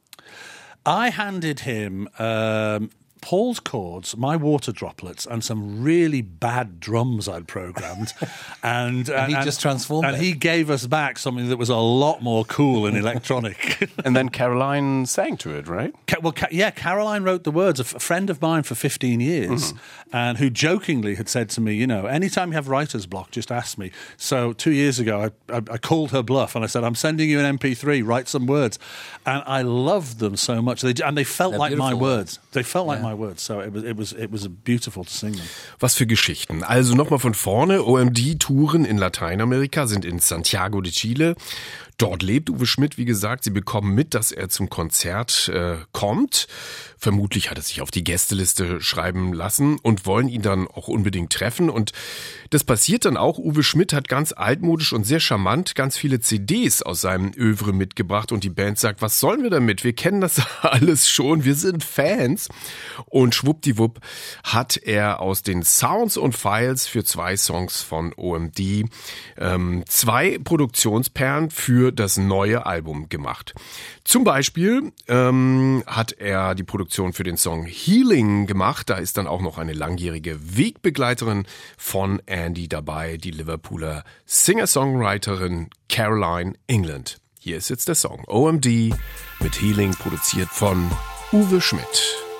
I 0.85 1.09
handed 1.09 1.61
him 1.61 2.07
um 2.19 2.89
Paul's 3.21 3.59
chords, 3.59 4.17
my 4.17 4.35
water 4.35 4.71
droplets, 4.71 5.25
and 5.27 5.43
some 5.43 5.83
really 5.83 6.21
bad 6.21 6.79
drums 6.79 7.27
I'd 7.29 7.47
programmed, 7.47 8.13
and, 8.63 9.07
he 9.07 9.33
just 9.43 9.61
transformed 9.61 10.07
And 10.07 10.15
it. 10.17 10.21
he 10.21 10.33
gave 10.33 10.69
us 10.69 10.87
back 10.87 11.17
something 11.19 11.47
that 11.49 11.57
was 11.57 11.69
a 11.69 11.75
lot 11.77 12.21
more 12.21 12.43
cool 12.45 12.85
and 12.85 12.97
electronic. 12.97 13.89
And 14.03 14.15
then 14.15 14.29
Caroline 14.29 15.05
sang 15.05 15.37
to 15.37 15.55
it, 15.55 15.67
right? 15.67 15.93
Ca- 16.07 16.17
well, 16.21 16.31
Ca- 16.33 16.47
yeah, 16.51 16.71
Caroline 16.71 17.23
wrote 17.23 17.43
the 17.43 17.51
words. 17.51 17.79
A, 17.79 17.83
f- 17.83 17.95
a 17.95 17.99
friend 17.99 18.29
of 18.31 18.41
mine 18.41 18.63
for 18.63 18.73
15 18.73 19.19
years, 19.19 19.73
mm-hmm. 19.73 20.15
and 20.15 20.37
who 20.39 20.49
jokingly 20.49 21.15
had 21.15 21.29
said 21.29 21.49
to 21.51 21.61
me, 21.61 21.73
you 21.75 21.85
know, 21.85 22.05
anytime 22.07 22.49
you 22.49 22.53
have 22.55 22.67
writer's 22.67 23.05
block, 23.05 23.29
just 23.31 23.51
ask 23.51 23.77
me. 23.77 23.91
So 24.17 24.53
two 24.53 24.71
years 24.71 24.97
ago, 24.99 25.29
I, 25.49 25.53
I, 25.53 25.57
I 25.71 25.77
called 25.77 26.11
her 26.11 26.23
bluff 26.23 26.55
and 26.55 26.63
I 26.63 26.67
said, 26.67 26.83
I'm 26.83 26.95
sending 26.95 27.29
you 27.29 27.39
an 27.39 27.57
MP3, 27.57 28.05
write 28.05 28.27
some 28.27 28.47
words. 28.47 28.79
And 29.25 29.43
I 29.45 29.61
loved 29.61 30.19
them 30.19 30.35
so 30.35 30.61
much. 30.61 30.81
They, 30.81 30.93
and 31.03 31.15
they 31.17 31.23
felt 31.23 31.51
They're 31.51 31.59
like 31.59 31.71
my 31.73 31.89
beautiful 31.91 31.99
words. 31.99 32.39
They 32.53 32.63
felt 32.63 32.87
like 32.87 32.99
Yeah. 32.99 33.03
my 33.03 33.10
words. 33.17 33.41
So 33.41 33.61
it 33.61 33.73
was, 33.73 33.83
it 33.83 33.97
was, 33.97 34.13
it 34.13 34.31
was 34.31 34.47
beautiful 34.47 35.03
to 35.03 35.11
sing 35.11 35.33
them. 35.33 35.45
Was 35.79 35.95
für 35.95 36.05
Geschichten. 36.05 36.63
Also 36.63 36.95
nochmal 36.95 37.19
von 37.19 37.33
vorne. 37.33 37.83
OMD-Touren 37.83 38.85
in 38.85 38.97
Lateinamerika 38.97 39.87
sind 39.87 40.05
in 40.05 40.19
Santiago 40.19 40.81
de 40.81 40.91
Chile. 40.91 41.35
Dort 42.01 42.23
lebt 42.23 42.49
Uwe 42.49 42.65
Schmidt, 42.65 42.97
wie 42.97 43.05
gesagt. 43.05 43.43
Sie 43.43 43.51
bekommen 43.51 43.93
mit, 43.93 44.15
dass 44.15 44.31
er 44.31 44.49
zum 44.49 44.71
Konzert 44.71 45.49
äh, 45.49 45.77
kommt. 45.91 46.47
Vermutlich 46.97 47.51
hat 47.51 47.57
er 47.57 47.63
sich 47.63 47.81
auf 47.81 47.91
die 47.91 48.03
Gästeliste 48.03 48.81
schreiben 48.81 49.33
lassen 49.33 49.77
und 49.77 50.07
wollen 50.07 50.27
ihn 50.27 50.41
dann 50.41 50.67
auch 50.67 50.87
unbedingt 50.87 51.31
treffen. 51.31 51.69
Und 51.69 51.91
das 52.49 52.63
passiert 52.63 53.05
dann 53.05 53.17
auch. 53.17 53.37
Uwe 53.37 53.61
Schmidt 53.61 53.93
hat 53.93 54.07
ganz 54.07 54.33
altmodisch 54.33 54.93
und 54.93 55.03
sehr 55.03 55.19
charmant 55.19 55.75
ganz 55.75 55.95
viele 55.95 56.19
CDs 56.19 56.81
aus 56.81 57.01
seinem 57.01 57.33
Övre 57.35 57.71
mitgebracht 57.71 58.31
und 58.31 58.43
die 58.43 58.49
Band 58.49 58.79
sagt, 58.79 59.03
was 59.03 59.19
sollen 59.19 59.43
wir 59.43 59.51
damit? 59.51 59.83
Wir 59.83 59.93
kennen 59.93 60.21
das 60.21 60.41
alles 60.63 61.07
schon, 61.07 61.43
wir 61.43 61.55
sind 61.55 61.83
Fans. 61.83 62.49
Und 63.05 63.35
schwuppdiwupp 63.35 63.99
hat 64.43 64.77
er 64.77 65.19
aus 65.19 65.43
den 65.43 65.61
Sounds 65.61 66.17
und 66.17 66.35
Files 66.35 66.87
für 66.87 67.03
zwei 67.03 67.37
Songs 67.37 67.83
von 67.83 68.11
OMD 68.17 68.85
ähm, 69.37 69.83
zwei 69.87 70.39
Produktionsperlen 70.43 71.51
für 71.51 71.90
das 71.91 72.17
neue 72.17 72.65
Album 72.65 73.09
gemacht. 73.09 73.53
Zum 74.03 74.23
Beispiel 74.23 74.91
ähm, 75.07 75.83
hat 75.87 76.13
er 76.13 76.55
die 76.55 76.63
Produktion 76.63 77.13
für 77.13 77.23
den 77.23 77.37
Song 77.37 77.65
Healing 77.65 78.47
gemacht. 78.47 78.89
Da 78.89 78.95
ist 78.95 79.17
dann 79.17 79.27
auch 79.27 79.41
noch 79.41 79.57
eine 79.57 79.73
langjährige 79.73 80.57
Wegbegleiterin 80.57 81.45
von 81.77 82.21
Andy 82.25 82.67
dabei, 82.67 83.17
die 83.17 83.31
Liverpooler 83.31 84.03
Singer-Songwriterin 84.25 85.69
Caroline 85.89 86.53
England. 86.67 87.17
Hier 87.39 87.57
ist 87.57 87.69
jetzt 87.69 87.87
der 87.87 87.95
Song 87.95 88.23
OMD 88.27 88.93
mit 89.39 89.61
Healing, 89.61 89.91
produziert 89.91 90.49
von 90.49 90.91
Uwe 91.31 91.59
Schmidt. 91.59 92.30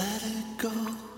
let 0.00 0.22
it 0.22 0.56
go. 0.56 1.09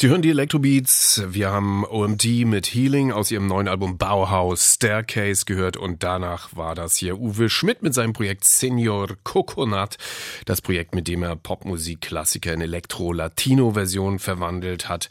Sie 0.00 0.08
hören 0.08 0.22
die 0.22 0.30
Electrobeats. 0.30 1.22
Wir 1.28 1.50
haben 1.50 1.84
OMD 1.84 2.46
mit 2.46 2.68
Healing 2.68 3.12
aus 3.12 3.30
ihrem 3.30 3.46
neuen 3.46 3.68
Album 3.68 3.98
Bauhaus 3.98 4.76
Staircase 4.76 5.44
gehört 5.44 5.76
und 5.76 6.02
danach 6.02 6.56
war 6.56 6.74
das 6.74 6.96
hier 6.96 7.18
Uwe 7.18 7.50
Schmidt 7.50 7.82
mit 7.82 7.92
seinem 7.92 8.14
Projekt 8.14 8.46
Senior 8.46 9.08
Coconut. 9.24 9.98
Das 10.46 10.62
Projekt, 10.62 10.94
mit 10.94 11.06
dem 11.06 11.22
er 11.22 11.36
Popmusik-Klassiker 11.36 12.54
in 12.54 12.62
Elektro-Latino-Version 12.62 14.20
verwandelt 14.20 14.88
hat. 14.88 15.10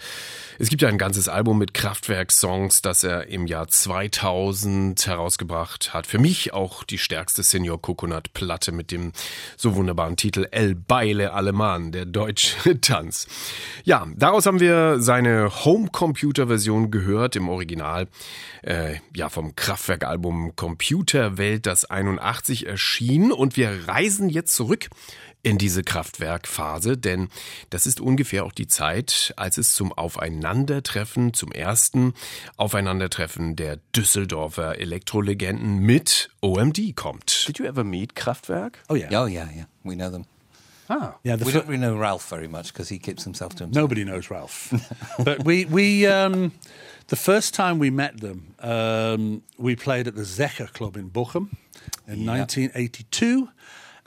Es 0.58 0.70
gibt 0.70 0.82
ja 0.82 0.90
ein 0.90 0.98
ganzes 0.98 1.30
Album 1.30 1.60
mit 1.60 1.76
Kraftwerk-Songs, 1.76 2.82
das 2.82 3.04
er 3.04 3.28
im 3.28 3.46
Jahr 3.46 3.68
2000 3.68 5.06
herausgebracht 5.06 5.94
hat. 5.94 6.08
Für 6.08 6.18
mich 6.18 6.52
auch 6.52 6.84
die 6.84 6.98
stärkste 6.98 7.44
Senior 7.44 7.80
Coconut 7.80 8.34
Platte 8.34 8.72
mit 8.72 8.90
dem 8.90 9.12
so 9.56 9.76
wunderbaren 9.76 10.16
Titel 10.18 10.48
El 10.50 10.74
Baile 10.74 11.34
Aleman, 11.34 11.92
der 11.92 12.08
deutsche 12.08 12.82
Tanz. 12.82 13.28
Ja, 13.84 14.08
daraus 14.18 14.48
haben 14.48 14.60
wir 14.60 14.79
seine 15.00 15.50
Homecomputer-Version 15.66 16.92
gehört 16.92 17.36
im 17.36 17.50
Original, 17.50 18.08
äh, 18.64 18.96
ja 19.16 19.30
vom 19.30 19.56
Kraftwerk-Album 19.56 20.56
Computerwelt, 20.56 21.66
das 21.66 21.86
81 21.86 22.68
erschien 22.68 23.32
und 23.32 23.58
wir 23.58 23.88
reisen 23.88 24.30
jetzt 24.30 24.56
zurück 24.56 24.90
in 25.42 25.58
diese 25.58 25.84
Kraftwerkphase, 25.84 26.98
denn 26.98 27.30
das 27.70 27.86
ist 27.86 28.02
ungefähr 28.02 28.44
auch 28.46 28.52
die 28.52 28.68
Zeit, 28.68 29.34
als 29.38 29.58
es 29.58 29.74
zum 29.74 29.94
Aufeinandertreffen, 29.94 31.34
zum 31.34 31.52
ersten 31.52 32.14
Aufeinandertreffen 32.58 33.56
der 33.56 33.78
Düsseldorfer 33.96 34.80
Elektrolegenden 34.80 35.80
mit 35.80 36.30
OMD 36.42 36.96
kommt. 36.96 37.48
Did 37.48 37.60
you 37.60 37.66
ever 37.66 37.84
meet 37.84 38.16
Kraftwerk? 38.16 38.84
Oh, 38.90 38.96
yeah. 38.96 39.08
Oh 39.24 39.28
yeah, 39.28 39.48
yeah, 39.56 39.66
we 39.84 39.96
know 39.96 40.10
them. 40.10 40.26
Ah. 40.90 41.16
Yeah, 41.24 41.36
the 41.36 41.46
we 41.46 41.52
fir- 41.52 41.60
don't 41.60 41.68
really 41.68 41.82
know 41.82 41.96
Ralph 41.96 42.28
very 42.30 42.48
much 42.48 42.74
because 42.74 42.90
he 42.90 42.98
keeps 43.00 43.24
himself 43.24 43.54
to 43.56 43.64
himself. 43.66 43.82
Nobody 43.84 44.04
knows 44.04 44.30
Ralph. 44.32 44.74
but 45.24 45.44
we, 45.44 45.66
we 45.66 46.06
um, 46.08 46.52
The 47.08 47.16
first 47.16 47.54
time 47.54 47.78
we 47.80 47.90
met 47.90 48.20
them, 48.20 48.56
um, 48.60 49.44
we 49.58 49.76
played 49.76 50.08
at 50.08 50.16
the 50.16 50.24
Zecher 50.24 50.72
Club 50.74 50.98
in 50.98 51.10
Bochum 51.10 51.50
in 52.08 52.26
1982. 52.26 53.50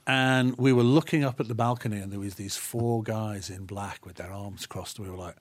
And 0.05 0.57
we 0.59 0.73
were 0.73 0.83
looking 0.83 1.23
up 1.23 1.39
at 1.39 1.47
the 1.47 1.55
balcony, 1.55 1.99
and 1.99 2.11
there 2.11 2.19
was 2.19 2.35
these 2.35 2.57
four 2.57 3.05
guys 3.05 3.49
in 3.49 3.67
black 3.67 4.05
with 4.05 4.17
their 4.17 4.33
arms 4.33 4.67
crossed. 4.67 4.99
We 4.99 5.09
were 5.09 5.17
like, 5.17 5.37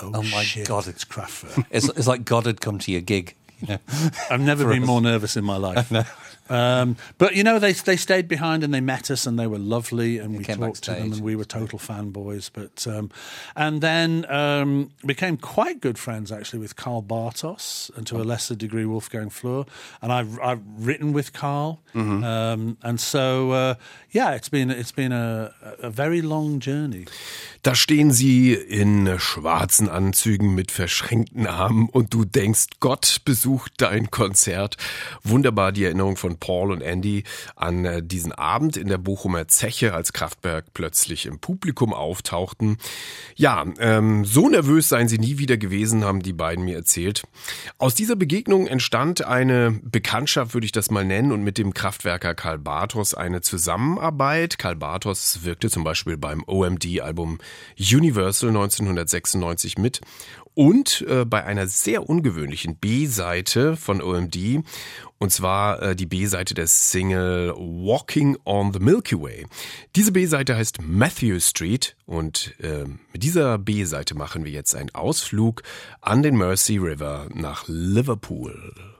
"Oh, 0.00 0.12
Oh 0.14 0.22
my 0.22 0.44
shit, 0.44 0.68
God. 0.68 0.86
it's 0.86 1.04
Kraftwerk." 1.04 1.66
It's, 1.70 1.88
it's 1.88 2.06
like 2.06 2.24
God 2.24 2.46
had 2.46 2.60
come 2.60 2.78
to 2.78 2.92
your 2.92 3.00
gig. 3.00 3.34
You 3.60 3.66
know? 3.68 3.78
I've 4.30 4.40
never 4.40 4.68
been 4.72 4.82
us. 4.84 4.86
more 4.86 5.00
nervous 5.00 5.36
in 5.36 5.42
my 5.44 5.56
life. 5.56 5.90
Um, 6.48 6.96
but 7.18 7.34
you 7.34 7.42
know, 7.42 7.58
they 7.58 7.72
they 7.72 7.96
stayed 7.96 8.28
behind 8.28 8.64
and 8.64 8.72
they 8.72 8.80
met 8.80 9.10
us 9.10 9.26
and 9.26 9.38
they 9.38 9.46
were 9.46 9.58
lovely 9.58 10.18
and 10.18 10.36
we 10.36 10.44
came 10.44 10.58
talked 10.58 10.84
to 10.84 10.92
them 10.92 11.12
and 11.12 11.20
we 11.20 11.36
were 11.36 11.44
total 11.44 11.78
fanboys. 11.78 12.50
But 12.52 12.86
um, 12.86 13.10
and 13.56 13.80
then 13.80 14.24
um, 14.30 14.90
became 15.04 15.36
quite 15.36 15.80
good 15.80 15.98
friends 15.98 16.32
actually 16.32 16.60
with 16.60 16.76
Carl 16.76 17.02
Bartos 17.02 17.90
and 17.96 18.06
to 18.06 18.16
a 18.16 18.24
lesser 18.24 18.54
degree 18.54 18.84
Wolfgang 18.84 19.30
Fleur. 19.30 19.64
And 20.02 20.12
I've 20.12 20.38
I've 20.40 20.62
written 20.78 21.12
with 21.12 21.32
Carl, 21.32 21.80
um, 21.94 22.76
and 22.82 23.00
so 23.00 23.52
uh, 23.52 23.74
yeah, 24.10 24.32
it's 24.32 24.48
been 24.48 24.70
it's 24.70 24.92
been 24.92 25.12
a, 25.12 25.52
a 25.80 25.90
very 25.90 26.22
long 26.22 26.60
journey. 26.60 27.06
Da 27.62 27.74
stehen 27.74 28.12
sie 28.12 28.54
in 28.54 29.18
schwarzen 29.18 29.88
Anzügen 29.88 30.54
mit 30.54 30.70
verschränkten 30.70 31.46
Armen 31.46 31.88
und 31.88 32.14
du 32.14 32.24
denkst, 32.24 32.66
Gott 32.80 33.18
besucht 33.24 33.72
dein 33.78 34.10
Konzert. 34.10 34.76
Wunderbar 35.24 35.72
die 35.72 35.84
Erinnerung 35.84 36.16
von 36.16 36.37
Paul 36.40 36.72
und 36.72 36.80
Andy 36.80 37.24
an 37.56 37.84
äh, 37.84 38.02
diesen 38.02 38.32
Abend 38.32 38.76
in 38.76 38.88
der 38.88 38.98
Bochumer 38.98 39.48
Zeche, 39.48 39.94
als 39.94 40.12
Kraftwerk 40.12 40.72
plötzlich 40.74 41.26
im 41.26 41.38
Publikum 41.38 41.92
auftauchten. 41.92 42.78
Ja, 43.36 43.64
ähm, 43.78 44.24
so 44.24 44.48
nervös 44.48 44.88
seien 44.88 45.08
sie 45.08 45.18
nie 45.18 45.38
wieder 45.38 45.56
gewesen, 45.56 46.04
haben 46.04 46.22
die 46.22 46.32
beiden 46.32 46.64
mir 46.64 46.76
erzählt. 46.76 47.22
Aus 47.78 47.94
dieser 47.94 48.16
Begegnung 48.16 48.66
entstand 48.66 49.24
eine 49.24 49.78
Bekanntschaft, 49.82 50.54
würde 50.54 50.64
ich 50.64 50.72
das 50.72 50.90
mal 50.90 51.04
nennen, 51.04 51.32
und 51.32 51.42
mit 51.42 51.58
dem 51.58 51.74
Kraftwerker 51.74 52.34
Karl 52.34 52.58
Bartos 52.58 53.14
eine 53.14 53.40
Zusammenarbeit. 53.40 54.58
Karl 54.58 54.76
Bartos 54.76 55.44
wirkte 55.44 55.70
zum 55.70 55.84
Beispiel 55.84 56.16
beim 56.16 56.44
OMD-Album 56.46 57.38
Universal 57.78 58.50
1996 58.50 59.78
mit 59.78 60.00
und 60.58 61.06
äh, 61.08 61.24
bei 61.24 61.44
einer 61.44 61.68
sehr 61.68 62.10
ungewöhnlichen 62.10 62.74
B-Seite 62.74 63.76
von 63.76 64.02
OMD, 64.02 64.64
und 65.18 65.30
zwar 65.30 65.80
äh, 65.80 65.94
die 65.94 66.06
B-Seite 66.06 66.54
der 66.54 66.66
Single 66.66 67.54
Walking 67.54 68.36
on 68.44 68.72
the 68.72 68.80
Milky 68.80 69.14
Way. 69.20 69.46
Diese 69.94 70.10
B-Seite 70.10 70.56
heißt 70.56 70.82
Matthew 70.82 71.38
Street 71.38 71.94
und 72.06 72.56
äh, 72.60 72.86
mit 73.12 73.22
dieser 73.22 73.56
B-Seite 73.56 74.16
machen 74.16 74.44
wir 74.44 74.50
jetzt 74.50 74.74
einen 74.74 74.92
Ausflug 74.96 75.62
an 76.00 76.24
den 76.24 76.36
Mersey 76.36 76.78
River 76.78 77.28
nach 77.32 77.68
Liverpool. 77.68 78.97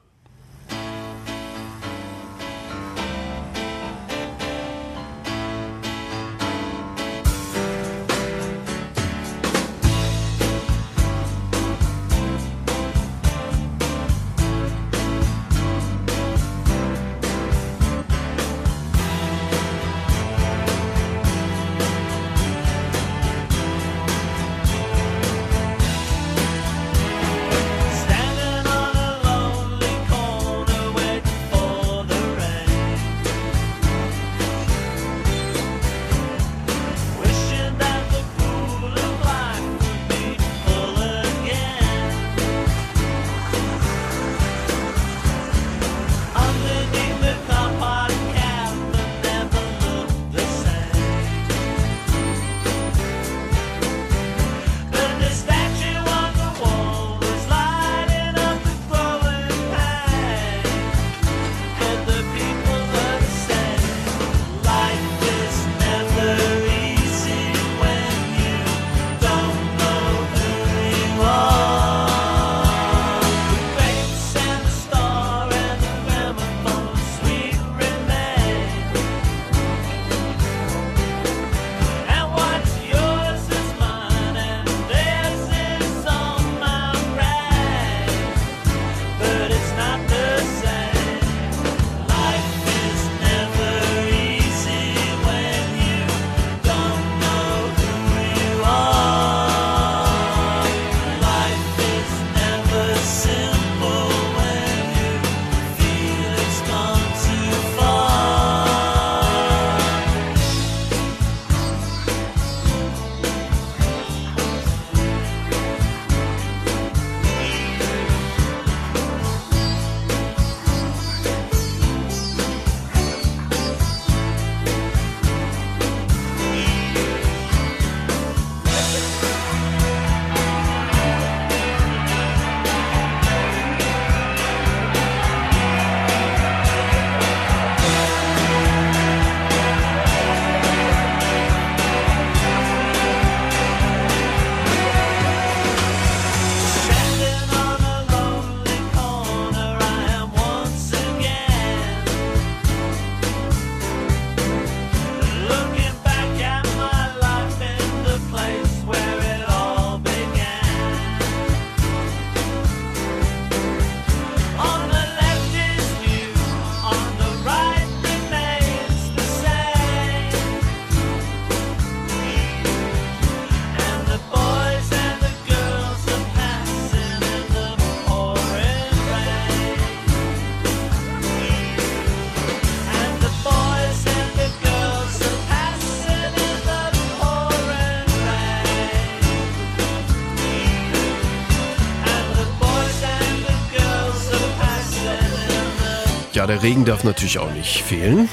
Der 196.49 196.63
Regen 196.63 196.83
darf 196.83 197.03
natürlich 197.03 197.37
auch 197.37 197.51
nicht 197.53 197.83
fehlen. 197.83 198.27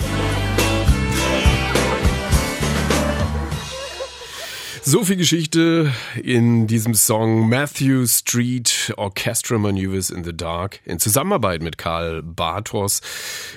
So 4.82 5.05
viel 5.05 5.16
Geschichte 5.16 5.93
in 6.22 6.66
diesem 6.66 6.94
Song 6.94 7.48
Matthew 7.48 8.06
Street 8.06 8.94
Orchestra 8.97 9.59
Maneuvers 9.59 10.10
in 10.10 10.24
the 10.24 10.34
Dark 10.34 10.80
in 10.84 10.98
Zusammenarbeit 10.98 11.60
mit 11.60 11.76
Karl 11.76 12.22
Bartos. 12.22 13.02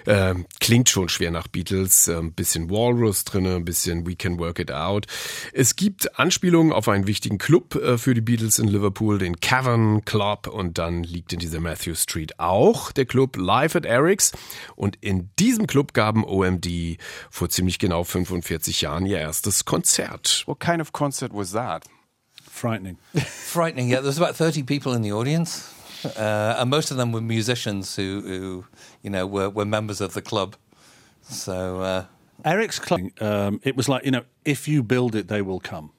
Äh, 0.05 0.33
klingt 0.69 0.87
schon 0.87 1.09
schwer 1.09 1.31
nach 1.31 1.47
Beatles, 1.47 2.07
ein 2.07 2.31
bisschen 2.33 2.69
Walrus 2.69 3.23
drin, 3.23 3.47
ein 3.47 3.65
bisschen 3.65 4.05
We 4.05 4.15
Can 4.15 4.37
Work 4.37 4.59
It 4.59 4.71
Out. 4.71 5.07
Es 5.51 5.75
gibt 5.75 6.19
Anspielungen 6.19 6.71
auf 6.71 6.87
einen 6.87 7.07
wichtigen 7.07 7.39
Club 7.39 7.73
äh, 7.73 7.97
für 7.97 8.13
die 8.13 8.21
Beatles 8.21 8.59
in 8.59 8.67
Liverpool, 8.67 9.17
den 9.17 9.39
Cavern 9.39 10.05
Club 10.05 10.45
und 10.45 10.77
dann 10.77 11.01
liegt 11.01 11.33
in 11.33 11.39
dieser 11.39 11.59
Matthew 11.59 11.95
Street 11.95 12.39
auch 12.39 12.91
der 12.91 13.07
Club 13.07 13.35
Live 13.35 13.75
at 13.75 13.83
Eric's 13.83 14.31
und 14.75 14.95
in 15.01 15.31
diesem 15.39 15.65
Club 15.65 15.95
gaben 15.95 16.23
OMD 16.23 16.67
vor 17.31 17.49
ziemlich 17.49 17.79
genau 17.79 18.03
45 18.03 18.81
Jahren 18.81 19.07
ihr 19.07 19.17
erstes 19.17 19.65
Konzert. 19.65 20.43
What 20.45 20.59
kind 20.59 20.81
of 20.81 20.91
concert 20.91 21.33
was 21.33 21.53
that? 21.53 21.85
Frightening. 22.47 22.99
Frightening. 23.15 23.89
Yeah, 23.89 24.01
there's 24.01 24.21
about 24.21 24.35
30 24.35 24.61
people 24.61 24.93
in 24.95 25.01
the 25.01 25.13
audience, 25.13 25.73
uh, 26.05 26.55
and 26.57 26.69
most 26.69 26.91
of 26.91 26.97
them 26.97 27.11
were 27.11 27.21
musicians 27.21 27.95
who, 27.95 28.21
who 28.21 28.65
you 29.01 29.09
know, 29.09 29.25
were, 29.25 29.49
were 29.49 29.65
members 29.65 30.01
of 30.01 30.13
the 30.13 30.21
club. 30.21 30.55
So, 31.23 31.81
uh, 31.81 32.05
Eric's 32.45 32.79
club, 32.79 33.01
um, 33.21 33.59
it 33.63 33.75
was 33.75 33.89
like, 33.89 34.05
you 34.05 34.11
know, 34.11 34.23
if 34.45 34.67
you 34.67 34.81
build 34.81 35.15
it, 35.15 35.27
they 35.27 35.41
will 35.41 35.59
come. 35.59 35.91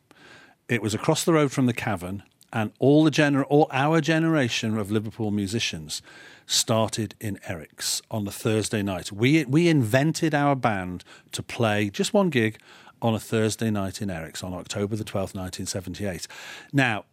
It 0.69 0.83
was 0.83 0.95
across 0.95 1.25
the 1.25 1.33
road 1.33 1.53
from 1.53 1.67
the 1.67 1.73
cavern, 1.73 2.23
and 2.53 2.73
all 2.79 3.05
the 3.05 3.11
gener- 3.11 3.45
all 3.49 3.69
our 3.71 4.01
generation 4.01 4.79
of 4.79 4.91
Liverpool 4.91 5.31
musicians 5.31 6.01
started 6.47 7.15
in 7.21 7.39
Eric's 7.47 8.03
on 8.11 8.25
the 8.25 8.33
Thursday 8.33 8.83
night. 8.83 9.13
We 9.13 9.45
we 9.45 9.69
invented 9.69 10.35
our 10.35 10.57
band 10.57 11.05
to 11.33 11.43
play 11.43 11.91
just 11.91 12.15
one 12.15 12.31
gig 12.31 12.59
on 13.03 13.15
a 13.15 13.21
Thursday 13.21 13.71
night 13.71 14.03
in 14.03 14.11
Eric's 14.11 14.43
on 14.43 14.53
October 14.53 14.97
the 14.97 15.05
12th, 15.05 15.35
1978. 15.35 16.27
Now, 16.73 17.05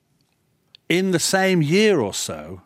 in 0.90 1.12
the 1.12 1.20
same 1.20 1.62
year 1.62 2.00
or 2.00 2.14
so, 2.14 2.62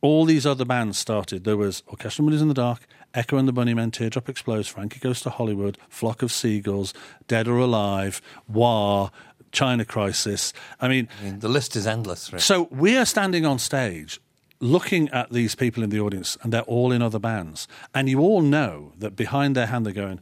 all 0.00 0.24
these 0.24 0.46
other 0.46 0.64
bands 0.64 0.98
started. 0.98 1.44
There 1.44 1.56
was 1.56 1.82
Orchestral 1.88 2.24
Mondays 2.24 2.42
in 2.42 2.48
the 2.48 2.54
Dark, 2.54 2.86
Echo 3.14 3.38
and 3.38 3.48
the 3.48 3.52
Bunnymen, 3.52 3.92
Teardrop 3.92 4.28
Explodes, 4.28 4.68
Frankie 4.68 5.00
Goes 5.00 5.20
to 5.22 5.30
Hollywood, 5.30 5.78
Flock 5.88 6.22
of 6.22 6.30
Seagulls, 6.30 6.92
Dead 7.28 7.48
or 7.48 7.58
Alive, 7.58 8.20
War, 8.46 9.10
China 9.52 9.84
Crisis. 9.84 10.52
I 10.80 10.88
mean, 10.88 11.08
I 11.20 11.24
mean 11.24 11.38
the 11.40 11.48
list 11.48 11.76
is 11.76 11.86
endless. 11.86 12.32
Really. 12.32 12.42
so 12.42 12.68
we 12.70 12.96
are 12.96 13.06
standing 13.06 13.46
on 13.46 13.58
stage 13.58 14.20
looking 14.60 15.08
at 15.10 15.30
these 15.32 15.54
people 15.54 15.82
in 15.82 15.90
the 15.90 16.00
audience, 16.00 16.36
and 16.42 16.52
they're 16.52 16.62
all 16.62 16.92
in 16.92 17.02
other 17.02 17.18
bands. 17.18 17.68
And 17.94 18.08
you 18.08 18.20
all 18.20 18.40
know 18.40 18.92
that 18.98 19.16
behind 19.16 19.54
their 19.54 19.66
hand 19.66 19.84
they're 19.84 19.92
going, 19.92 20.20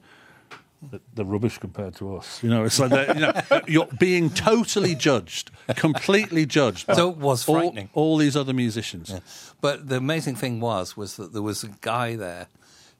"The- 0.90 1.00
the 1.14 1.24
rubbish 1.24 1.58
compared 1.58 1.94
to 1.96 2.16
us. 2.16 2.42
You 2.42 2.50
know, 2.50 2.64
it's 2.64 2.78
like 2.78 2.92
you 3.14 3.20
know, 3.20 3.32
you're 3.66 3.88
being 3.98 4.30
totally 4.30 4.94
judged, 4.94 5.50
completely 5.76 6.46
judged. 6.46 6.86
So 6.94 7.10
it 7.10 7.16
was 7.18 7.48
all- 7.48 7.54
frightening. 7.56 7.90
All, 7.94 8.16
these 8.16 8.36
other 8.36 8.52
musicians. 8.52 9.12
But 9.60 9.88
the 9.88 9.96
amazing 9.96 10.36
thing 10.36 10.60
was 10.60 10.96
was 10.96 11.16
that 11.16 11.32
there 11.32 11.42
was 11.42 11.64
a 11.64 11.68
guy 11.80 12.16
there 12.16 12.48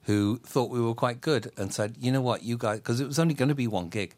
who 0.05 0.39
thought 0.45 0.71
we 0.71 0.81
were 0.81 0.95
quite 0.95 1.21
good 1.21 1.51
and 1.57 1.73
said, 1.73 1.97
"You 2.01 2.13
know 2.13 2.21
what, 2.21 2.43
you 2.43 2.57
guys," 2.59 2.79
because 2.79 3.01
it 3.01 3.07
was 3.07 3.19
only 3.19 3.35
going 3.35 3.49
to 3.49 3.55
be 3.55 3.67
one 3.67 3.89
gig, 3.89 4.15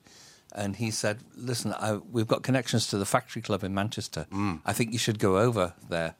and 0.52 0.76
he 0.76 0.90
said, 0.90 1.18
"Listen, 1.36 1.72
I, 1.74 1.94
we've 2.12 2.26
got 2.26 2.42
connections 2.42 2.86
to 2.88 2.98
the 2.98 3.06
Factory 3.06 3.42
Club 3.42 3.62
in 3.64 3.72
Manchester. 3.74 4.26
Mm. 4.32 4.60
I 4.64 4.72
think 4.72 4.92
you 4.92 4.98
should 4.98 5.18
go 5.18 5.38
over 5.38 5.74
there 5.88 6.14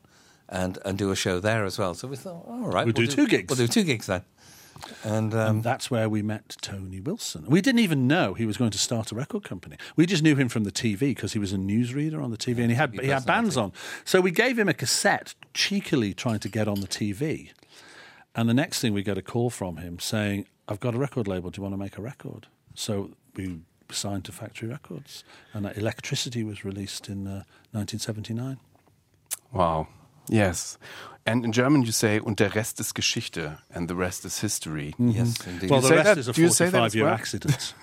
and 0.49 0.79
and 0.85 0.97
do 0.97 1.11
a 1.11 1.17
show 1.17 1.41
there 1.41 1.65
as 1.65 1.79
well." 1.79 1.95
So 1.95 2.07
we 2.09 2.17
thought, 2.17 2.45
"All 2.47 2.69
right, 2.71 2.85
We'll 2.87 2.93
do 2.93 3.07
two 3.09 3.27
gigs." 3.27 3.49
We'll 3.49 3.67
do 3.67 3.73
two 3.73 3.83
gigs 3.85 4.07
then." 4.07 4.23
And 5.05 5.35
um, 5.35 5.41
And 5.41 5.63
that's 5.63 5.91
where 5.91 6.09
we 6.09 6.23
met 6.23 6.57
Tony 6.61 7.01
Wilson. 7.01 7.45
We 7.47 7.61
didn't 7.61 7.81
even 7.81 8.07
know 8.07 8.35
he 8.35 8.47
was 8.47 8.57
going 8.57 8.71
to 8.71 8.79
start 8.79 9.13
a 9.13 9.15
record 9.15 9.45
company. 9.45 9.77
We 9.97 10.07
just 10.07 10.23
knew 10.23 10.37
him 10.37 10.49
from 10.49 10.65
the 10.65 10.73
TV 10.73 11.01
because 11.01 11.33
he 11.33 11.39
was 11.39 11.53
a 11.53 11.57
newsreader 11.57 12.23
on 12.23 12.31
the 12.31 12.37
TV 12.37 12.59
and 12.59 12.71
he 12.71 12.77
had 12.77 12.99
he 13.01 13.09
had 13.09 13.27
bands 13.27 13.57
on. 13.57 13.73
So 14.05 14.21
we 14.21 14.31
gave 14.31 14.59
him 14.59 14.69
a 14.69 14.75
cassette, 14.75 15.35
cheekily 15.55 16.15
trying 16.15 16.41
to 16.41 16.49
get 16.49 16.69
on 16.69 16.81
the 16.81 16.89
TV. 16.89 17.51
And 18.35 18.49
the 18.49 18.55
next 18.55 18.81
thing 18.81 18.93
we 18.93 19.03
get 19.03 19.17
a 19.17 19.23
call 19.23 19.51
from 19.51 19.79
him 19.79 19.99
saying, 19.99 20.47
"I've 20.69 20.81
got 20.81 20.95
a 20.95 20.99
record 20.99 21.27
label. 21.27 21.51
Do 21.51 21.59
you 21.59 21.63
want 21.63 21.73
to 21.73 21.79
make 21.79 21.97
a 21.99 22.03
record?" 22.03 22.49
So 22.75 23.11
we 23.35 23.61
signed 23.91 24.25
to 24.25 24.33
Factory 24.33 24.69
Records, 24.69 25.25
and 25.55 25.67
Electricity 25.77 26.45
was 26.45 26.65
released 26.65 27.09
in 27.09 27.27
uh, 27.27 27.45
1979. 27.73 28.59
Wow. 29.53 29.89
Yes. 30.29 30.77
And 31.29 31.45
in 31.45 31.51
German 31.53 31.83
you 31.83 31.91
say, 31.91 32.21
und 32.21 32.39
der 32.39 32.55
Rest 32.55 32.79
ist 32.79 32.95
Geschichte, 32.95 33.59
and 33.75 33.91
the 33.91 33.97
rest 33.97 34.25
is 34.25 34.41
history. 34.41 34.95
Mhm. 34.97 35.11
yes, 35.11 35.35
indeed. 35.45 35.71
Well, 35.71 35.81
you 35.83 35.89
the 35.89 35.95
rest 35.97 36.07
that? 36.07 36.19
is 36.19 36.29
a 36.29 36.33
Do 36.33 36.41
you 36.43 36.51
say 36.51 36.71
that 36.71 36.85
as 36.85 36.95
45-year 36.95 37.05
well? 37.05 37.15
accident. 37.15 37.75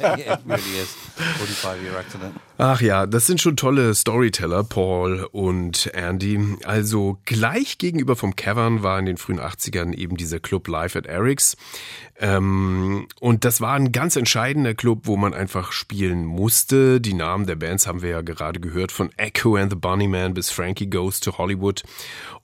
yeah, 0.00 0.32
it 0.34 0.40
really 0.46 0.78
is. 0.78 0.88
Forty-five-year 0.88 1.98
accident. 1.98 2.40
Ach 2.60 2.80
ja, 2.80 3.06
das 3.06 3.28
sind 3.28 3.40
schon 3.40 3.56
tolle 3.56 3.94
Storyteller, 3.94 4.64
Paul 4.64 5.28
und 5.30 5.94
Andy. 5.94 6.56
Also 6.64 7.18
gleich 7.24 7.78
gegenüber 7.78 8.16
vom 8.16 8.34
Cavern 8.34 8.82
war 8.82 8.98
in 8.98 9.06
den 9.06 9.16
frühen 9.16 9.38
80ern 9.38 9.94
eben 9.94 10.16
dieser 10.16 10.40
Club 10.40 10.66
Live 10.66 10.96
at 10.96 11.06
Eric's. 11.06 11.56
Ähm, 12.18 13.06
und 13.20 13.44
das 13.44 13.60
war 13.60 13.74
ein 13.74 13.92
ganz 13.92 14.16
entscheidender 14.16 14.74
Club, 14.74 15.02
wo 15.04 15.16
man 15.16 15.34
einfach 15.34 15.70
spielen 15.70 16.24
musste. 16.24 17.00
Die 17.00 17.14
Namen 17.14 17.46
der 17.46 17.54
Bands 17.54 17.86
haben 17.86 18.02
wir 18.02 18.10
ja 18.10 18.22
gerade 18.22 18.58
gehört, 18.58 18.90
von 18.90 19.10
Echo 19.16 19.54
and 19.54 19.70
the 19.70 19.78
Bunnyman 19.78 20.34
bis 20.34 20.50
Frankie 20.50 20.90
Goes 20.90 21.20
to 21.20 21.38
Hollywood. 21.38 21.84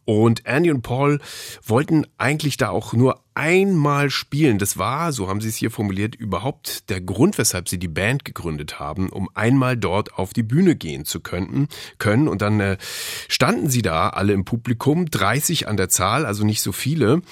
Und 0.04 0.46
Andy 0.46 0.70
und 0.70 0.82
Paul 0.82 1.18
wollten 1.66 2.06
eigentlich 2.18 2.56
da 2.56 2.68
auch 2.68 2.92
nur 2.92 3.20
einmal 3.34 4.10
spielen. 4.10 4.58
Das 4.58 4.78
war, 4.78 5.12
so 5.12 5.28
haben 5.28 5.40
sie 5.40 5.48
es 5.48 5.56
hier 5.56 5.70
formuliert, 5.70 6.14
überhaupt 6.14 6.88
der 6.88 7.00
Grund, 7.00 7.36
weshalb 7.38 7.68
sie 7.68 7.78
die 7.78 7.88
Band 7.88 8.24
gegründet 8.24 8.78
haben, 8.78 9.10
um 9.10 9.28
einmal 9.34 9.76
dort 9.76 10.14
auf 10.14 10.32
die 10.32 10.42
Bühne 10.42 10.76
gehen 10.76 11.04
zu 11.04 11.20
können. 11.20 11.68
können. 11.98 12.28
Und 12.28 12.42
dann 12.42 12.60
äh, 12.60 12.76
standen 13.28 13.68
sie 13.68 13.82
da 13.82 14.10
alle 14.10 14.32
im 14.32 14.44
Publikum, 14.44 15.06
30 15.06 15.68
an 15.68 15.76
der 15.76 15.88
Zahl, 15.88 16.26
also 16.26 16.44
nicht 16.44 16.62
so 16.62 16.72
viele. 16.72 17.22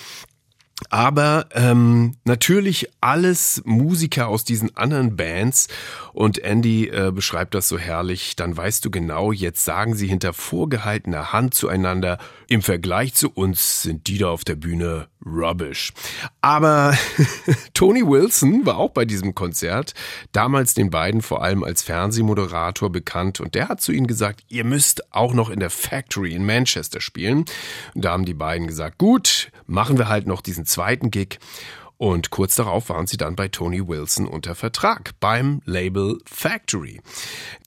Aber 0.91 1.47
ähm, 1.55 2.17
natürlich 2.25 2.89
alles 3.01 3.63
Musiker 3.65 4.29
aus 4.29 4.45
diesen 4.45 4.77
anderen 4.77 5.17
Bands 5.17 5.69
und 6.13 6.39
Andy 6.39 6.89
äh, 6.89 7.11
beschreibt 7.15 7.55
das 7.55 7.69
so 7.69 7.79
herrlich, 7.79 8.37
dann 8.37 8.57
weißt 8.57 8.85
du 8.85 8.91
genau, 8.91 9.33
jetzt 9.33 9.65
sagen 9.65 9.95
sie 9.95 10.07
hinter 10.07 10.33
vorgehaltener 10.33 11.33
Hand 11.33 11.55
zueinander, 11.55 12.19
im 12.49 12.63
Vergleich 12.63 13.15
zu 13.15 13.31
uns 13.31 13.83
sind 13.83 14.07
die 14.07 14.19
da 14.19 14.29
auf 14.29 14.45
der 14.45 14.57
Bühne 14.57 15.09
rubbish. 15.25 15.93
Aber 16.41 16.97
Tony 17.75 18.07
Wilson 18.07 18.67
war 18.67 18.77
auch 18.77 18.91
bei 18.91 19.05
diesem 19.05 19.35
Konzert, 19.35 19.95
damals 20.33 20.75
den 20.75 20.91
beiden 20.91 21.23
vor 21.23 21.43
allem 21.43 21.65
als 21.65 21.83
Fernsehmoderator 21.83 22.91
bekannt 22.91 23.41
und 23.41 23.55
der 23.55 23.69
hat 23.69 23.81
zu 23.81 23.93
ihnen 23.93 24.07
gesagt, 24.07 24.45
ihr 24.49 24.65
müsst 24.65 25.13
auch 25.15 25.33
noch 25.33 25.49
in 25.49 25.61
der 25.61 25.71
Factory 25.71 26.35
in 26.35 26.45
Manchester 26.45 27.01
spielen. 27.01 27.45
Und 27.95 28.05
da 28.05 28.13
haben 28.13 28.25
die 28.25 28.35
beiden 28.35 28.67
gesagt, 28.67 28.99
gut, 28.99 29.51
machen 29.67 29.97
wir 29.99 30.09
halt 30.09 30.27
noch 30.27 30.43
diesen 30.43 30.67
zweiten 30.73 31.11
Gig. 31.11 31.39
Und 31.99 32.31
kurz 32.31 32.57
darauf 32.57 32.89
waren 32.89 33.07
sie 33.07 33.17
dann 33.17 33.37
bei 33.37 33.47
Tony 33.47 33.87
Wilson 33.87 34.27
unter 34.27 34.57
Vertrag 34.57 35.13
beim 35.21 35.63
Label 35.67 36.19
Factory. 36.27 37.01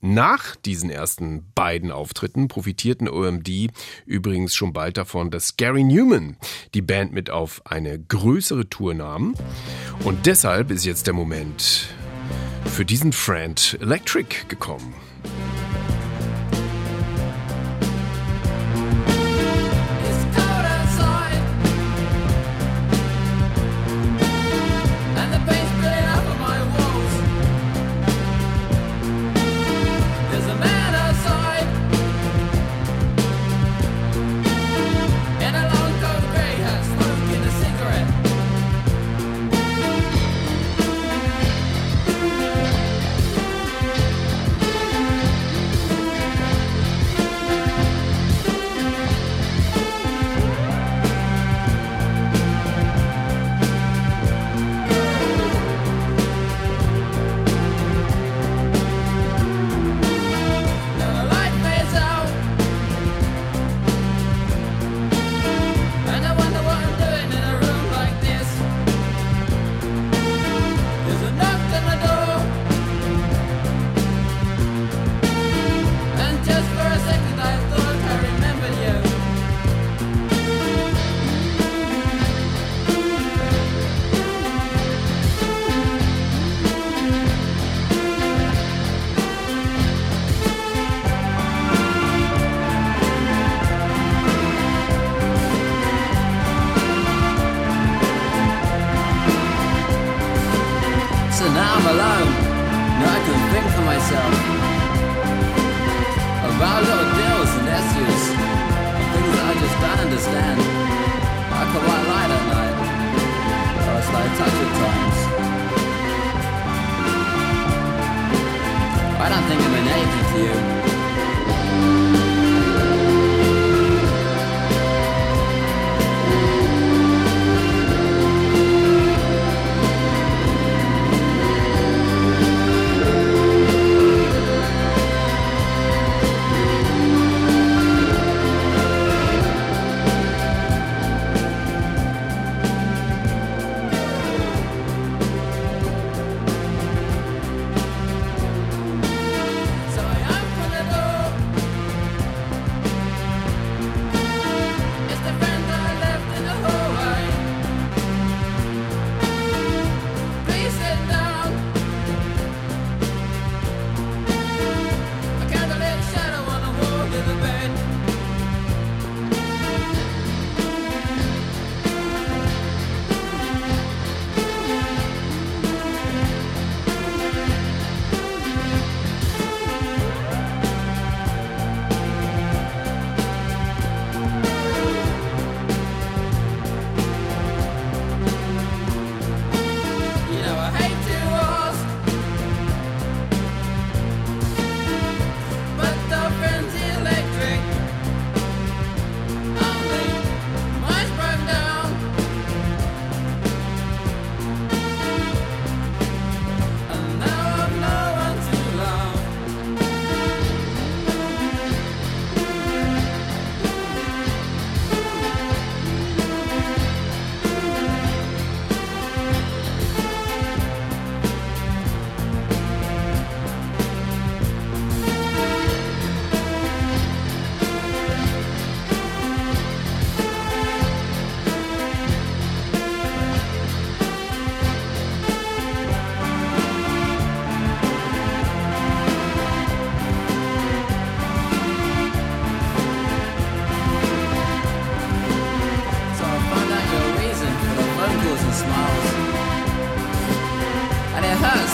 Nach 0.02 0.56
diesen 0.56 0.90
ersten 0.90 1.50
beiden 1.54 1.90
Auftritten 1.90 2.46
profitierten 2.46 3.08
OMD 3.08 3.48
übrigens 4.04 4.54
schon 4.54 4.74
bald 4.74 4.98
davon, 4.98 5.30
dass 5.30 5.56
Gary 5.56 5.84
Newman 5.84 6.36
die 6.74 6.82
Band 6.82 7.14
mit 7.14 7.30
auf 7.30 7.62
eine 7.64 7.98
größere 7.98 8.68
Tour 8.68 8.92
nahm. 8.92 9.34
Und 10.04 10.26
deshalb 10.26 10.70
ist 10.70 10.84
jetzt 10.84 11.06
der 11.06 11.14
Moment 11.14 11.88
für 12.66 12.84
diesen 12.84 13.14
Friend 13.14 13.78
Electric 13.80 14.48
gekommen. 14.48 15.05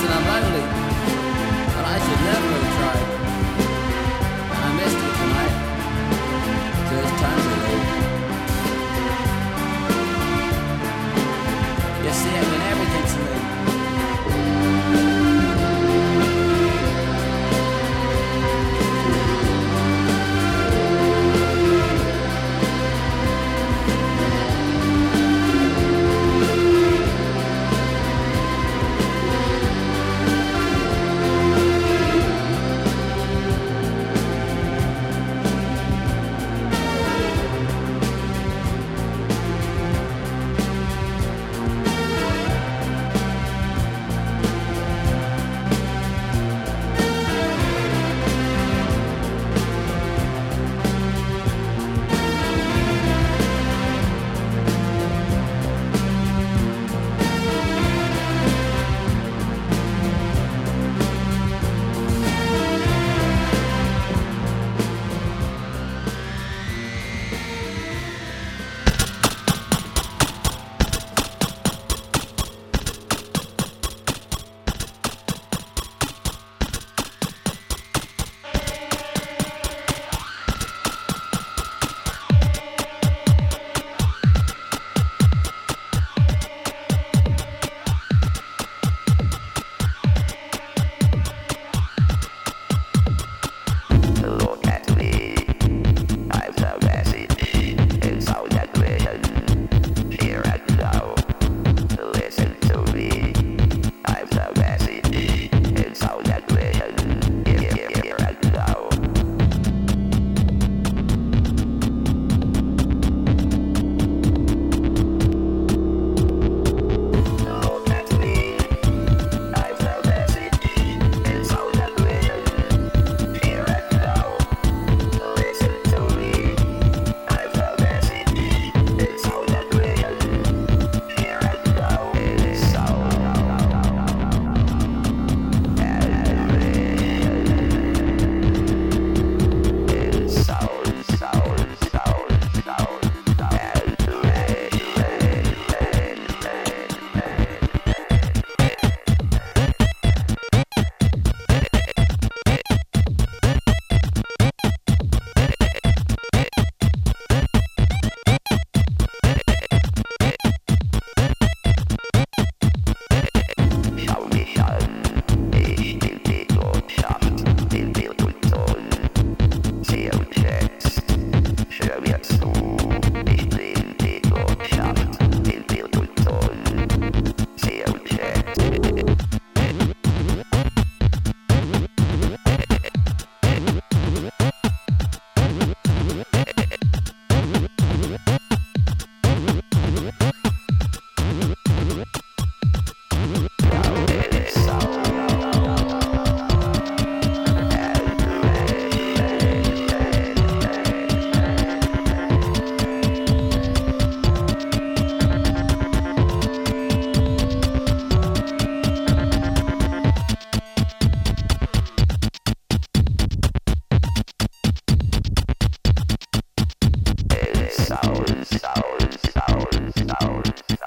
and 0.04 0.14
I'm 0.14 0.26
lonely. 0.26 0.64
but 1.74 1.84
I 1.84 1.98
should 2.04 2.20
never 2.26 2.48
have 2.58 2.76
tried. 2.76 3.21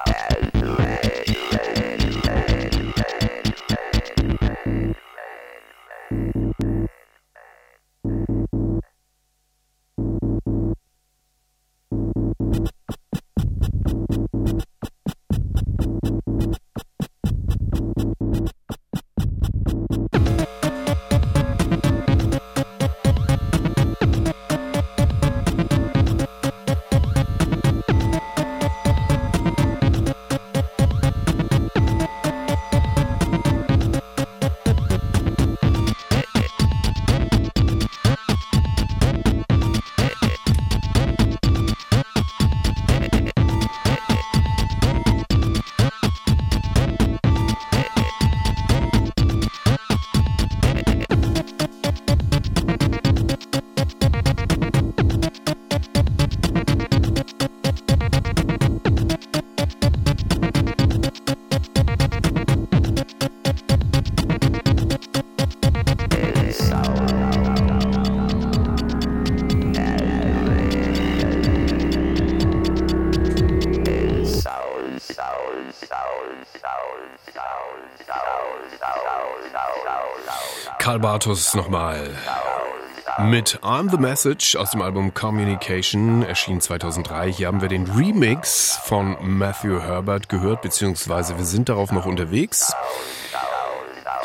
that. 0.06 0.35
Karl 80.86 81.00
Bartos 81.00 81.56
nochmal. 81.56 82.16
Mit 83.24 83.58
I'm 83.64 83.90
the 83.90 83.98
Message 83.98 84.56
aus 84.56 84.70
dem 84.70 84.84
Album 84.84 85.16
Communication 85.16 86.22
erschien 86.22 86.62
2003. 86.62 87.34
Hier 87.34 87.48
haben 87.48 87.60
wir 87.60 87.70
den 87.70 87.90
Remix 87.90 88.78
von 88.84 89.18
Matthew 89.20 89.82
Herbert 89.82 90.30
gehört, 90.30 90.62
beziehungsweise 90.62 91.40
wir 91.40 91.46
sind 91.46 91.70
darauf 91.70 91.92
noch 91.92 92.06
unterwegs. 92.06 92.72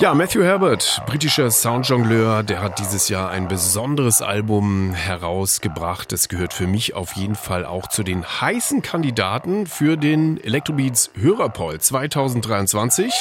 Ja, 0.00 0.12
Matthew 0.12 0.42
Herbert, 0.42 1.00
britischer 1.06 1.50
Soundjongleur, 1.50 2.42
der 2.42 2.60
hat 2.60 2.78
dieses 2.78 3.08
Jahr 3.08 3.30
ein 3.30 3.48
besonderes 3.48 4.20
Album 4.20 4.92
herausgebracht. 4.92 6.12
Das 6.12 6.28
gehört 6.28 6.52
für 6.52 6.66
mich 6.66 6.92
auf 6.92 7.16
jeden 7.16 7.36
Fall 7.36 7.64
auch 7.64 7.88
zu 7.88 8.02
den 8.02 8.22
heißen 8.22 8.82
Kandidaten 8.82 9.66
für 9.66 9.96
den 9.96 10.38
Electrobeats 10.44 11.10
Hörerpoll 11.18 11.80
2023. 11.80 13.14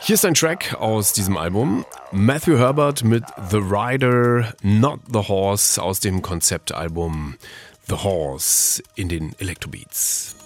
Hier 0.00 0.14
ist 0.14 0.24
ein 0.24 0.34
Track 0.34 0.74
aus 0.74 1.12
diesem 1.12 1.36
Album. 1.36 1.84
Matthew 2.12 2.56
Herbert 2.56 3.04
mit 3.04 3.24
The 3.50 3.58
Rider, 3.58 4.54
Not 4.62 5.00
the 5.12 5.28
Horse 5.28 5.82
aus 5.82 6.00
dem 6.00 6.22
Konzeptalbum 6.22 7.36
The 7.88 7.96
Horse 7.96 8.82
in 8.94 9.08
den 9.08 9.34
Electrobeats. 9.38 10.37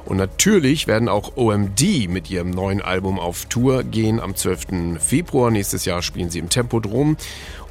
Und 0.07 0.17
natürlich 0.17 0.87
werden 0.87 1.11
auch 1.11 1.37
OMD 1.37 2.09
mit 2.09 2.31
ihrem 2.31 2.49
neuen 2.49 2.81
Album 2.81 3.21
auf 3.21 3.45
Tour 3.45 3.83
gehen. 3.83 4.21
Am 4.21 4.35
12. 4.35 4.99
Februar 4.99 5.51
nächstes 5.51 5.85
Jahr 5.85 6.01
spielen 6.01 6.31
sie 6.31 6.39
im 6.39 6.49
Tempodrom. 6.49 7.19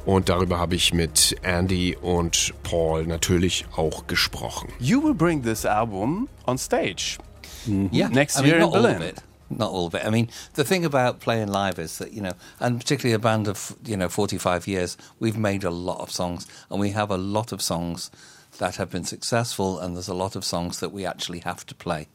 Und 0.06 0.28
darüber 0.28 0.60
habe 0.60 0.76
ich 0.76 0.94
mit 0.94 1.34
Andy 1.42 1.96
und 2.00 2.54
Paul 2.62 3.08
natürlich 3.08 3.66
auch 3.74 4.06
gesprochen. 4.06 4.68
You 4.78 5.02
will 5.02 5.14
bring 5.14 5.42
this 5.42 5.66
album 5.66 6.28
on 6.46 6.58
stage 6.58 7.18
Yeah, 7.66 8.08
next 8.08 8.38
I 8.38 8.42
mean, 8.42 8.50
year 8.50 8.56
in 8.56 8.62
not 8.62 8.74
all 8.74 8.86
of 8.86 8.98
Berlin. 8.98 9.14
Not 9.50 9.70
all 9.72 9.86
of 9.86 9.94
it. 9.94 10.04
I 10.06 10.10
mean, 10.10 10.28
the 10.54 10.64
thing 10.64 10.84
about 10.84 11.18
playing 11.20 11.48
live 11.48 11.78
is 11.78 11.98
that 11.98 12.12
you 12.12 12.22
know, 12.22 12.32
and 12.60 12.78
particularly 12.78 13.14
a 13.14 13.18
band 13.18 13.48
of 13.48 13.74
you 13.84 13.96
know 13.96 14.08
forty-five 14.08 14.66
years, 14.68 14.96
we've 15.18 15.36
made 15.36 15.64
a 15.64 15.70
lot 15.70 16.00
of 16.00 16.10
songs, 16.12 16.46
and 16.70 16.78
we 16.80 16.90
have 16.90 17.10
a 17.10 17.16
lot 17.16 17.50
of 17.52 17.60
songs 17.60 18.10
that 18.58 18.76
have 18.76 18.90
been 18.90 19.04
successful, 19.04 19.78
and 19.80 19.96
there's 19.96 20.08
a 20.08 20.14
lot 20.14 20.36
of 20.36 20.44
songs 20.44 20.78
that 20.80 20.90
we 20.92 21.04
actually 21.04 21.40
have 21.40 21.64
to 21.66 21.74
play. 21.74 22.08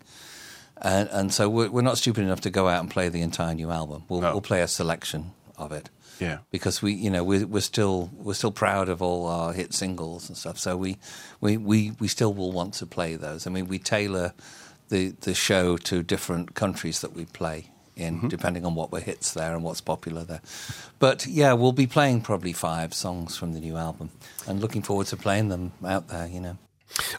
And, 0.81 1.07
and 1.11 1.33
so 1.33 1.47
we're, 1.49 1.69
we're 1.69 1.81
not 1.81 1.97
stupid 1.97 2.23
enough 2.23 2.41
to 2.41 2.49
go 2.49 2.67
out 2.67 2.81
and 2.81 2.91
play 2.91 3.07
the 3.09 3.21
entire 3.21 3.53
new 3.55 3.71
album. 3.71 4.03
We'll, 4.09 4.21
No. 4.21 4.31
we'll 4.33 4.41
play 4.41 4.61
a 4.61 4.67
selection 4.67 5.31
of 5.57 5.71
it. 5.71 5.89
Yeah. 6.19 6.37
because 6.49 6.81
we, 6.81 6.93
you 6.93 7.09
know, 7.09 7.25
we're, 7.25 7.45
we're 7.45 7.59
still 7.61 8.09
we're 8.13 8.35
still 8.35 8.51
proud 8.53 8.87
of 8.87 9.01
all 9.01 9.27
our 9.27 9.51
hit 9.51 9.73
singles 9.73 10.29
and 10.29 10.37
stuff. 10.37 10.57
So 10.57 10.77
we, 10.77 10.97
we, 11.41 11.57
we, 11.57 11.91
we 11.99 12.07
still 12.07 12.33
will 12.33 12.53
want 12.53 12.73
to 12.75 12.85
play 12.85 13.15
those. 13.17 13.45
I 13.45 13.49
mean, 13.49 13.67
we 13.67 13.79
tailor 13.79 14.33
the 14.95 15.15
the 15.21 15.33
show 15.33 15.77
to 15.77 16.03
different 16.03 16.55
countries 16.55 17.01
that 17.01 17.13
we 17.13 17.25
play 17.25 17.69
in, 17.95 18.17
mm-hmm. 18.17 18.27
depending 18.27 18.65
on 18.65 18.75
what 18.75 18.91
were 18.91 18.99
hits 18.99 19.33
there 19.33 19.53
and 19.53 19.63
what's 19.63 19.81
popular 19.81 20.23
there. 20.23 20.41
But 20.99 21.27
yeah, 21.27 21.53
we'll 21.53 21.71
be 21.71 21.87
playing 21.87 22.21
probably 22.21 22.53
five 22.53 22.93
songs 22.93 23.37
from 23.37 23.53
the 23.53 23.59
new 23.59 23.77
album, 23.77 24.09
and 24.47 24.61
looking 24.61 24.81
forward 24.81 25.07
to 25.07 25.17
playing 25.17 25.49
them 25.49 25.71
out 25.85 26.07
there. 26.07 26.27
You 26.27 26.39
know. 26.39 26.57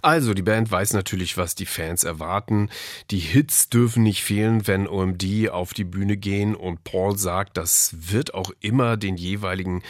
Also, 0.02 0.34
die 0.34 0.42
Band 0.42 0.70
weiß 0.70 0.94
natürlich, 0.94 1.36
was 1.36 1.54
die 1.54 1.66
Fans 1.66 2.04
erwarten. 2.04 2.70
Die 3.10 3.18
Hits 3.18 3.68
dürfen 3.68 4.02
nicht 4.02 4.22
fehlen, 4.22 4.66
wenn 4.66 4.88
OMD 4.88 5.50
auf 5.50 5.74
die 5.74 5.84
Bühne 5.84 6.16
gehen 6.16 6.54
und 6.54 6.84
Paul 6.84 7.18
sagt, 7.18 7.56
das 7.56 7.94
wird 7.98 8.34
auch 8.34 8.50
immer 8.60 8.96
den 8.96 9.16
jeweiligen 9.16 9.82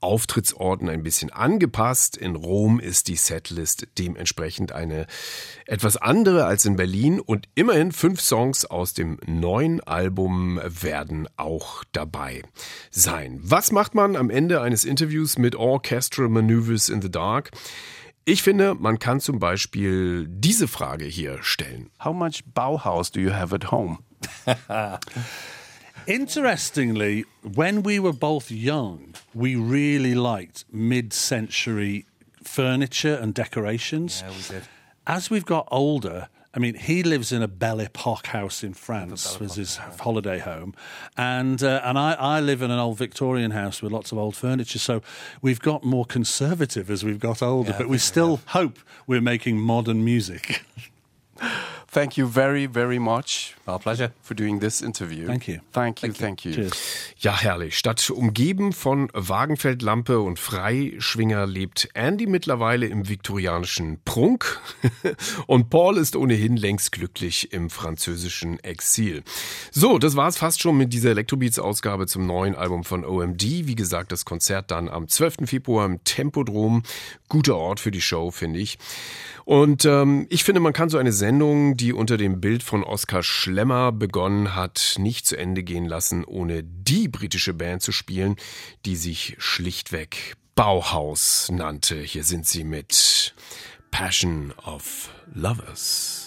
Auftrittsorten 0.00 0.88
ein 0.88 1.02
bisschen 1.02 1.30
angepasst. 1.30 2.16
In 2.16 2.36
Rom 2.36 2.80
ist 2.80 3.08
die 3.08 3.16
Setlist 3.16 3.86
dementsprechend 3.98 4.72
eine 4.72 5.06
etwas 5.66 5.96
andere 5.96 6.44
als 6.44 6.64
in 6.64 6.76
Berlin 6.76 7.20
und 7.20 7.48
immerhin 7.54 7.92
fünf 7.92 8.20
Songs 8.20 8.64
aus 8.64 8.94
dem 8.94 9.18
neuen 9.26 9.80
Album 9.80 10.60
werden 10.64 11.28
auch 11.36 11.84
dabei 11.92 12.42
sein. 12.90 13.40
Was 13.42 13.72
macht 13.72 13.94
man 13.94 14.16
am 14.16 14.30
Ende 14.30 14.60
eines 14.60 14.84
Interviews 14.84 15.38
mit 15.38 15.54
Orchestral 15.54 16.28
Maneuvers 16.28 16.88
in 16.88 17.02
the 17.02 17.10
Dark? 17.10 17.50
Ich 18.24 18.42
finde, 18.42 18.74
man 18.74 18.98
kann 18.98 19.20
zum 19.20 19.38
Beispiel 19.38 20.26
diese 20.28 20.68
Frage 20.68 21.06
hier 21.06 21.42
stellen. 21.42 21.90
How 22.04 22.12
much 22.12 22.44
Bauhaus 22.54 23.10
do 23.10 23.20
you 23.20 23.32
have 23.32 23.54
at 23.54 23.70
home? 23.70 23.98
Interestingly, 26.06 27.24
when 27.42 27.82
we 27.82 27.98
were 27.98 28.12
both 28.12 28.50
young, 28.50 29.14
we 29.34 29.56
really 29.56 30.14
liked 30.14 30.64
mid 30.70 31.12
century 31.12 32.06
furniture 32.42 33.16
and 33.20 33.34
decorations. 33.34 34.22
Yeah, 34.22 34.30
we 34.30 34.42
did. 34.58 34.68
As 35.06 35.30
we've 35.30 35.46
got 35.46 35.66
older, 35.70 36.28
I 36.52 36.58
mean, 36.58 36.74
he 36.74 37.04
lives 37.04 37.30
in 37.30 37.42
a 37.42 37.48
Belle 37.48 37.80
Epoque 37.80 38.26
house 38.26 38.64
in 38.64 38.74
France, 38.74 39.38
was 39.38 39.54
his 39.54 39.76
holiday 39.76 40.38
home, 40.40 40.74
and 41.16 41.62
uh, 41.62 41.80
and 41.84 41.96
I, 41.96 42.14
I 42.14 42.40
live 42.40 42.60
in 42.60 42.72
an 42.72 42.78
old 42.80 42.98
Victorian 42.98 43.52
house 43.52 43.80
with 43.82 43.92
lots 43.92 44.10
of 44.10 44.18
old 44.18 44.34
furniture. 44.34 44.80
So 44.80 45.00
we've 45.40 45.60
got 45.60 45.84
more 45.84 46.04
conservative 46.04 46.90
as 46.90 47.04
we've 47.04 47.20
got 47.20 47.40
older, 47.40 47.70
Yeah, 47.70 47.78
but 47.78 47.88
we 47.88 47.98
still 47.98 48.40
hope 48.46 48.80
we're 49.06 49.20
making 49.20 49.58
modern 49.60 50.04
music. 50.04 50.62
Thank 51.92 52.16
you 52.16 52.28
very, 52.28 52.68
very 52.72 53.00
much 53.00 53.56
Our 53.66 53.80
pleasure. 53.80 54.12
for 54.22 54.36
doing 54.36 54.60
this 54.60 54.80
interview. 54.80 55.26
Thank 55.26 55.48
you. 55.48 55.58
Thank 55.72 56.02
you, 56.04 56.12
thank 56.12 56.44
you. 56.44 56.52
Cheers. 56.52 56.72
Ja, 57.18 57.36
herrlich. 57.36 57.76
Statt 57.76 58.08
umgeben 58.10 58.72
von 58.72 59.10
Wagenfeldlampe 59.12 60.20
und 60.20 60.38
Freischwinger 60.38 61.48
lebt 61.48 61.88
Andy 61.94 62.26
mittlerweile 62.26 62.86
im 62.86 63.08
viktorianischen 63.08 64.00
Prunk 64.04 64.60
und 65.48 65.68
Paul 65.70 65.96
ist 65.96 66.14
ohnehin 66.14 66.56
längst 66.56 66.92
glücklich 66.92 67.52
im 67.52 67.70
französischen 67.70 68.60
Exil. 68.60 69.24
So, 69.72 69.98
das 69.98 70.14
war's 70.14 70.38
fast 70.38 70.62
schon 70.62 70.76
mit 70.76 70.92
dieser 70.92 71.10
Electrobeats-Ausgabe 71.10 72.06
zum 72.06 72.24
neuen 72.24 72.54
Album 72.54 72.84
von 72.84 73.04
OMD. 73.04 73.42
Wie 73.42 73.74
gesagt, 73.74 74.12
das 74.12 74.24
Konzert 74.24 74.70
dann 74.70 74.88
am 74.88 75.08
12. 75.08 75.38
Februar 75.46 75.86
im 75.86 76.04
Tempodrom. 76.04 76.84
Guter 77.28 77.56
Ort 77.56 77.80
für 77.80 77.90
die 77.90 78.00
Show, 78.00 78.30
finde 78.30 78.60
ich. 78.60 78.78
Und 79.50 79.84
ähm, 79.84 80.28
ich 80.30 80.44
finde, 80.44 80.60
man 80.60 80.72
kann 80.72 80.90
so 80.90 80.98
eine 80.98 81.12
Sendung, 81.12 81.76
die 81.76 81.92
unter 81.92 82.16
dem 82.16 82.40
Bild 82.40 82.62
von 82.62 82.84
Oskar 82.84 83.24
Schlemmer 83.24 83.90
begonnen 83.90 84.54
hat, 84.54 84.94
nicht 84.96 85.26
zu 85.26 85.36
Ende 85.36 85.64
gehen 85.64 85.86
lassen, 85.86 86.22
ohne 86.22 86.62
die 86.62 87.08
britische 87.08 87.52
Band 87.52 87.82
zu 87.82 87.90
spielen, 87.90 88.36
die 88.86 88.94
sich 88.94 89.34
schlichtweg 89.38 90.36
Bauhaus 90.54 91.50
nannte. 91.50 91.96
Hier 91.96 92.22
sind 92.22 92.46
sie 92.46 92.62
mit 92.62 93.34
Passion 93.90 94.54
of 94.64 95.10
Lovers. 95.34 96.19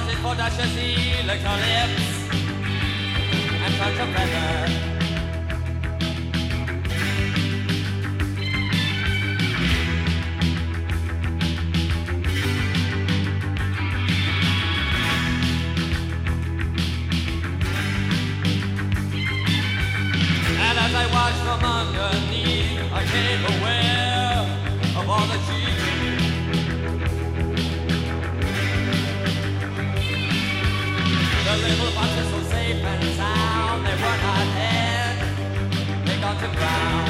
Passion 0.00 0.08
of 0.08 0.08
the 0.08 0.08
buzz 0.08 0.08
is 0.08 0.18
for 0.20 0.34
that 0.34 0.52
she 0.52 0.66
see 0.68 1.26
licked 1.26 1.42
her 1.42 1.56
lips 1.56 2.06
and 3.64 3.74
touch 3.76 3.98
a 3.98 4.06
feather. 4.12 4.50
And 20.62 20.78
as 20.78 20.94
I 20.94 21.06
watched 21.12 21.42
from 21.44 21.64
underneath, 21.64 22.92
I 22.92 23.04
came 23.04 23.44
aware 23.58 24.09
the 36.40 36.48
ground. 36.56 37.09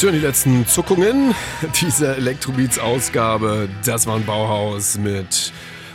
So, 0.00 0.10
die 0.10 0.18
letzten 0.18 0.66
Zuckungen 0.66 1.34
dieser 1.78 2.16
Electrobeats-Ausgabe. 2.16 3.68
Das 3.84 4.06
war 4.06 4.16
ein 4.16 4.24
Bauhaus 4.24 4.96
mit 4.96 5.52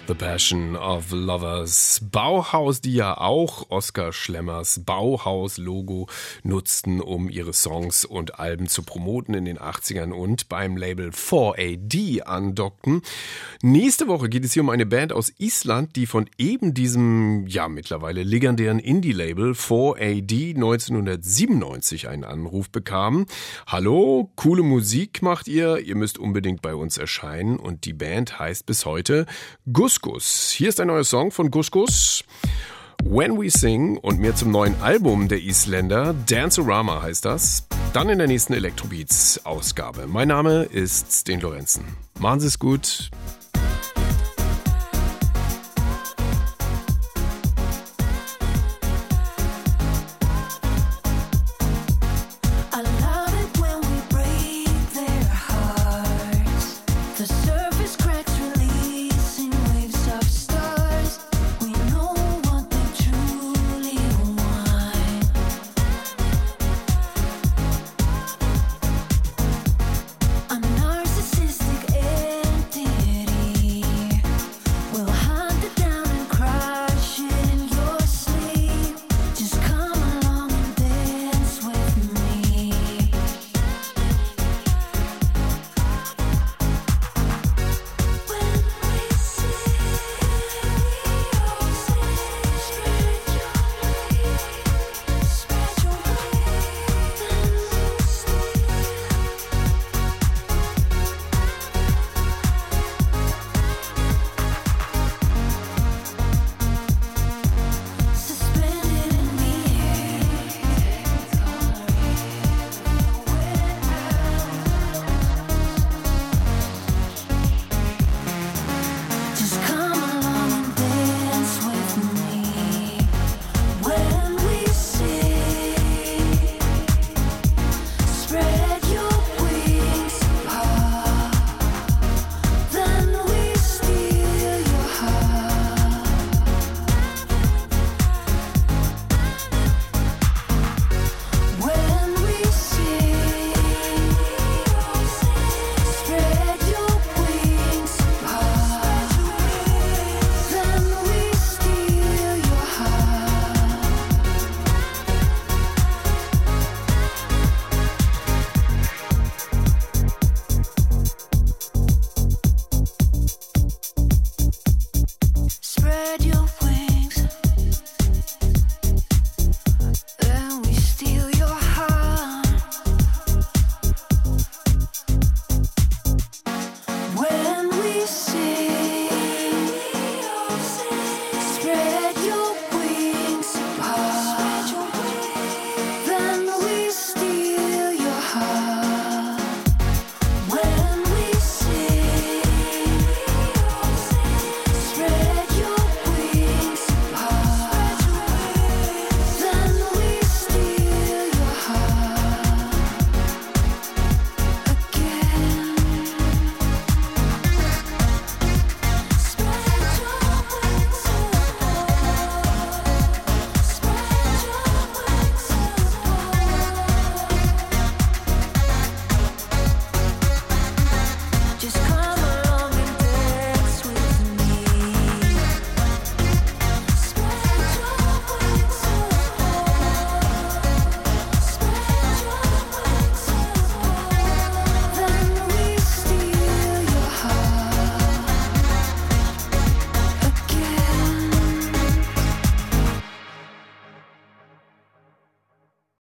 The 0.07 0.14
Passion 0.14 0.76
of 0.76 1.11
Lovers. 1.11 1.99
Bauhaus, 2.11 2.80
die 2.80 2.94
ja 2.94 3.18
auch 3.18 3.72
Oskar 3.72 4.14
Schlemmers 4.14 4.82
Bauhaus-Logo 4.86 6.07
nutzten, 6.44 7.02
um 7.02 7.27
ihre 7.27 7.53
Songs 7.53 8.06
und 8.06 8.40
Alben 8.40 8.68
zu 8.68 8.84
promoten 8.84 9.34
in 9.34 9.45
den 9.45 9.57
80ern 9.57 10.11
und 10.11 10.48
beim 10.48 10.77
Label 10.77 11.10
4AD 11.10 12.22
andockten. 12.22 13.02
Nächste 13.64 14.07
Woche 14.07 14.30
geht 14.30 14.45
es 14.45 14.53
hier 14.53 14.61
um 14.61 14.69
eine 14.69 14.86
Band 14.86 15.11
aus 15.11 15.34
Island, 15.40 15.95
die 15.95 16.06
von 16.06 16.30
eben 16.38 16.76
diesem, 16.76 17.48
ja, 17.48 17.68
mittlerweile 17.68 18.22
legendären 18.22 18.77
Indie-Label 18.77 19.53
4AD 19.53 20.53
1997 20.53 22.10
einen 22.10 22.26
Anruf 22.26 22.69
bekam. 22.69 23.26
Hallo, 23.65 24.30
coole 24.36 24.61
Musik 24.61 25.23
macht 25.23 25.48
ihr, 25.48 25.80
ihr 25.80 25.95
müsst 25.95 26.19
unbedingt 26.19 26.61
bei 26.61 26.76
uns 26.76 26.99
erscheinen 26.99 27.57
und 27.57 27.86
die 27.86 27.94
Band 27.94 28.38
heißt 28.38 28.68
bis 28.68 28.86
heute 28.86 29.26
Gus. 30.02 30.52
Hier 30.52 30.70
ist 30.70 30.80
ein 30.80 30.88
neuer 30.88 31.04
Song 31.04 31.32
von 31.32 31.52
Gus 31.52 31.72
Gus. 31.72 32.24
When 33.04 33.38
We 33.38 33.50
Sing 33.52 33.98
und 33.98 34.20
mehr 34.20 34.36
zum 34.36 34.52
neuen 34.52 34.76
Album 34.82 35.28
der 35.28 35.42
Isländer, 35.42 36.16
Dancerama 36.28 37.02
heißt 37.04 37.26
das, 37.26 37.68
dann 37.94 38.10
in 38.10 38.18
der 38.18 38.28
nächsten 38.28 38.54
Electrobeats 38.54 39.46
Ausgabe. 39.46 40.08
Mein 40.08 40.30
Name 40.30 40.64
ist 40.64 41.12
Sten 41.12 41.40
Lorenzen. 41.40 41.86
Machen 42.20 42.40
Sie 42.40 42.48
es 42.48 42.58
gut. 42.58 43.12